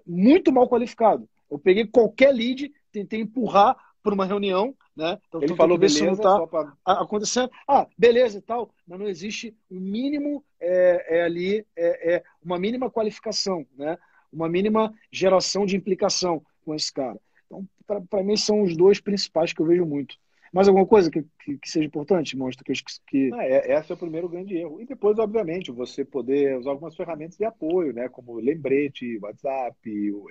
[0.06, 1.28] muito mal qualificado.
[1.50, 5.18] Eu peguei qualquer lead, tentei empurrar para uma reunião, né?
[5.28, 6.74] Então, Ele falou beleza, tá pra...
[6.84, 7.50] acontecendo.
[7.68, 12.58] Ah, beleza e tal, mas não existe um mínimo é, é ali, é, é, uma
[12.58, 13.98] mínima qualificação, né?
[14.32, 17.20] Uma mínima geração de implicação com esse cara.
[17.46, 17.66] Então,
[18.08, 20.16] para mim, são os dois principais que eu vejo muito.
[20.52, 22.64] Mais alguma coisa que, que, que seja importante, Monstro?
[22.64, 22.72] Que,
[23.06, 23.30] que...
[23.32, 24.80] Ah, é, esse é o primeiro grande erro.
[24.80, 28.08] E depois, obviamente, você poder usar algumas ferramentas de apoio, né?
[28.10, 29.78] Como lembrete, WhatsApp,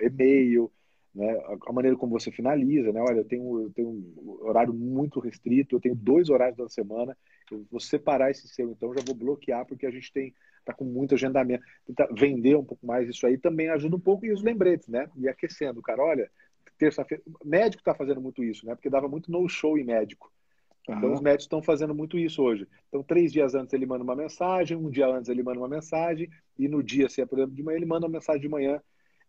[0.00, 0.70] e-mail,
[1.12, 1.36] né?
[1.66, 3.00] A maneira como você finaliza, né?
[3.00, 7.16] Olha, eu tenho, eu tenho um horário muito restrito, eu tenho dois horários da semana,
[7.50, 10.32] eu vou separar esse seu, então já vou bloquear, porque a gente tem
[10.64, 11.64] tá com muito agendamento.
[11.84, 15.08] Tentar vender um pouco mais isso aí também ajuda um pouco, e os lembretes, né?
[15.16, 16.30] E aquecendo, cara, olha,
[16.78, 17.22] terça-feira.
[17.44, 18.74] Médico está fazendo muito isso, né?
[18.74, 20.32] Porque dava muito no-show em médico.
[20.82, 21.14] Então, uhum.
[21.14, 22.66] os médicos estão fazendo muito isso hoje.
[22.88, 26.28] Então, três dias antes ele manda uma mensagem, um dia antes ele manda uma mensagem,
[26.58, 28.80] e no dia, se é, por exemplo, de manhã, ele manda uma mensagem de manhã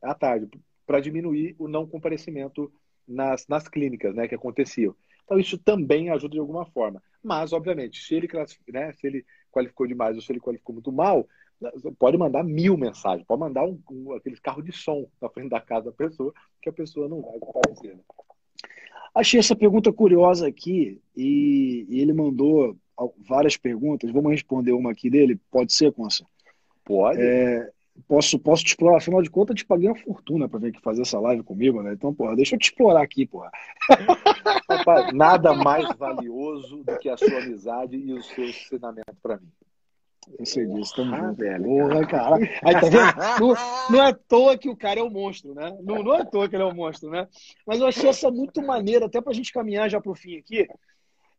[0.01, 0.49] à tarde
[0.85, 2.71] para diminuir o não comparecimento
[3.07, 4.95] nas, nas clínicas né, que aconteciam.
[5.23, 7.01] Então, isso também ajuda de alguma forma.
[7.23, 8.27] Mas, obviamente, se ele,
[8.67, 11.27] né, se ele qualificou demais ou se ele qualificou muito mal,
[11.97, 15.61] pode mandar mil mensagens, pode mandar um, um, aqueles carros de som na frente da
[15.61, 17.95] casa da pessoa, que a pessoa não vai comparecer.
[17.95, 18.01] Né?
[19.15, 22.75] Achei essa pergunta curiosa aqui e, e, ele mandou
[23.27, 24.11] várias perguntas.
[24.11, 25.39] Vamos responder uma aqui dele?
[25.51, 26.25] Pode ser, Consa?
[26.83, 27.21] Pode.
[27.21, 27.69] É,
[28.07, 30.81] Posso, posso te explorar, afinal de contas, eu te paguei uma fortuna para vir aqui
[30.81, 31.93] fazer essa live comigo, né?
[31.93, 33.51] Então, porra, deixa eu te explorar aqui, porra.
[34.67, 39.51] Rapaz, nada mais valioso do que a sua amizade e o seu ensinamento para mim.
[40.37, 41.63] Eu sei disso, tamo ah, velho.
[41.63, 42.35] Porra, cara.
[42.63, 43.39] Aí, tá vendo?
[43.39, 43.55] Não,
[43.89, 45.77] não, é à toa que o cara é o um monstro, né?
[45.83, 47.27] Não, não é à toa que ele é o um monstro, né?
[47.65, 50.67] Mas eu achei essa muito maneira, até pra gente caminhar já pro fim aqui.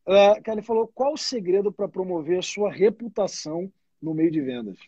[0.07, 4.41] Uh, cara, ele falou: qual o segredo para promover a sua reputação no meio de
[4.41, 4.78] vendas?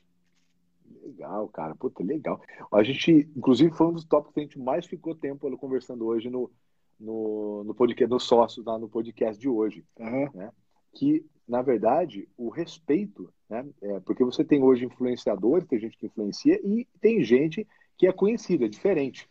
[1.03, 1.75] Legal, cara.
[1.75, 2.41] Puta, legal.
[2.73, 6.29] A gente, inclusive, foi um dos tópicos que a gente mais ficou tempo conversando hoje
[6.29, 6.51] no,
[6.99, 9.85] no, no podcast, no sócio, lá no podcast de hoje.
[9.99, 10.29] Uhum.
[10.35, 10.53] Né?
[10.93, 13.65] Que, na verdade, o respeito, né?
[13.81, 17.67] É, porque você tem hoje influenciadores, tem gente que influencia e tem gente
[17.97, 19.29] que é conhecida, é diferente.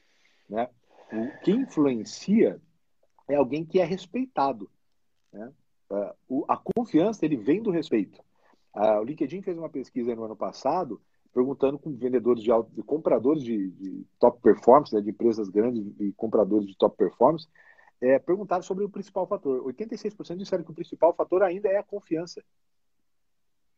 [0.49, 0.69] Né?
[1.11, 2.59] O que influencia
[3.27, 4.69] é alguém que é respeitado.
[5.31, 5.51] Né?
[6.29, 8.23] Uh, a confiança ele vem do respeito.
[8.73, 10.99] O LinkedIn fez uma pesquisa no ano passado
[11.33, 15.85] perguntando com vendedores de, auto, de compradores de, de, top performance, né, de empresas grandes
[15.99, 17.47] e compradores de top performance,
[18.01, 19.63] é, perguntaram sobre o principal fator.
[19.63, 22.43] 86% disseram que o principal fator ainda é a confiança.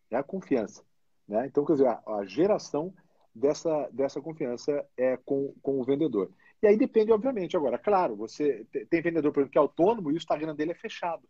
[0.10, 0.84] É a confiança.
[1.28, 1.46] Né?
[1.48, 2.94] Então, quer dizer, a, a, geração
[3.34, 6.32] dessa, dessa confiança é com, com o vendedor.
[6.62, 7.56] E aí depende, obviamente.
[7.56, 10.76] Agora, claro, você tem vendedor, por exemplo, que é autônomo e o Instagram dele é
[10.76, 11.28] fechado.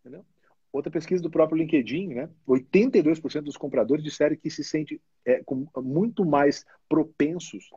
[0.00, 0.24] Entendeu?
[0.72, 2.30] Outra pesquisa do próprio LinkedIn, né?
[2.46, 5.42] 82% dos compradores disseram que se sentem é,
[5.76, 7.68] muito mais propensos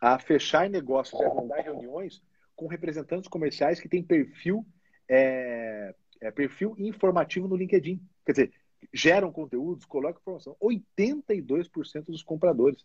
[0.00, 2.22] a fechar negócios e agendar reuniões
[2.54, 4.66] com representantes comerciais que têm perfil,
[5.08, 8.00] é, é, perfil informativo no LinkedIn.
[8.24, 8.52] Quer dizer,
[8.92, 10.56] geram conteúdos, colocam informação.
[10.60, 12.84] 82% dos compradores.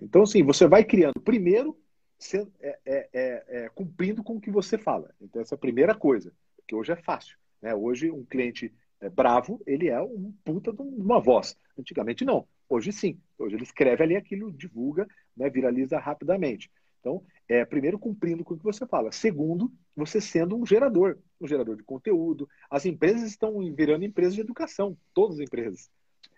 [0.00, 1.78] Então, assim, você vai criando, primeiro,
[2.18, 5.12] sendo, é, é, é, é, cumprindo com o que você fala.
[5.20, 6.32] Então, essa é a primeira coisa,
[6.66, 7.36] que hoje é fácil.
[7.60, 7.74] Né?
[7.74, 8.72] Hoje, um cliente
[9.14, 11.56] bravo, ele é um puta de uma voz.
[11.76, 12.46] Antigamente, não.
[12.68, 13.20] Hoje, sim.
[13.54, 15.48] Ele escreve ali aquilo, divulga, né?
[15.50, 16.70] viraliza rapidamente.
[17.00, 19.10] Então, é, primeiro, cumprindo com o que você fala.
[19.10, 22.48] Segundo, você sendo um gerador, um gerador de conteúdo.
[22.70, 25.90] As empresas estão virando empresas de educação, todas as empresas.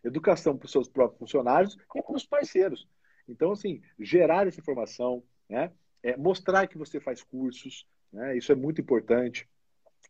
[0.02, 2.89] Educação para os seus próprios funcionários e para os parceiros.
[3.28, 5.70] Então, assim, gerar essa informação, né?
[6.02, 8.36] É, mostrar que você faz cursos, né?
[8.36, 9.48] isso é muito importante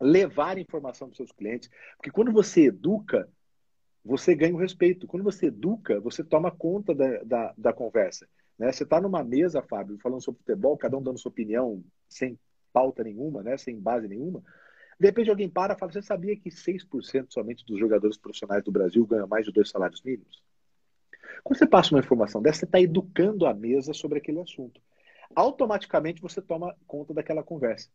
[0.01, 1.71] levar informação para os seus clientes.
[1.97, 3.29] Porque quando você educa,
[4.05, 5.07] você ganha o respeito.
[5.07, 8.29] Quando você educa, você toma conta da, da, da conversa.
[8.59, 8.71] Né?
[8.71, 12.39] Você está numa mesa, Fábio, falando sobre futebol, cada um dando sua opinião, sem
[12.73, 13.57] pauta nenhuma, né?
[13.57, 14.43] sem base nenhuma.
[15.01, 18.71] De repente alguém para e fala: Você sabia que 6% somente dos jogadores profissionais do
[18.71, 20.43] Brasil ganham mais de dois salários mínimos?
[21.43, 24.81] Quando você passa uma informação dessa, você está educando a mesa sobre aquele assunto.
[25.35, 27.91] Automaticamente você toma conta daquela conversa.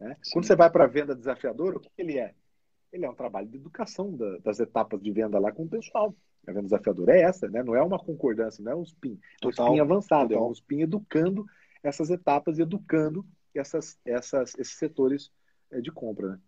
[0.00, 0.16] Né?
[0.32, 2.34] Quando você vai para a venda desafiadora, o que ele é?
[2.92, 6.14] Ele é um trabalho de educação da, das etapas de venda lá com o pessoal.
[6.46, 7.62] A venda desafiadora é essa, né?
[7.62, 9.18] Não é uma concordância, não é um spin.
[9.42, 10.44] É um spin avançado, total.
[10.44, 11.44] é um spin educando
[11.82, 15.30] essas etapas e educando essas, essas, esses setores
[15.70, 16.38] é, de compra, né?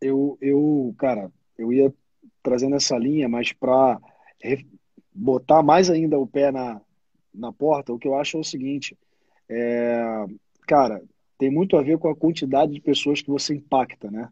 [0.00, 1.92] Eu, eu, cara, eu ia
[2.42, 3.98] trazendo essa linha, mas para
[5.14, 6.80] botar mais ainda o pé na,
[7.32, 8.98] na porta, o que eu acho é o seguinte,
[9.48, 10.26] é,
[10.66, 11.02] cara,
[11.38, 14.30] tem muito a ver com a quantidade de pessoas que você impacta, né?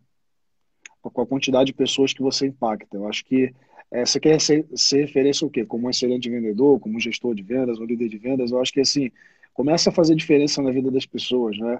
[1.02, 2.96] Com a quantidade de pessoas que você impacta.
[2.96, 3.52] Eu acho que
[3.90, 5.66] é, você quer ser, ser referência o quê?
[5.66, 8.72] Como um excelente vendedor, como um gestor de vendas, um líder de vendas, eu acho
[8.72, 9.10] que assim,
[9.52, 11.78] começa a fazer diferença na vida das pessoas, né?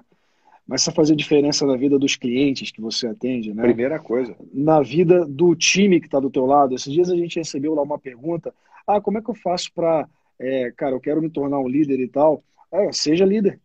[0.65, 3.63] Começa a fazer diferença na vida dos clientes que você atende, né?
[3.63, 4.35] Primeira coisa.
[4.53, 6.75] Na vida do time que está do teu lado.
[6.75, 8.53] Esses dias a gente recebeu lá uma pergunta,
[8.87, 10.07] ah, como é que eu faço para,
[10.39, 12.43] é, cara, eu quero me tornar um líder e tal.
[12.71, 13.59] É, seja líder,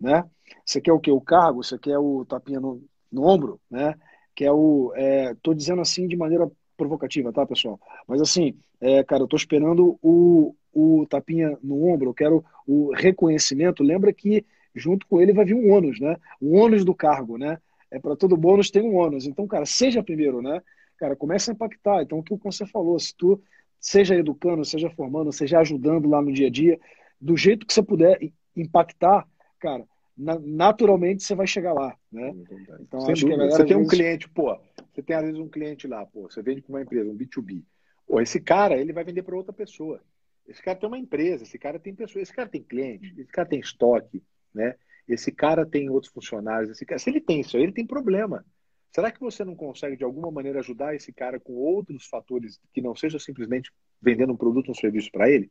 [0.00, 0.24] né?
[0.64, 1.10] Você quer o quê?
[1.10, 1.62] O cargo?
[1.62, 2.80] Você quer o tapinha no,
[3.10, 3.94] no ombro, né?
[4.36, 4.92] Quer o...
[4.94, 7.80] É, tô dizendo assim de maneira provocativa, tá, pessoal?
[8.06, 12.92] Mas assim, é, cara, eu tô esperando o, o tapinha no ombro, eu quero o
[12.94, 13.82] reconhecimento.
[13.82, 14.44] Lembra que
[14.74, 16.16] junto com ele vai vir um ônus, né?
[16.40, 17.58] O ônus do cargo, né?
[17.90, 19.26] É para todo bônus tem um ônus.
[19.26, 20.62] Então, cara, seja primeiro, né?
[20.98, 22.02] Cara, começa a impactar.
[22.02, 23.40] Então, o que você falou, se tu
[23.80, 26.78] seja educando, seja formando, seja ajudando lá no dia a dia,
[27.20, 28.18] do jeito que você puder
[28.54, 29.26] impactar,
[29.58, 29.84] cara,
[30.16, 32.34] naturalmente você vai chegar lá, né?
[32.80, 33.48] Então, Sem acho dúvida.
[33.48, 34.58] que você tem um cliente, pô,
[34.92, 37.62] você tem às vezes um cliente lá, pô, você vende para uma empresa, um B2B.
[38.06, 40.00] Pô, esse cara, ele vai vender para outra pessoa.
[40.46, 43.48] Esse cara tem uma empresa, esse cara tem pessoas, esse cara tem cliente, esse cara
[43.48, 44.22] tem estoque,
[44.54, 44.76] né?
[45.06, 48.44] Esse cara tem outros funcionários, esse cara, se ele tem isso aí, ele tem problema.
[48.92, 52.80] Será que você não consegue de alguma maneira ajudar esse cara com outros fatores que
[52.80, 53.70] não seja simplesmente
[54.00, 55.50] vendendo um produto ou um serviço para ele?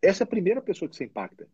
[0.00, 1.48] Essa é a primeira pessoa que você impacta.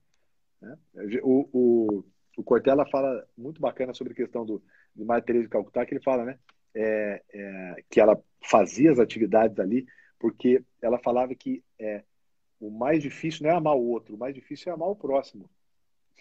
[0.61, 0.77] Né?
[1.23, 2.05] O, o,
[2.37, 4.63] o Cortella fala muito bacana sobre a questão do,
[4.95, 6.39] de Maria Teresa de Calcutá, que ele fala, né?
[6.75, 9.87] É, é, que ela fazia as atividades ali
[10.21, 12.05] porque ela falava que é,
[12.61, 15.51] o mais difícil não é amar o outro, o mais difícil é amar o próximo.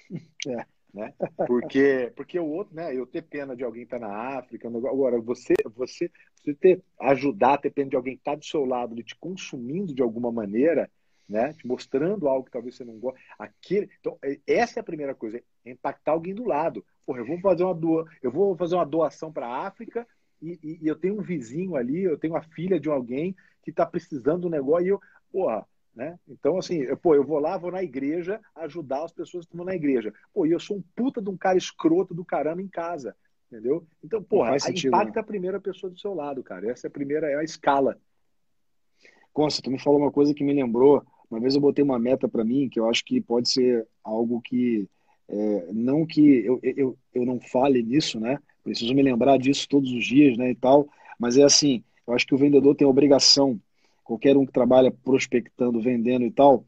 [0.47, 1.13] É, né?
[1.45, 2.95] Porque, porque o outro, né?
[2.95, 7.57] Eu ter pena de alguém estar tá na África, agora você, você, você ter ajudar,
[7.57, 10.89] ter pena de alguém estar tá do seu lado, ele te consumindo de alguma maneira,
[11.29, 11.53] né?
[11.53, 13.21] Te mostrando algo que talvez você não goste.
[13.37, 16.83] Aquele, então, é, essa é a primeira coisa, é impactar alguém do lado.
[17.05, 20.07] Porra, eu vou fazer uma doa, eu vou fazer uma doação para a África
[20.41, 23.69] e, e, e, eu tenho um vizinho ali, eu tenho a filha de alguém que
[23.69, 25.01] está precisando do negócio e eu,
[25.31, 25.65] porra,
[25.95, 26.17] né?
[26.27, 29.65] Então, assim, eu, pô, eu vou lá, vou na igreja ajudar as pessoas que estão
[29.65, 30.13] na igreja.
[30.33, 33.15] Pô, e eu sou um puta de um cara escroto do caramba em casa.
[33.51, 33.85] Entendeu?
[34.03, 35.21] Então, porra, sentido, impacta né?
[35.21, 36.69] a primeira pessoa do seu lado, cara.
[36.69, 37.99] Essa é a primeira, é a escala.
[39.33, 41.03] Consta, tu me falou uma coisa que me lembrou.
[41.29, 44.41] Uma vez eu botei uma meta para mim que eu acho que pode ser algo
[44.41, 44.87] que.
[45.27, 48.39] É, não que eu, eu, eu não fale nisso, né?
[48.63, 50.49] Preciso me lembrar disso todos os dias, né?
[50.51, 50.87] E tal.
[51.19, 53.59] Mas é assim: eu acho que o vendedor tem a obrigação
[54.09, 56.65] qualquer um que trabalha prospectando, vendendo e tal,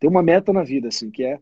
[0.00, 1.38] tem uma meta na vida, assim, que é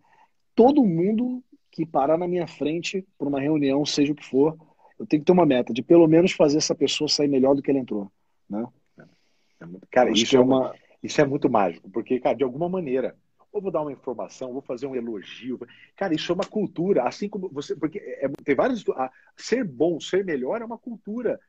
[0.55, 1.43] todo mundo
[1.73, 4.55] que parar na minha frente para uma reunião, seja o que for,
[4.99, 7.63] eu tenho que ter uma meta de pelo menos fazer essa pessoa sair melhor do
[7.63, 8.13] que ela entrou,
[8.49, 8.67] né?
[8.99, 13.17] É cara, isso é, uma, isso é muito mágico, porque, cara, de alguma maneira,
[13.53, 15.59] ou vou dar uma informação, vou fazer um elogio.
[15.97, 17.75] Cara, isso é uma cultura, assim como você.
[17.75, 18.85] Porque é, tem vários.
[19.37, 21.41] ser bom, ser melhor é uma cultura.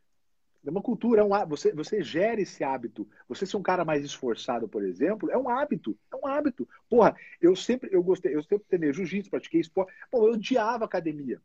[0.65, 3.07] É uma cultura, é um, você, você gera esse hábito.
[3.27, 5.97] Você ser um cara mais esforçado, por exemplo, é um hábito.
[6.11, 6.67] É um hábito.
[6.89, 9.93] Porra, eu sempre, eu gostei, eu sempre treinei jiu-jitsu, pratiquei esporte.
[10.11, 11.41] Pô, eu odiava academia.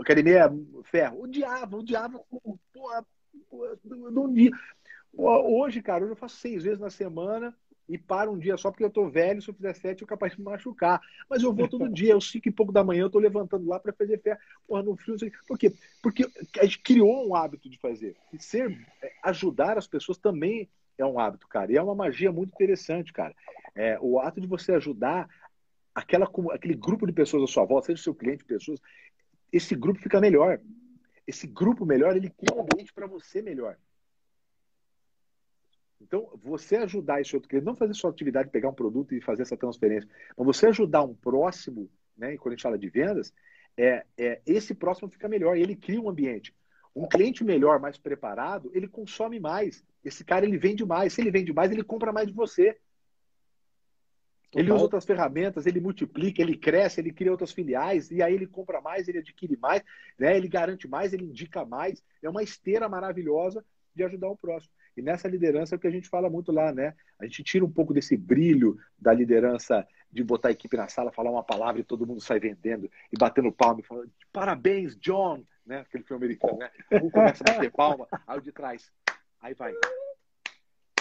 [0.00, 0.48] Academia
[0.84, 1.22] ferro.
[1.22, 2.20] Odiava, odiava.
[2.72, 3.04] Porra,
[3.84, 4.32] não.
[5.16, 7.56] Hoje, cara, hoje eu faço seis vezes na semana
[7.88, 10.32] e paro um dia só porque eu tô velho, se eu fizer sete eu capaz
[10.32, 11.00] de me machucar.
[11.28, 13.78] Mas eu vou todo dia, eu cinco e pouco da manhã, eu tô levantando lá
[13.78, 14.36] para fazer fé.
[14.66, 15.16] Porra, no frio.
[15.46, 15.72] Por quê?
[16.02, 16.26] Porque
[16.58, 18.16] a gente criou um hábito de fazer.
[18.32, 18.70] E ser,
[19.02, 20.68] é, ajudar as pessoas também
[20.98, 21.72] é um hábito, cara.
[21.72, 23.34] E é uma magia muito interessante, cara.
[23.74, 25.28] É, o ato de você ajudar
[25.94, 28.80] aquela, aquele grupo de pessoas à sua volta, seja seu cliente, pessoas,
[29.52, 30.60] esse grupo fica melhor.
[31.26, 33.76] Esse grupo melhor, ele cria um ambiente para você melhor.
[36.00, 39.42] Então, você ajudar esse outro cliente, não fazer sua atividade, pegar um produto e fazer
[39.42, 43.32] essa transferência, mas você ajudar um próximo, né, e quando a gente fala de vendas,
[43.76, 46.54] é, é, esse próximo fica melhor, ele cria um ambiente.
[46.94, 49.84] Um cliente melhor, mais preparado, ele consome mais.
[50.02, 51.12] Esse cara, ele vende mais.
[51.12, 52.78] Se ele vende mais, ele compra mais de você.
[54.50, 54.62] Total.
[54.62, 58.46] Ele usa outras ferramentas, ele multiplica, ele cresce, ele cria outras filiais, e aí ele
[58.46, 59.82] compra mais, ele adquire mais,
[60.18, 60.34] né?
[60.36, 62.02] ele garante mais, ele indica mais.
[62.22, 63.62] É uma esteira maravilhosa
[63.94, 64.72] de ajudar o próximo.
[64.96, 66.94] E nessa liderança é o que a gente fala muito lá, né?
[67.18, 71.12] A gente tira um pouco desse brilho da liderança de botar a equipe na sala,
[71.12, 75.44] falar uma palavra e todo mundo sai vendendo e batendo palma e falando parabéns, John,
[75.64, 75.80] né?
[75.80, 76.70] Aquele filme americano, né?
[77.02, 78.90] Um começa a bater palma, aí o de trás,
[79.40, 79.72] Aí vai.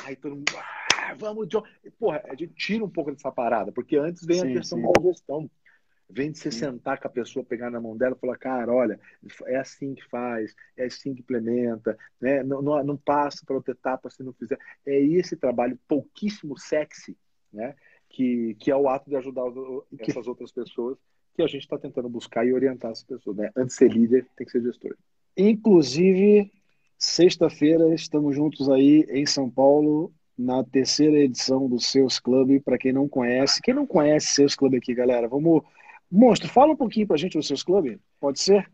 [0.03, 0.51] Aí todo mundo.
[0.97, 1.63] Ah, vamos, John.
[1.97, 4.91] Porra, a gente tira um pouco dessa parada, porque antes vem sim, a questão sim.
[4.91, 5.49] da gestão.
[6.09, 6.59] Vem de você sim.
[6.59, 8.99] sentar com a pessoa, pegar na mão dela e falar, cara, olha,
[9.47, 12.43] é assim que faz, é assim que implementa, né?
[12.43, 14.57] não, não, não passa para outra etapa se não fizer.
[14.85, 17.17] É esse trabalho pouquíssimo sexy,
[17.51, 17.75] né?
[18.09, 19.43] que, que é o ato de ajudar
[19.99, 20.97] essas outras pessoas
[21.35, 23.35] que a gente está tentando buscar e orientar as pessoas.
[23.35, 23.51] Né?
[23.55, 24.95] Antes de ser líder, tem que ser gestor.
[25.35, 26.51] Inclusive,
[26.97, 32.61] sexta-feira estamos juntos aí em São Paulo na terceira edição do Seus Club.
[32.61, 35.61] Para quem não conhece, quem não conhece Seus Club aqui, galera, vamos.
[36.11, 38.69] Monstro, fala um pouquinho para a gente do Seus Club, pode ser?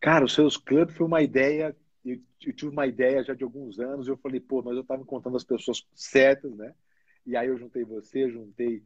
[0.00, 1.74] Cara, o Seus Club foi uma ideia.
[2.04, 4.06] Eu, tive uma ideia já de alguns anos.
[4.06, 6.72] Eu falei, pô, mas eu estava encontrando as pessoas certas, né?
[7.26, 8.82] E aí eu juntei você, juntei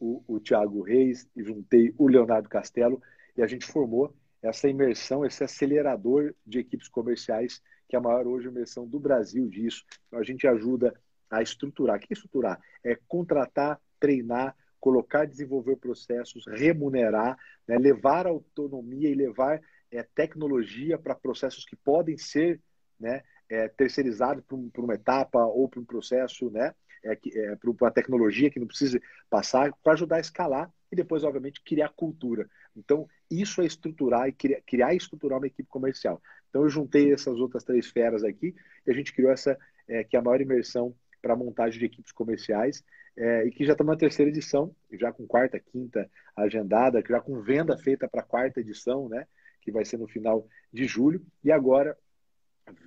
[0.00, 3.02] o, o Thiago Reis e juntei o Leonardo Castelo
[3.36, 8.26] e a gente formou essa imersão, esse acelerador de equipes comerciais, que é a maior
[8.26, 9.84] hoje imersão do Brasil disso.
[10.08, 10.98] Então a gente ajuda
[11.30, 11.96] a estruturar.
[11.96, 12.60] O que é estruturar?
[12.82, 17.38] É contratar, treinar, colocar, desenvolver processos, remunerar,
[17.68, 22.60] né, levar autonomia e levar é, tecnologia para processos que podem ser
[22.98, 27.92] né, é, terceirizados por, uma etapa ou para um processo, né, é, é, para a
[27.92, 29.00] tecnologia que não precisa
[29.30, 32.50] passar, para ajudar a escalar e depois, obviamente, criar cultura.
[32.76, 36.20] Então, isso é estruturar e criar, criar e estruturar uma equipe comercial.
[36.50, 38.52] Então, eu juntei essas outras três feras aqui
[38.84, 39.56] e a gente criou essa,
[39.86, 42.82] é, que é a maior imersão para montagem de equipes comerciais
[43.16, 47.40] é, e que já está na terceira edição, já com quarta, quinta agendada, já com
[47.40, 49.26] venda feita para a quarta edição, né?
[49.60, 51.24] Que vai ser no final de julho.
[51.44, 51.96] E agora,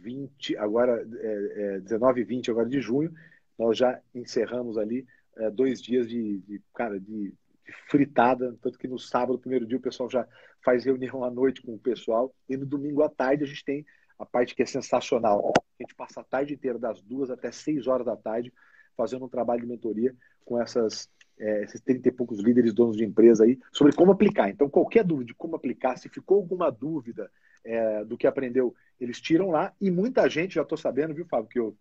[0.01, 3.13] 20, agora é, é, 19 e 20 agora de junho,
[3.57, 5.05] nós já encerramos ali
[5.37, 9.77] é, dois dias de, de cara, de, de, fritada, tanto que no sábado, primeiro dia,
[9.77, 10.27] o pessoal já
[10.63, 13.85] faz reunião à noite com o pessoal, e no domingo à tarde a gente tem
[14.17, 15.51] a parte que é sensacional.
[15.57, 18.51] A gente passa a tarde inteira, das duas até seis horas da tarde,
[18.95, 23.03] fazendo um trabalho de mentoria com essas, é, esses 30 e poucos líderes donos de
[23.03, 24.49] empresa aí, sobre como aplicar.
[24.49, 27.31] Então, qualquer dúvida de como aplicar, se ficou alguma dúvida
[27.63, 31.49] é, do que aprendeu, eles tiram lá, e muita gente, já estou sabendo, viu, Fábio,
[31.49, 31.75] que eu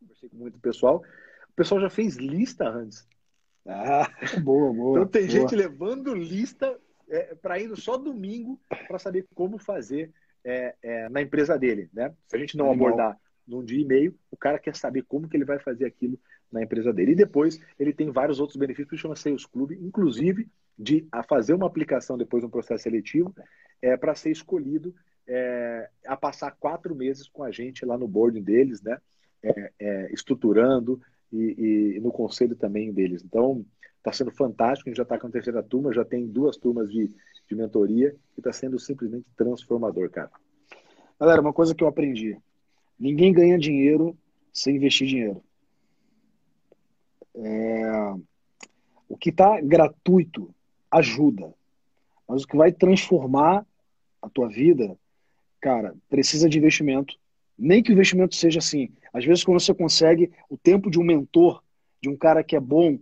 [0.00, 1.02] conversei com muito pessoal,
[1.48, 3.06] o pessoal já fez lista antes.
[3.66, 4.08] Ah,
[4.42, 4.98] boa, boa.
[4.98, 5.32] Então tem boa.
[5.32, 6.78] gente levando lista
[7.08, 10.12] é, para indo só domingo para saber como fazer
[10.44, 12.14] é, é, na empresa dele, né?
[12.26, 13.18] Se a gente não abordar
[13.48, 16.18] num dia e meio, o cara quer saber como que ele vai fazer aquilo
[16.52, 17.12] na empresa dele.
[17.12, 20.46] E depois ele tem vários outros benefícios que chama Sales Club, inclusive
[20.78, 23.34] de fazer uma aplicação depois de um processo seletivo
[23.82, 24.94] é, para ser escolhido
[25.26, 28.98] é, a passar quatro meses com a gente lá no boarding deles, né?
[29.42, 31.00] É, é, estruturando
[31.32, 33.22] e, e, no conselho também deles.
[33.24, 33.64] Então,
[33.98, 34.88] está sendo fantástico.
[34.88, 37.08] A gente já está com a terceira turma, já tem duas turmas de,
[37.48, 40.30] de mentoria e está sendo simplesmente transformador, cara.
[41.20, 42.36] Galera, uma coisa que eu aprendi:
[42.98, 44.16] ninguém ganha dinheiro
[44.52, 45.42] sem investir dinheiro.
[47.34, 48.14] É...
[49.08, 50.54] O que está gratuito
[50.90, 51.54] ajuda,
[52.26, 53.66] mas o que vai transformar
[54.20, 54.98] a tua vida,
[55.60, 57.16] cara, precisa de investimento.
[57.58, 58.90] Nem que o investimento seja assim.
[59.12, 61.62] Às vezes, quando você consegue o tempo de um mentor,
[62.00, 62.98] de um cara que é bom,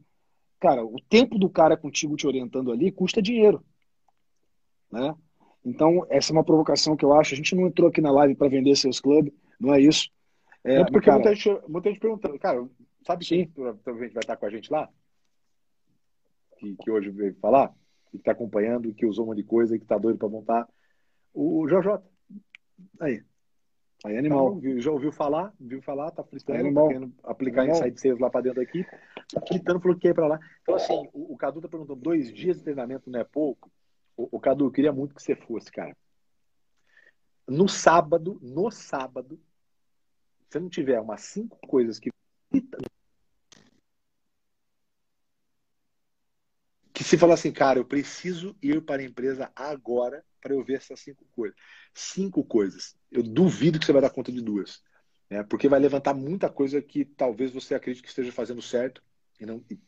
[0.60, 3.62] cara, o tempo do cara contigo te orientando ali custa dinheiro.
[4.90, 5.14] Né?
[5.64, 7.34] Então, essa é uma provocação que eu acho.
[7.34, 10.08] A gente não entrou aqui na live para vender seus clubes, não é isso.
[10.64, 11.18] É, Muito porque cara...
[11.18, 12.68] muita, gente, muita gente perguntando, cara,
[13.06, 13.36] sabe Sim.
[13.36, 14.88] quem provavelmente vai estar com a gente lá?
[16.58, 17.72] Que, que hoje veio falar,
[18.10, 20.68] que está acompanhando, que usou uma de coisa, que está doido para montar.
[21.32, 22.02] O JJ.
[23.00, 23.22] Aí.
[24.04, 24.60] Aí é animal.
[24.60, 27.78] Tá, já ouviu falar, viu falar, tá fritando, tá querendo aplicar animal.
[27.78, 28.84] insight sales lá para dentro aqui.
[29.32, 30.40] Tá fritando, falou que ia para lá.
[30.62, 33.70] Então, assim, o, o Cadu tá perguntando, dois dias de treinamento não é pouco?
[34.16, 35.96] O, o Cadu, eu queria muito que você fosse, cara.
[37.48, 39.40] No sábado, no sábado,
[40.50, 42.10] se não tiver umas cinco coisas que
[46.92, 50.78] que se falar assim, cara, eu preciso ir para a empresa agora para eu ver
[50.78, 51.54] essas cinco coisas.
[51.92, 52.96] Cinco coisas.
[53.12, 54.82] Eu duvido que você vai dar conta de duas.
[55.28, 55.42] Né?
[55.42, 59.02] Porque vai levantar muita coisa que talvez você acredite que esteja fazendo certo.
[59.38, 59.78] E não, e,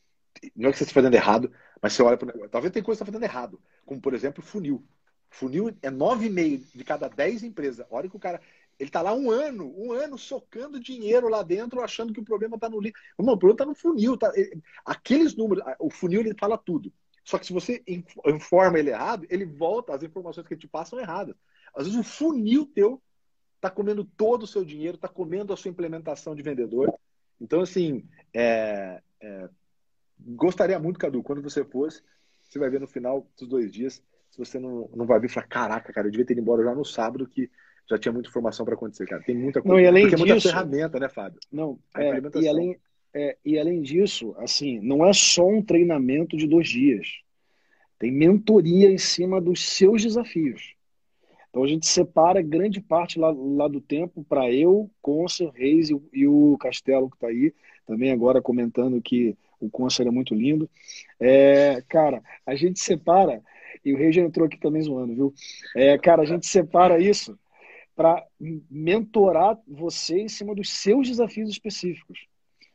[0.55, 2.51] não é que você esteja fazendo errado, mas você olha para o negócio.
[2.51, 3.63] Talvez tem coisa que você está fazendo errado.
[3.87, 4.87] Como, por exemplo, funil.
[5.31, 7.87] Funil é 9,5 de cada 10 empresas.
[7.91, 8.41] Olha que o cara.
[8.79, 12.55] Ele está lá um ano, um ano socando dinheiro lá dentro, achando que o problema
[12.55, 12.95] está no link.
[13.19, 14.17] Não, o problema está no funil.
[14.17, 14.33] Tá...
[14.85, 16.93] Aqueles números, o funil ele fala tudo.
[17.25, 17.83] Só que se você
[18.25, 21.35] informa ele errado, ele volta, as informações que ele te passa são erradas.
[21.75, 23.03] Às vezes o funil teu
[23.57, 26.93] está comendo todo o seu dinheiro, está comendo a sua implementação de vendedor.
[27.41, 29.49] Então, assim, é, é,
[30.19, 32.03] gostaria muito, Cadu, quando você fosse,
[32.43, 34.03] você vai ver no final dos dois dias,
[34.45, 36.63] se você não, não vai vir e falar, caraca, cara, eu devia ter ido embora
[36.63, 37.51] já no sábado, que
[37.89, 39.23] já tinha muita informação para acontecer, cara.
[39.23, 39.75] Tem muita coisa.
[39.75, 41.41] Não, e além Porque disso, é muita ferramenta, né, Fábio?
[41.51, 42.77] Não, é, e, além,
[43.15, 47.09] é, e além disso, assim, não é só um treinamento de dois dias.
[47.99, 50.75] Tem mentoria em cima dos seus desafios.
[51.51, 56.01] Então a gente separa grande parte lá, lá do tempo para eu, Concer, Reis e,
[56.13, 57.53] e o Castelo que está aí,
[57.87, 60.71] também agora comentando que o Concer é muito lindo.
[61.19, 63.43] É, cara, a gente separa,
[63.85, 65.35] e o já entrou aqui também zoando, viu?
[65.77, 67.39] É, cara, a gente separa isso
[67.95, 68.25] para
[68.71, 72.27] mentorar você em cima dos seus desafios específicos.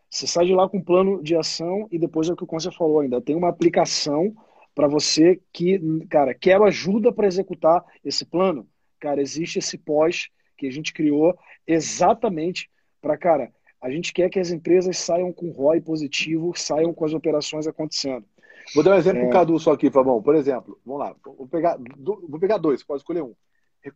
[0.09, 2.47] Você sai de lá com um plano de ação e depois é o que o
[2.47, 4.35] Concer falou ainda, tem uma aplicação
[4.75, 8.67] para você que, cara, quero ajuda para executar esse plano.
[8.99, 12.69] Cara, existe esse pós que a gente criou exatamente
[13.01, 13.51] para, cara,
[13.81, 18.25] a gente quer que as empresas saiam com ROI positivo, saiam com as operações acontecendo.
[18.73, 19.23] Vou dar um exemplo É.
[19.23, 20.21] pro Cadu só aqui, Fabão.
[20.21, 23.35] Por exemplo, vamos lá, vou pegar, vou pegar dois, pode escolher um.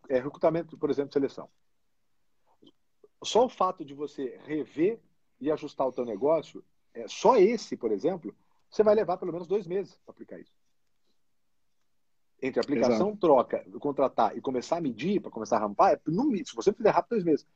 [0.09, 1.49] É, recrutamento, por exemplo, seleção.
[3.23, 4.99] Só o fato de você rever
[5.39, 6.63] e ajustar o teu negócio,
[6.93, 8.35] é, só esse, por exemplo,
[8.69, 10.53] você vai levar pelo menos dois meses para aplicar isso.
[12.41, 16.55] Entre aplicação, troca, contratar e começar a medir, para começar a rampar, é, no, se
[16.55, 17.47] você fizer rápido, dois meses.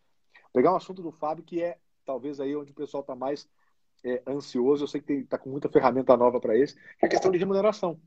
[0.44, 3.48] Vou pegar um assunto do Fábio que é talvez aí onde o pessoal está mais
[4.04, 7.10] é, ansioso, eu sei que está com muita ferramenta nova para esse, que é a
[7.10, 8.00] questão de remuneração.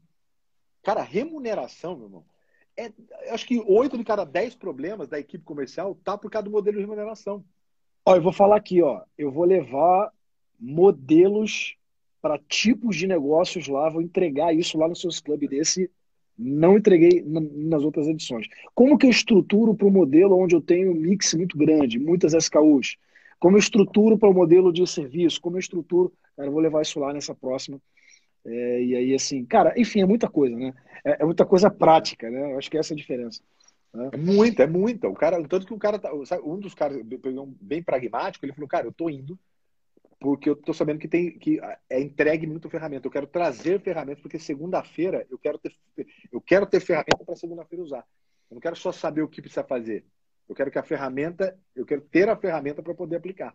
[0.83, 2.25] Cara, remuneração, meu irmão,
[2.77, 2.93] é,
[3.31, 6.77] acho que oito de cada dez problemas da equipe comercial tá por causa do modelo
[6.77, 7.45] de remuneração.
[8.05, 10.13] Ó, eu vou falar aqui, ó, eu vou levar
[10.59, 11.77] modelos
[12.21, 15.91] para tipos de negócios lá, vou entregar isso lá no seus clubes desse.
[16.37, 18.49] Não entreguei na- nas outras edições.
[18.75, 22.35] Como que eu estruturo para o modelo onde eu tenho um mix muito grande, muitas
[22.35, 22.97] SKUs?
[23.39, 25.41] Como eu estruturo para o modelo de serviço?
[25.41, 26.13] Como eu estruturo?
[26.37, 27.81] Cara, eu vou levar isso lá nessa próxima.
[28.45, 30.75] É, e aí, assim, cara, enfim, é muita coisa, né?
[31.05, 32.53] É, é muita coisa prática, né?
[32.53, 33.43] Eu acho que essa é a diferença.
[34.13, 35.09] É muita, é muita.
[35.09, 37.01] O cara, tanto que o cara, tá- sabe, um dos caras
[37.61, 39.39] bem pragmático, ele falou, cara, eu tô indo
[40.19, 43.07] porque eu tô sabendo que tem que é entregue muita ferramenta.
[43.07, 45.73] Eu quero trazer ferramentas porque segunda-feira eu quero ter
[46.33, 48.07] eu quero ter ferramenta para segunda-feira usar.
[48.51, 50.05] Eu não quero só saber o que precisa fazer.
[50.49, 53.55] Eu quero que a ferramenta, eu quero ter a ferramenta para poder aplicar.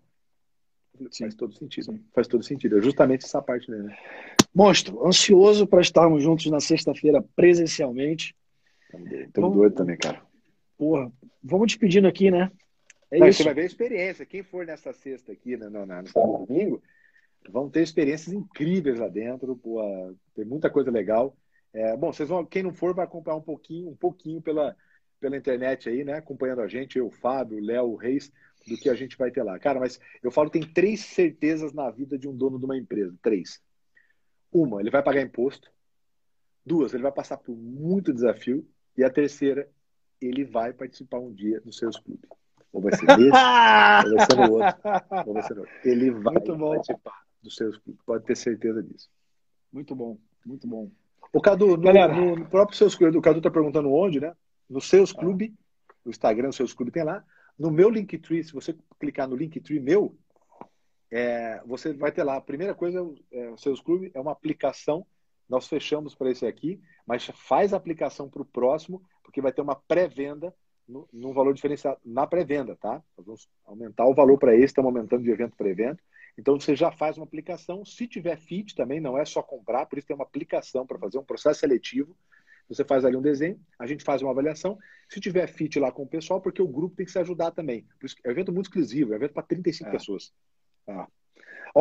[1.12, 1.26] Sim.
[1.26, 2.00] Faz todo sentido.
[2.14, 2.78] Faz todo sentido.
[2.78, 3.84] É justamente essa parte dele.
[3.84, 3.98] Né?
[4.54, 8.36] Monstro, ansioso para estarmos juntos na sexta-feira presencialmente.
[8.92, 10.22] Estamos Vamos- doidos também, cara.
[10.78, 11.12] Porra,
[11.44, 12.52] vamos despedindo aqui, né?
[13.12, 13.38] É Mas isso.
[13.40, 14.26] Você vai ver a experiência.
[14.26, 16.82] Quem for nessa sexta aqui, na, na, no e domingo,
[17.50, 19.56] vão ter experiências incríveis lá dentro.
[19.56, 19.82] Pô,
[20.36, 21.36] tem muita coisa legal.
[21.72, 24.76] É, bom, vocês vão, quem não for vai acompanhar um pouquinho, um pouquinho pela,
[25.20, 26.14] pela internet aí, né?
[26.14, 28.32] Acompanhando a gente, eu, o Fábio, Léo, Reis,
[28.68, 29.58] do que a gente vai ter lá.
[29.60, 33.16] Cara, mas eu falo, tem três certezas na vida de um dono de uma empresa.
[33.22, 33.62] Três.
[34.52, 35.72] Uma, ele vai pagar imposto.
[36.66, 38.68] Duas, ele vai passar por muito desafio.
[38.98, 39.70] E a terceira,
[40.22, 42.30] ele vai participar um dia dos seus clubes.
[42.72, 44.80] Ou vai ser nesse, ou vai ser no outro.
[45.26, 45.76] Ou vai ser no outro.
[45.84, 48.02] Ele vai participar dos seus clubes.
[48.06, 49.10] Pode ter certeza disso.
[49.72, 50.92] Muito bom, muito bom.
[51.32, 52.14] O Cadu, no, Galera.
[52.14, 54.36] no, no próprio seus clubes, o Cadu tá perguntando onde, né?
[54.70, 55.52] No seus clubes,
[56.06, 57.24] no Instagram, seus clubes tem lá.
[57.58, 60.16] No meu Linktree, se você clicar no Linktree meu,
[61.12, 62.38] é, você vai ter lá.
[62.38, 63.00] A primeira coisa,
[63.32, 65.06] é, o seus clubes é uma aplicação.
[65.50, 69.62] Nós fechamos para esse aqui, mas faz a aplicação para o próximo, porque vai ter
[69.62, 70.54] uma pré-venda
[70.88, 73.04] no- num valor diferenciado na pré-venda, tá?
[73.18, 76.04] Nós vamos aumentar o valor para esse, estamos aumentando de evento para evento.
[76.38, 77.84] Então você já faz uma aplicação.
[77.84, 81.18] Se tiver fit também, não é só comprar, por isso tem uma aplicação para fazer
[81.18, 82.16] um processo seletivo.
[82.70, 84.78] Você faz ali um desenho, a gente faz uma avaliação.
[85.10, 87.84] Se tiver fit lá com o pessoal, porque o grupo tem que se ajudar também.
[88.00, 89.92] Por isso, é um evento muito exclusivo, é um evento para 35 É.
[89.92, 90.32] pessoas.
[90.88, 91.08] Ó,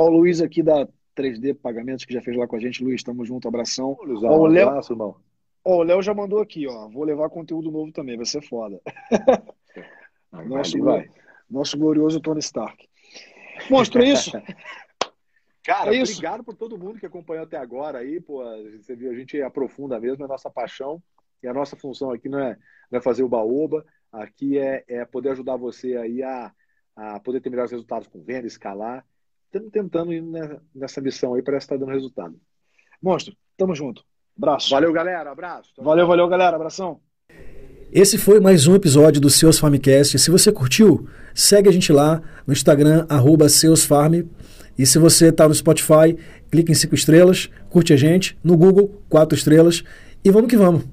[0.06, 2.82] o Luiz aqui da 3D Pagamentos, que já fez lá com a gente.
[2.82, 3.97] Luiz, tamo junto, abração.
[4.01, 5.16] Ô, Luizão, Ó, o um Léo- abraço, irmão.
[5.65, 6.89] Ó, o Léo já mandou aqui, ó.
[6.89, 8.81] Vou levar conteúdo novo também, vai ser foda.
[10.31, 11.10] Vai, Nosso, vai.
[11.51, 12.89] nosso glorioso Tony Stark.
[13.70, 14.31] Monstro, é isso?
[15.64, 16.12] Cara, É isso.
[16.12, 18.43] obrigado por todo mundo que acompanhou até agora aí, pô,
[18.80, 21.02] você viu, a gente aprofunda mesmo, é a nossa paixão
[21.43, 22.56] e a nossa função aqui não é,
[22.90, 26.51] não é fazer o baoba, aqui é, é poder ajudar você aí a,
[26.97, 29.05] a poder ter melhores resultados com venda, escalar.
[29.47, 32.39] Estamos tentando ir ne- nessa missão aí, parece que está dando resultado.
[33.02, 34.02] Monstro, tamo junto.
[34.36, 34.70] Abraço.
[34.70, 35.72] Valeu, galera, abraço.
[35.74, 36.56] Tchau, Valeu, valeu, galera.
[36.56, 37.01] Abração.
[37.93, 40.18] Esse foi mais um episódio do Seus Farmcast.
[40.18, 44.24] Se você curtiu, segue a gente lá no Instagram, arroba seusfarm.
[44.79, 46.17] E se você está no Spotify,
[46.51, 48.39] clique em cinco estrelas, curte a gente.
[48.45, 49.83] No Google, quatro estrelas.
[50.25, 50.85] E vamos que vamos.